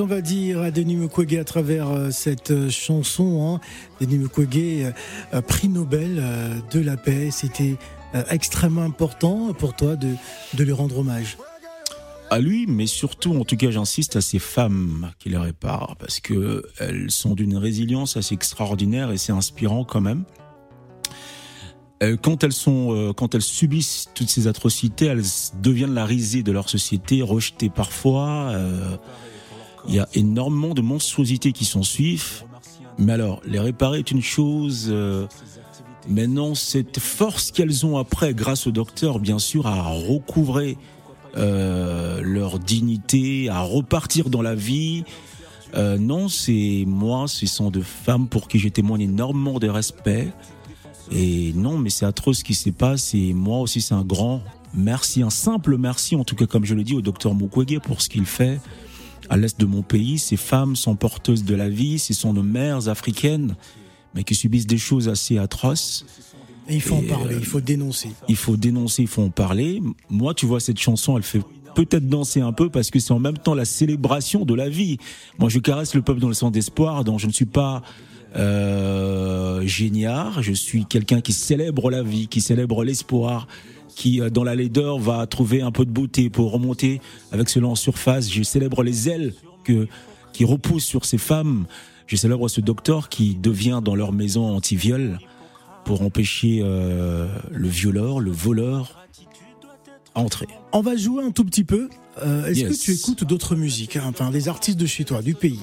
On 0.00 0.06
va 0.06 0.20
dire, 0.20 0.60
à 0.60 0.70
Denis 0.70 0.96
Mukwege 0.96 1.36
à 1.36 1.44
travers 1.44 1.88
euh, 1.88 2.10
cette 2.10 2.50
euh, 2.50 2.70
chanson. 2.70 3.60
Hein. 3.60 3.60
Denis 4.00 4.18
Mukwege, 4.18 4.92
euh, 5.32 5.40
prix 5.42 5.68
Nobel 5.68 6.22
de 6.72 6.80
la 6.80 6.96
paix. 6.96 7.30
C'était 7.30 7.76
extrêmement 8.30 8.82
important 8.82 9.52
pour 9.52 9.74
toi 9.76 9.96
de, 9.96 10.16
lui 10.58 10.72
rendre 10.72 10.98
hommage. 10.98 11.36
À 12.30 12.40
lui, 12.40 12.66
mais 12.66 12.86
surtout, 12.86 13.38
en 13.38 13.44
tout 13.44 13.56
cas, 13.56 13.70
j'insiste 13.70 14.16
à 14.16 14.20
ces 14.20 14.38
femmes 14.38 15.12
qui 15.18 15.28
les 15.28 15.36
réparent 15.36 15.96
parce 15.98 16.20
que 16.20 16.64
elles 16.78 17.10
sont 17.10 17.34
d'une 17.34 17.56
résilience 17.56 18.16
assez 18.16 18.34
extraordinaire 18.34 19.12
et 19.12 19.18
c'est 19.18 19.32
inspirant 19.32 19.84
quand 19.84 20.00
même. 20.00 20.24
Quand 22.22 22.44
elles 22.44 22.52
sont, 22.52 23.12
quand 23.16 23.34
elles 23.34 23.42
subissent 23.42 24.08
toutes 24.14 24.28
ces 24.28 24.46
atrocités, 24.46 25.06
elles 25.06 25.24
deviennent 25.62 25.94
la 25.94 26.04
risée 26.04 26.42
de 26.42 26.52
leur 26.52 26.68
société, 26.68 27.22
rejetées 27.22 27.70
parfois. 27.70 28.52
Il 29.88 29.94
y 29.94 29.98
a 30.00 30.08
énormément 30.14 30.74
de 30.74 30.82
monstruosités 30.82 31.52
qui 31.52 31.64
s'en 31.64 31.82
suivent. 31.82 32.42
Mais 32.98 33.12
alors, 33.12 33.40
les 33.46 33.60
réparer 33.60 33.98
est 34.00 34.10
une 34.10 34.22
chose. 34.22 34.86
euh, 34.90 35.26
Maintenant, 36.08 36.54
cette 36.54 37.00
force 37.00 37.50
qu'elles 37.50 37.84
ont 37.84 37.96
après, 37.98 38.32
grâce 38.32 38.66
au 38.66 38.70
docteur, 38.70 39.18
bien 39.18 39.38
sûr, 39.38 39.66
à 39.66 39.82
recouvrer 39.82 40.78
euh, 41.36 42.20
leur 42.22 42.58
dignité, 42.58 43.48
à 43.48 43.60
repartir 43.60 44.30
dans 44.30 44.42
la 44.42 44.54
vie, 44.54 45.04
Euh, 45.74 45.98
non, 45.98 46.28
c'est 46.28 46.84
moi, 46.86 47.26
ce 47.28 47.44
sont 47.46 47.70
de 47.70 47.82
femmes 47.82 48.28
pour 48.28 48.48
qui 48.48 48.58
je 48.58 48.68
témoigne 48.68 49.02
énormément 49.02 49.58
de 49.58 49.68
respect. 49.68 50.32
Et 51.10 51.52
non, 51.54 51.76
mais 51.76 51.90
c'est 51.90 52.06
atroce 52.06 52.38
ce 52.38 52.44
qui 52.44 52.54
se 52.54 52.70
passe. 52.70 53.12
Et 53.14 53.34
moi 53.34 53.58
aussi, 53.58 53.80
c'est 53.82 53.92
un 53.94 54.04
grand 54.04 54.40
merci, 54.72 55.22
un 55.22 55.28
simple 55.30 55.76
merci, 55.76 56.16
en 56.16 56.24
tout 56.24 56.36
cas, 56.36 56.46
comme 56.46 56.64
je 56.64 56.74
le 56.74 56.82
dis 56.82 56.94
au 56.94 57.02
docteur 57.02 57.34
Mukwege 57.34 57.80
pour 57.80 58.00
ce 58.00 58.08
qu'il 58.08 58.24
fait 58.26 58.58
à 59.28 59.36
l'est 59.36 59.58
de 59.58 59.66
mon 59.66 59.82
pays. 59.82 60.18
Ces 60.18 60.36
femmes 60.36 60.76
sont 60.76 60.96
porteuses 60.96 61.44
de 61.44 61.54
la 61.54 61.68
vie, 61.68 61.98
ce 61.98 62.14
sont 62.14 62.32
nos 62.32 62.42
mères 62.42 62.88
africaines, 62.88 63.56
mais 64.14 64.24
qui 64.24 64.34
subissent 64.34 64.66
des 64.66 64.78
choses 64.78 65.08
assez 65.08 65.38
atroces. 65.38 66.04
Et 66.68 66.74
il 66.74 66.80
faut 66.80 66.96
en 66.96 67.02
parler, 67.02 67.34
euh, 67.34 67.38
il 67.40 67.46
faut 67.46 67.60
dénoncer. 67.60 68.10
Il 68.28 68.36
faut 68.36 68.56
dénoncer, 68.56 69.02
il 69.02 69.08
faut 69.08 69.22
en 69.22 69.30
parler. 69.30 69.80
Moi, 70.10 70.34
tu 70.34 70.46
vois, 70.46 70.58
cette 70.58 70.80
chanson, 70.80 71.16
elle 71.16 71.22
fait 71.22 71.40
peut-être 71.76 72.08
danser 72.08 72.40
un 72.40 72.52
peu 72.52 72.70
parce 72.70 72.90
que 72.90 72.98
c'est 72.98 73.12
en 73.12 73.18
même 73.18 73.38
temps 73.38 73.54
la 73.54 73.64
célébration 73.64 74.44
de 74.44 74.54
la 74.54 74.68
vie. 74.68 74.98
Moi, 75.38 75.48
je 75.48 75.58
caresse 75.58 75.94
le 75.94 76.02
peuple 76.02 76.20
dans 76.20 76.28
le 76.28 76.34
sens 76.34 76.50
d'espoir, 76.50 77.04
donc 77.04 77.20
je 77.20 77.26
ne 77.26 77.32
suis 77.32 77.44
pas 77.44 77.82
euh, 78.34 79.66
géniard, 79.66 80.42
je 80.42 80.52
suis 80.52 80.84
quelqu'un 80.86 81.20
qui 81.20 81.32
célèbre 81.32 81.90
la 81.90 82.02
vie, 82.02 82.28
qui 82.28 82.40
célèbre 82.40 82.82
l'espoir, 82.82 83.46
qui 83.96 84.20
euh, 84.20 84.30
dans 84.30 84.44
la 84.44 84.54
laideur 84.54 84.98
va 85.00 85.26
trouver 85.26 85.62
un 85.62 85.72
peu 85.72 85.84
de 85.84 85.90
beauté 85.90 86.30
pour 86.30 86.52
remonter 86.52 87.00
avec 87.32 87.48
cela 87.48 87.66
en 87.66 87.74
surface. 87.74 88.30
Je 88.30 88.44
célèbre 88.44 88.84
les 88.84 89.08
ailes 89.08 89.34
que 89.64 89.88
qui 90.32 90.44
repoussent 90.44 90.84
sur 90.84 91.04
ces 91.04 91.18
femmes. 91.18 91.64
Je 92.06 92.14
célèbre 92.14 92.46
ce 92.48 92.60
docteur 92.60 93.08
qui 93.08 93.34
devient 93.34 93.80
dans 93.82 93.96
leur 93.96 94.12
maison 94.12 94.54
anti-viol 94.54 95.18
pour 95.84 96.02
empêcher 96.02 96.60
euh, 96.62 97.26
le 97.50 97.68
violeur, 97.68 98.20
le 98.20 98.30
voleur 98.30 99.06
à 100.14 100.20
entrer. 100.20 100.46
On 100.72 100.82
va 100.82 100.96
jouer 100.96 101.24
un 101.24 101.30
tout 101.30 101.44
petit 101.44 101.64
peu. 101.64 101.88
Euh, 102.22 102.46
Est-ce 102.46 102.60
Yes. 102.60 102.78
que 102.78 102.84
tu 102.84 102.92
écoutes 102.92 103.24
d'autres 103.24 103.56
musiques, 103.56 103.96
hein, 103.96 104.04
enfin 104.08 104.30
les 104.30 104.48
artistes 104.48 104.78
de 104.78 104.86
chez 104.86 105.04
toi, 105.04 105.20
du 105.22 105.34
pays? 105.34 105.60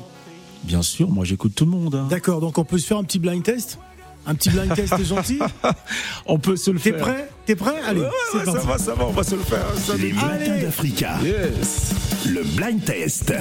Bien 0.63 0.81
sûr, 0.81 1.09
moi 1.09 1.23
j'écoute 1.25 1.53
tout 1.55 1.65
le 1.65 1.71
monde. 1.71 1.95
hein. 1.95 2.07
D'accord, 2.09 2.39
donc 2.41 2.57
on 2.57 2.63
peut 2.63 2.77
se 2.77 2.86
faire 2.88 2.97
un 2.97 3.03
petit 3.03 3.19
blind 3.19 3.43
test? 3.43 3.79
Un 4.26 4.36
petit 4.36 4.49
blind 4.49 4.74
test 4.74 5.03
gentil 5.03 5.39
On 6.26 6.39
peut 6.39 6.55
se 6.55 6.71
le 6.71 6.80
T'es 6.80 6.91
faire. 6.91 7.01
prêt 7.01 7.30
T'es 7.45 7.55
prêt 7.55 7.76
Allez, 7.86 8.01
Ouais, 8.01 8.07
ouais, 8.36 8.45
ça 8.45 8.51
va, 8.59 8.78
ça 8.78 8.93
va, 8.95 9.05
on 9.05 9.11
va 9.11 9.24
se 9.24 9.36
le 9.36 9.41
faire. 9.41 9.65
Ça 9.78 9.95
Les 9.97 10.13
matins 10.13 10.61
d'Africa. 10.61 11.17
Yes. 11.24 11.91
Le 12.28 12.43
blind 12.55 12.84
test. 12.86 13.34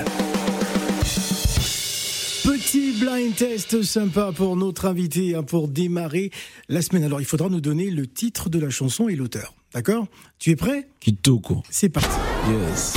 Petit 2.44 2.92
blind 2.98 3.34
test 3.36 3.82
sympa 3.82 4.32
pour 4.34 4.56
notre 4.56 4.86
invité, 4.86 5.36
hein, 5.36 5.44
pour 5.44 5.68
démarrer 5.68 6.30
la 6.68 6.82
semaine. 6.82 7.04
Alors 7.04 7.20
il 7.20 7.24
faudra 7.26 7.48
nous 7.48 7.60
donner 7.60 7.90
le 7.90 8.06
titre 8.08 8.48
de 8.50 8.58
la 8.58 8.70
chanson 8.70 9.08
et 9.08 9.14
l'auteur. 9.14 9.54
D'accord? 9.74 10.06
Tu 10.40 10.50
es 10.50 10.56
prêt? 10.56 10.88
Kitoko. 11.00 11.62
C'est 11.70 11.88
parti. 11.88 12.08
Yes. 12.50 12.94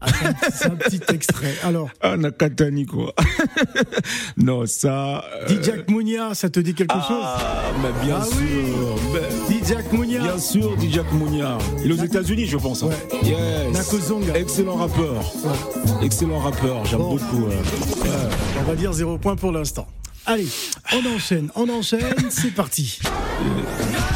Ah, 0.00 0.06
c'est 0.12 0.26
un 0.26 0.32
petit- 0.34 0.52
c'est 0.56 0.66
un 0.66 0.76
petit 0.76 1.00
extrait. 1.14 1.54
Alors, 1.64 1.88
Ah, 2.02 2.16
Nakatani, 2.16 2.84
quoi. 2.86 3.14
non, 4.36 4.66
ça. 4.66 5.24
euh, 5.24 5.46
Dijak 5.48 5.88
Mounia, 5.88 6.34
ça 6.34 6.50
te 6.50 6.60
dit 6.60 6.74
quelque 6.74 6.94
chose? 6.94 7.24
Ah, 7.24 7.62
mais 7.82 8.04
bien 8.06 8.18
Ah 8.20 8.24
sûr. 8.24 8.36
oui. 8.40 9.20
Dijak 9.48 9.90
Mounia 9.92 10.20
Bien 10.20 10.38
sûr, 10.38 10.76
Dijak 10.76 11.10
Mounia. 11.12 11.56
Il 11.82 11.90
est 11.90 11.94
aux 11.94 12.04
États-Unis, 12.04 12.46
je 12.46 12.56
pense. 12.58 12.82
hein. 12.82 12.88
Ouais. 12.88 13.18
Yes. 13.30 13.72
Nakozonga. 13.72 14.36
Excellent 14.38 14.76
rappeur. 14.76 15.14
Ouais. 15.44 16.04
Excellent 16.06 16.38
rappeur. 16.40 16.84
J'aime 16.84 16.98
Bon. 16.98 17.16
beaucoup. 17.16 17.46
euh, 17.46 18.02
ouais. 18.04 18.10
On 18.60 18.64
va 18.64 18.74
dire 18.76 18.92
zéro 18.92 19.16
point 19.18 19.36
pour 19.36 19.52
l'instant. 19.52 19.86
Allez, 20.26 20.48
on 20.92 21.14
enchaîne, 21.14 21.50
on 21.54 21.68
enchaîne, 21.68 22.02
c'est 22.30 22.50
parti. 22.52 22.98
Eh. 23.04 24.15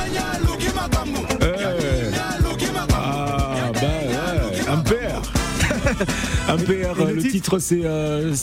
Et 6.59 6.67
le 6.67 6.87
euh, 6.87 7.13
le 7.15 7.21
titre 7.23 7.31
titre, 7.33 7.59
c'est. 7.59 7.81
euh, 7.85 8.35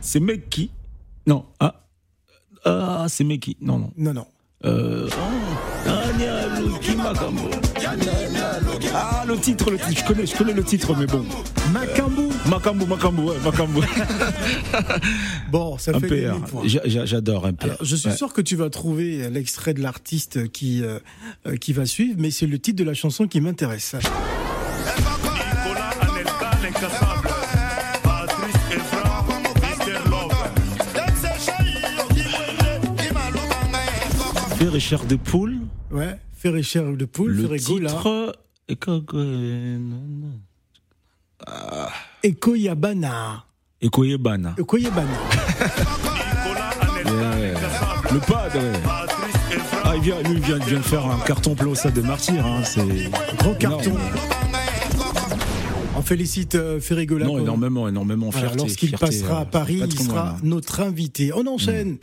c'est 0.00 0.20
Meki. 0.20 0.70
Non. 1.26 1.44
Ah. 1.60 1.74
Ah, 2.64 3.06
c'est 3.08 3.24
Meki. 3.24 3.56
Non, 3.60 3.78
non. 3.78 3.90
Non, 3.96 4.14
non. 4.14 4.26
Euh, 4.64 5.08
oh. 5.10 5.84
Ah, 8.94 9.24
le 9.26 9.36
titre, 9.38 9.70
le 9.70 9.76
titre, 9.78 10.00
je 10.00 10.04
connais, 10.06 10.26
je 10.26 10.36
connais 10.36 10.52
le 10.52 10.64
titre, 10.64 10.94
mais 10.96 11.06
bon. 11.06 11.24
Macambo. 11.72 12.22
Makambo, 12.48 12.86
Makambo, 12.86 13.22
ouais, 13.30 13.36
Makambo. 13.44 13.80
Bon, 15.50 15.78
ça 15.78 15.92
Un 15.94 16.00
fait 16.00 16.28
PR. 16.28 16.36
J'adore 16.84 17.46
un 17.46 17.52
PR. 17.52 17.64
Alors, 17.64 17.76
je 17.82 17.94
suis 17.96 18.08
Ouais. 18.08 18.16
sûr 18.16 18.32
que 18.32 18.40
tu 18.40 18.56
vas 18.56 18.70
trouver 18.70 19.28
l'extrait 19.30 19.72
de 19.74 19.80
l'artiste 19.82 20.50
qui, 20.50 20.82
euh, 20.82 20.98
qui 21.60 21.72
va 21.72 21.86
suivre, 21.86 22.16
mais 22.18 22.30
c'est 22.30 22.46
le 22.46 22.58
titre 22.58 22.78
de 22.78 22.84
la 22.84 22.94
chanson 22.94 23.26
qui 23.28 23.40
m'intéresse. 23.40 23.94
Chair 34.80 35.04
de 35.04 35.16
poule. 35.16 35.58
Ouais, 35.90 36.18
Ferré 36.32 36.62
Cher 36.62 36.84
de 36.84 37.04
Poule, 37.04 37.32
Le 37.32 37.56
titre. 37.58 38.36
et 38.68 38.76
que- 38.76 39.02
Eko 42.22 42.54
Yabana. 42.54 43.44
Et 43.80 43.90
Koyebana. 43.90 44.54
Eko 44.58 44.76
Yabana. 44.78 45.08
Yeah. 47.04 47.54
Le 48.12 48.18
padre. 48.20 48.60
Ah, 49.84 49.92
il 49.96 50.02
vient, 50.02 50.22
lui, 50.22 50.32
il 50.34 50.40
vient, 50.40 50.56
il 50.58 50.64
vient 50.64 50.78
de 50.78 50.84
faire 50.84 51.06
un 51.06 51.18
carton 51.20 51.54
plein 51.54 51.66
au 51.68 51.74
stade 51.74 51.92
de 51.94 52.00
martyr. 52.00 52.44
Hein, 52.46 52.62
c'est 52.64 53.10
Gros 53.38 53.54
carton. 53.54 53.92
On 55.96 56.02
félicite 56.02 56.54
euh, 56.54 56.80
Ferré 56.80 57.06
Gola. 57.06 57.26
Non, 57.26 57.38
énormément, 57.38 57.88
énormément. 57.88 58.30
Voilà, 58.30 58.48
Fierté, 58.48 58.64
Lorsqu'il 58.64 58.88
fierté, 58.88 59.06
passera 59.06 59.38
euh, 59.38 59.42
à 59.42 59.44
Paris, 59.44 59.82
il 59.84 59.98
sera 60.00 60.36
notre 60.42 60.80
invité. 60.80 61.32
On 61.34 61.46
enchaîne. 61.46 61.98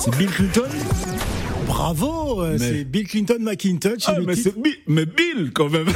C'est 0.00 0.16
Bill 0.16 0.30
Clinton 0.30 0.62
Bravo, 1.66 2.42
euh, 2.42 2.56
Mais- 2.58 2.68
c'est 2.68 2.84
Bill 2.84 3.06
Clinton 3.06 3.36
McIntosh. 3.40 4.02
Ah, 4.06 4.14
mais, 4.26 4.34
titre- 4.34 4.50
c'est 4.54 4.60
Bill, 4.62 4.74
mais 4.88 5.06
Bill, 5.06 5.50
quand 5.54 5.68
même 5.68 5.86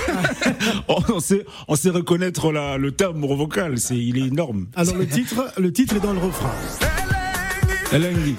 on, 0.88 0.96
on 1.14 1.20
sait, 1.20 1.44
on 1.68 1.74
sait 1.74 1.90
reconnaître 1.90 2.52
la, 2.52 2.76
le 2.78 2.92
timbre 2.92 3.34
vocal, 3.34 3.78
c'est, 3.78 3.96
il 3.96 4.18
est 4.18 4.28
énorme. 4.28 4.66
Alors 4.76 4.94
le 4.96 5.06
titre, 5.06 5.52
le 5.58 5.72
titre 5.72 5.96
est 5.96 6.00
dans 6.00 6.12
le 6.12 6.20
refrain. 6.20 6.50
Elengi. 7.92 8.36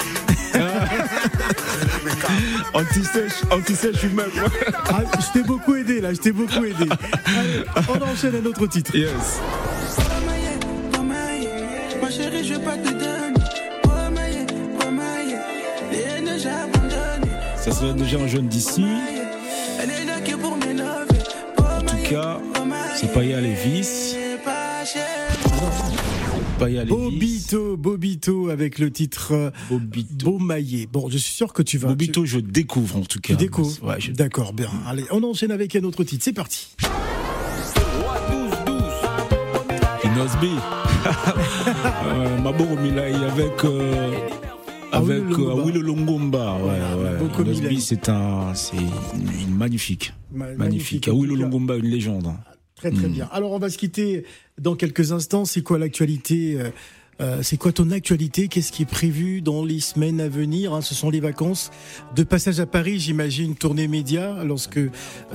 Anti-sèche, 2.73 3.43
anti-sèche 3.51 4.01
lui-même. 4.03 4.29
Ah, 4.87 5.01
je 5.19 5.31
t'ai 5.39 5.45
beaucoup 5.45 5.75
aidé 5.75 5.99
là, 6.01 6.13
je 6.13 6.19
t'ai 6.19 6.31
beaucoup 6.31 6.63
aidé. 6.63 6.85
Allez, 7.25 7.63
on 7.89 8.01
enchaîne 8.01 8.35
un 8.41 8.45
autre 8.45 8.67
titre. 8.67 8.95
Yes. 8.95 9.39
Ma 12.01 12.09
chérie, 12.11 12.45
je 12.47 12.55
Ça 17.65 17.71
serait 17.71 17.95
déjà 17.95 18.19
un 18.19 18.27
jeune 18.27 18.47
d'ici. 18.47 18.85
En 21.57 21.81
tout 21.81 21.97
cas, 22.07 22.39
c'est 22.95 23.07
pas. 23.07 23.13
Paya 23.15 23.41
Lévis. 23.41 24.15
Bobito, 26.87 27.75
Bobito 27.75 28.49
avec 28.49 28.77
le 28.77 28.91
titre 28.91 29.33
euh, 29.33 29.49
Bobito. 29.71 30.25
Beaumaillé. 30.29 30.87
Bon, 30.91 31.09
je 31.09 31.17
suis 31.17 31.33
sûr 31.33 31.53
que 31.53 31.63
tu 31.63 31.79
vas. 31.79 31.87
Bobito, 31.87 32.23
je 32.27 32.37
découvre 32.37 32.97
en 32.97 33.01
tout 33.01 33.19
cas. 33.19 33.33
tu 33.33 33.35
découvres. 33.37 33.83
Ouais, 33.83 33.99
je- 33.99 34.11
D'accord, 34.11 34.53
bien. 34.53 34.69
Allez, 34.87 35.05
on 35.09 35.23
enchaîne 35.23 35.49
avec 35.51 35.75
un 35.75 35.83
autre 35.85 36.03
titre. 36.03 36.23
C'est 36.23 36.33
parti. 36.33 36.67
Inosbi. 40.03 40.51
euh, 42.05 42.75
Milai 42.83 43.15
avec. 43.15 43.63
euh, 43.65 44.13
avec 44.97 45.23
Awilo 45.23 45.81
Longomba. 45.81 46.57
euh, 46.59 47.19
Longomba. 47.19 47.43
Inosbi, 47.43 47.81
c'est 47.81 48.09
un. 48.09 48.53
C'est 48.53 48.75
magnifique. 49.49 50.13
Ma- 50.31 50.53
Magnifique. 50.53 51.07
Awilo 51.07 51.35
cas. 51.35 51.41
Longomba, 51.43 51.75
une 51.77 51.85
légende. 51.87 52.31
Très 52.75 52.91
très 52.91 53.07
bien. 53.07 53.29
Alors 53.31 53.51
on 53.53 53.59
va 53.59 53.69
se 53.69 53.77
quitter 53.77 54.25
dans 54.59 54.75
quelques 54.75 55.11
instants. 55.11 55.45
C'est 55.45 55.61
quoi 55.63 55.79
l'actualité 55.79 56.57
euh, 57.21 57.39
C'est 57.41 57.57
quoi 57.57 57.71
ton 57.71 57.91
actualité? 57.91 58.47
Qu'est-ce 58.47 58.71
qui 58.71 58.83
est 58.83 58.89
prévu 58.89 59.41
dans 59.41 59.63
les 59.63 59.79
semaines 59.79 60.19
à 60.21 60.27
venir 60.27 60.73
hein? 60.73 60.81
Ce 60.81 60.93
sont 60.95 61.09
les 61.09 61.19
vacances. 61.19 61.71
De 62.15 62.23
passage 62.23 62.59
à 62.59 62.65
Paris, 62.65 62.99
j'imagine, 62.99 63.55
tournée 63.55 63.87
média, 63.87 64.43
lorsque 64.43 64.77
euh, 64.77 64.89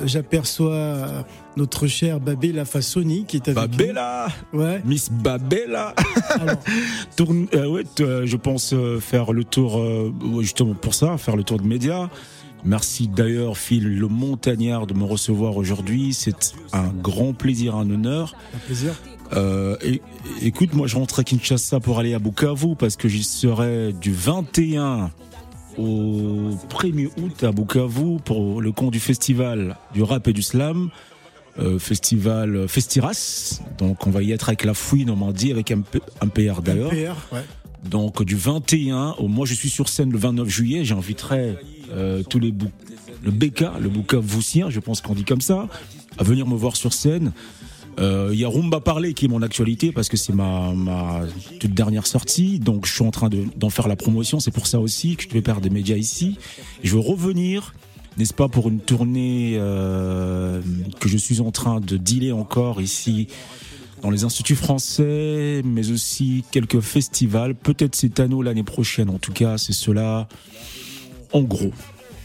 j'aperçois 0.05 0.73
euh, 0.73 1.23
notre 1.57 1.87
cher 1.87 2.21
Babé 2.21 2.53
Fassoni 2.65 3.25
qui 3.27 3.37
est 3.37 3.49
avec 3.49 3.71
Babella 3.71 4.29
nous. 4.53 4.61
Ouais. 4.61 4.83
Miss 4.85 5.11
Babella 5.11 5.95
Alors, 6.31 6.57
Tourne, 7.17 7.47
euh, 7.55 7.67
ouais, 7.67 7.85
euh, 8.01 8.27
je 8.27 8.37
pense 8.37 8.73
euh, 8.73 9.01
faire 9.01 9.33
le 9.33 9.45
tour, 9.45 9.79
euh, 9.79 10.13
justement 10.41 10.75
pour 10.75 10.95
ça, 10.95 11.17
faire 11.19 11.37
le 11.37 11.45
tour 11.45 11.59
de 11.59 11.67
médias. 11.67 12.09
Merci 12.65 13.09
d'ailleurs 13.09 13.57
Phil 13.57 13.99
le 13.99 14.09
Montagnard 14.09 14.87
de 14.87 14.95
me 14.95 15.05
recevoir 15.05 15.57
aujourd'hui. 15.57 16.13
C'est 16.13 16.55
un 16.73 16.89
grand 16.89 17.33
plaisir, 17.33 17.77
un 17.77 17.89
honneur. 17.91 18.35
Un 18.55 18.59
plaisir. 18.59 18.95
Euh, 19.33 19.77
et, 19.83 20.03
écoute, 20.43 20.75
moi 20.75 20.87
je 20.87 20.97
rentre 20.97 21.21
à 21.21 21.25
Kinshasa 21.25 21.81
pour 21.81 21.99
aller 21.99 22.15
à 22.15 22.19
Bukavu 22.19 22.75
parce 22.77 22.97
que 22.97 23.09
j'y 23.09 23.23
serai 23.23 23.93
du 23.93 24.13
21 24.13 25.11
au 25.79 26.51
1er 26.69 27.11
août 27.17 27.45
à 27.45 27.53
Bukavu 27.53 28.19
pour 28.25 28.61
le 28.61 28.73
compte 28.73 28.93
du 28.93 29.01
festival 29.01 29.77
du 29.95 30.03
rap 30.03 30.29
et 30.29 30.33
du 30.33 30.43
slam. 30.43 30.91
Euh, 31.59 31.79
festival 31.79 32.69
Festiras. 32.69 33.61
Donc 33.79 34.07
on 34.07 34.11
va 34.11 34.23
y 34.23 34.33
être 34.33 34.49
avec 34.49 34.65
la 34.65 34.75
fouille 34.75 35.05
Normandie, 35.05 35.51
avec 35.51 35.71
un, 35.71 35.83
un 36.21 36.29
PR 36.29 36.63
d'ailleurs. 36.63 36.93
Ouais. 37.33 37.41
Donc 37.89 38.23
du 38.25 38.37
21 38.37 39.13
au 39.19 39.29
moi 39.29 39.47
je 39.47 39.55
suis 39.55 39.71
sur 39.71 39.89
scène 39.89 40.11
le 40.13 40.19
29 40.19 40.49
juillet, 40.49 40.85
j'inviterai 40.85 41.57
euh, 41.93 42.23
tous 42.23 42.39
les 42.39 42.53
bou 42.53 42.67
le 43.23 43.31
BK, 43.31 43.65
le 43.81 43.89
Bukavusien, 43.91 44.71
je 44.71 44.81
pense 44.81 45.03
qu'on 45.03 45.13
dit 45.15 45.25
comme 45.25 45.43
ça, 45.43 45.69
à 46.17 46.25
venir 46.25 46.47
me 46.47 46.55
voir 46.57 46.75
sur 46.75 46.95
scène. 46.95 47.33
Euh, 47.99 48.31
Il 48.33 48.39
y 48.39 48.45
a 48.47 48.49
Rumba 48.49 48.81
Parler 48.81 49.13
qui 49.13 49.27
est 49.27 49.29
mon 49.29 49.43
actualité 49.43 49.93
parce 49.93 50.09
que 50.09 50.17
c'est 50.17 50.33
ma, 50.33 50.73
ma 50.73 51.23
toute 51.59 51.73
dernière 51.75 52.07
sortie, 52.07 52.59
donc 52.59 52.87
je 52.87 52.95
suis 52.95 53.05
en 53.05 53.11
train 53.11 53.29
de- 53.29 53.45
d'en 53.57 53.69
faire 53.69 53.89
la 53.89 53.97
promotion. 53.97 54.41
C'est 54.41 54.53
pour 54.53 54.67
ça 54.67 54.81
aussi 54.81 55.17
que 55.17 55.25
je 55.25 55.29
vais 55.35 55.43
perdre 55.43 55.61
des 55.61 55.69
médias 55.69 55.97
ici. 55.97 56.39
Je 56.83 56.95
veux 56.95 57.01
revenir, 57.01 57.75
n'est-ce 58.17 58.33
pas, 58.33 58.49
pour 58.49 58.71
une 58.71 58.81
tournée 58.81 59.57
euh, 59.59 60.63
que 60.99 61.11
je 61.11 61.19
suis 61.19 61.41
en 61.41 61.51
train 61.51 61.79
de 61.81 61.99
dealer 61.99 62.33
encore 62.33 62.81
ici 62.81 63.27
dans 64.03 64.11
les 64.11 64.25
instituts 64.25 64.57
français, 64.57 65.63
mais 65.65 65.91
aussi 65.91 66.45
quelques 66.51 66.81
festivals. 66.81 67.55
Peut-être 67.55 67.95
cette 67.95 68.21
année 68.21 68.37
l'année 68.43 68.63
prochaine. 68.63 69.11
En 69.11 69.19
tout 69.19 69.33
cas, 69.33 69.59
c'est 69.59 69.73
cela. 69.73 70.29
En 71.33 71.43
gros. 71.43 71.73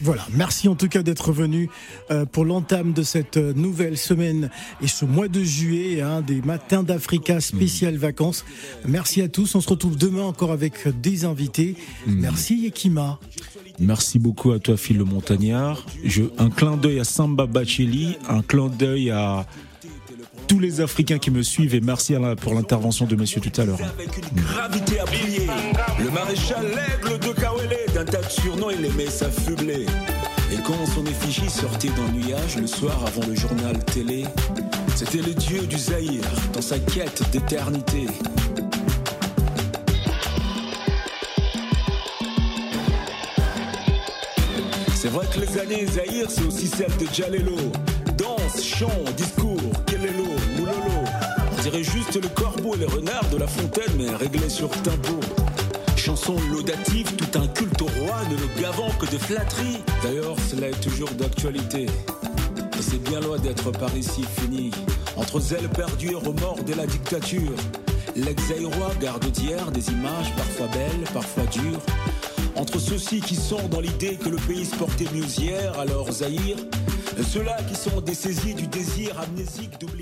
Voilà, 0.02 0.26
merci 0.34 0.68
en 0.68 0.74
tout 0.74 0.88
cas 0.88 1.02
d'être 1.02 1.32
venu 1.32 1.70
euh, 2.10 2.26
pour 2.26 2.44
l'entame 2.44 2.92
de 2.92 3.02
cette 3.02 3.38
euh, 3.38 3.54
nouvelle 3.54 3.96
semaine 3.96 4.50
et 4.82 4.88
ce 4.88 5.06
mois 5.06 5.28
de 5.28 5.42
juillet, 5.42 6.02
hein, 6.02 6.20
des 6.20 6.42
matins 6.42 6.82
d'Africa 6.82 7.40
spécial 7.40 7.96
vacances. 7.96 8.44
Merci 8.86 9.22
à 9.22 9.28
tous, 9.28 9.54
on 9.54 9.62
se 9.62 9.68
retrouve 9.70 9.96
demain 9.96 10.22
encore 10.22 10.52
avec 10.52 10.86
des 11.00 11.24
invités. 11.24 11.76
Merci 12.06 12.56
Yekima. 12.58 13.18
Merci 13.78 14.18
beaucoup 14.18 14.52
à 14.52 14.58
toi, 14.58 14.76
Phil 14.76 14.98
le 14.98 15.04
Montagnard. 15.04 15.86
Je, 16.04 16.24
un 16.36 16.50
clin 16.50 16.76
d'œil 16.76 17.00
à 17.00 17.04
Samba 17.04 17.46
Bacheli, 17.46 18.16
un 18.28 18.42
clin 18.42 18.68
d'œil 18.68 19.10
à 19.10 19.46
tous 20.56 20.62
les 20.62 20.80
Africains 20.80 21.18
qui 21.18 21.30
me 21.30 21.42
suivent 21.42 21.74
et 21.74 21.82
merci 21.82 22.14
pour 22.40 22.54
l'intervention 22.54 23.04
de 23.04 23.14
monsieur 23.14 23.42
tout 23.42 23.60
à 23.60 23.66
l'heure. 23.66 23.78
Avec 23.82 24.16
une 24.16 24.40
gravité 24.40 25.00
à. 25.00 25.04
Le 26.02 26.10
maréchal 26.10 26.64
l'aigle 26.64 27.18
de 27.18 27.32
Kawele, 27.38 27.76
d'un 27.92 28.06
tas 28.06 28.22
de 28.22 28.30
surnoms, 28.30 28.70
il 28.70 28.82
aimait 28.86 29.10
s'affubler. 29.10 29.84
Et 30.50 30.56
quand 30.64 30.86
son 30.94 31.04
effigie 31.04 31.50
sortait 31.50 31.90
d'un 31.90 32.10
nuage 32.10 32.56
le 32.56 32.66
soir 32.66 32.98
avant 33.06 33.26
le 33.28 33.34
journal 33.34 33.84
télé, 33.84 34.24
c'était 34.94 35.20
le 35.20 35.34
dieu 35.34 35.66
du 35.66 35.76
Zaïre 35.76 36.24
dans 36.54 36.62
sa 36.62 36.78
quête 36.78 37.22
d'éternité. 37.32 38.06
C'est 44.94 45.08
vrai 45.08 45.26
que 45.26 45.38
les 45.38 45.58
années 45.58 45.86
Zaïre, 45.86 46.30
c'est 46.30 46.44
aussi 46.44 46.66
celle 46.66 46.96
de 46.96 47.12
Jalelo. 47.12 47.58
Danse, 48.16 48.64
chant, 48.64 49.04
discours, 49.14 49.55
dirait 51.70 51.82
juste 51.82 52.14
le 52.22 52.28
corbeau 52.28 52.76
et 52.76 52.78
les 52.78 52.86
renards 52.86 53.28
de 53.28 53.38
la 53.38 53.48
fontaine, 53.48 53.90
mais 53.98 54.14
réglé 54.14 54.48
sur 54.48 54.70
tempo. 54.82 55.18
Chanson 55.96 56.36
laudative, 56.52 57.12
tout 57.16 57.40
un 57.40 57.48
culte 57.48 57.82
au 57.82 57.86
roi, 57.86 58.22
ne 58.30 58.36
le 58.36 58.62
gavant 58.62 58.88
que 59.00 59.06
de 59.06 59.18
flatteries. 59.18 59.82
D'ailleurs, 60.00 60.36
cela 60.48 60.68
est 60.68 60.80
toujours 60.80 61.10
d'actualité. 61.10 61.86
Et 61.86 62.82
c'est 62.82 63.02
bien 63.02 63.18
loin 63.18 63.38
d'être 63.38 63.72
par 63.72 63.96
ici 63.96 64.22
fini. 64.38 64.70
Entre 65.16 65.40
zèle 65.40 65.68
perdu 65.68 66.12
et 66.12 66.14
remords 66.14 66.62
de 66.62 66.74
la 66.74 66.86
dictature. 66.86 67.56
L'ex-roi 68.14 68.92
garde 69.00 69.26
d'hier 69.32 69.72
des 69.72 69.88
images 69.90 70.32
parfois 70.36 70.68
belles, 70.68 71.04
parfois 71.12 71.46
dures. 71.46 71.82
Entre 72.54 72.78
ceux-ci 72.78 73.20
qui 73.20 73.34
sont 73.34 73.66
dans 73.72 73.80
l'idée 73.80 74.14
que 74.14 74.28
le 74.28 74.36
pays 74.36 74.66
se 74.66 74.76
portait 74.76 75.08
mieux 75.12 75.26
hier, 75.36 75.76
alors 75.80 76.12
Zahir, 76.12 76.58
ceux-là 77.28 77.56
qui 77.68 77.74
sont 77.74 78.00
dessaisis 78.00 78.54
du 78.54 78.68
désir 78.68 79.18
amnésique 79.18 79.80
d'oublier. 79.80 79.96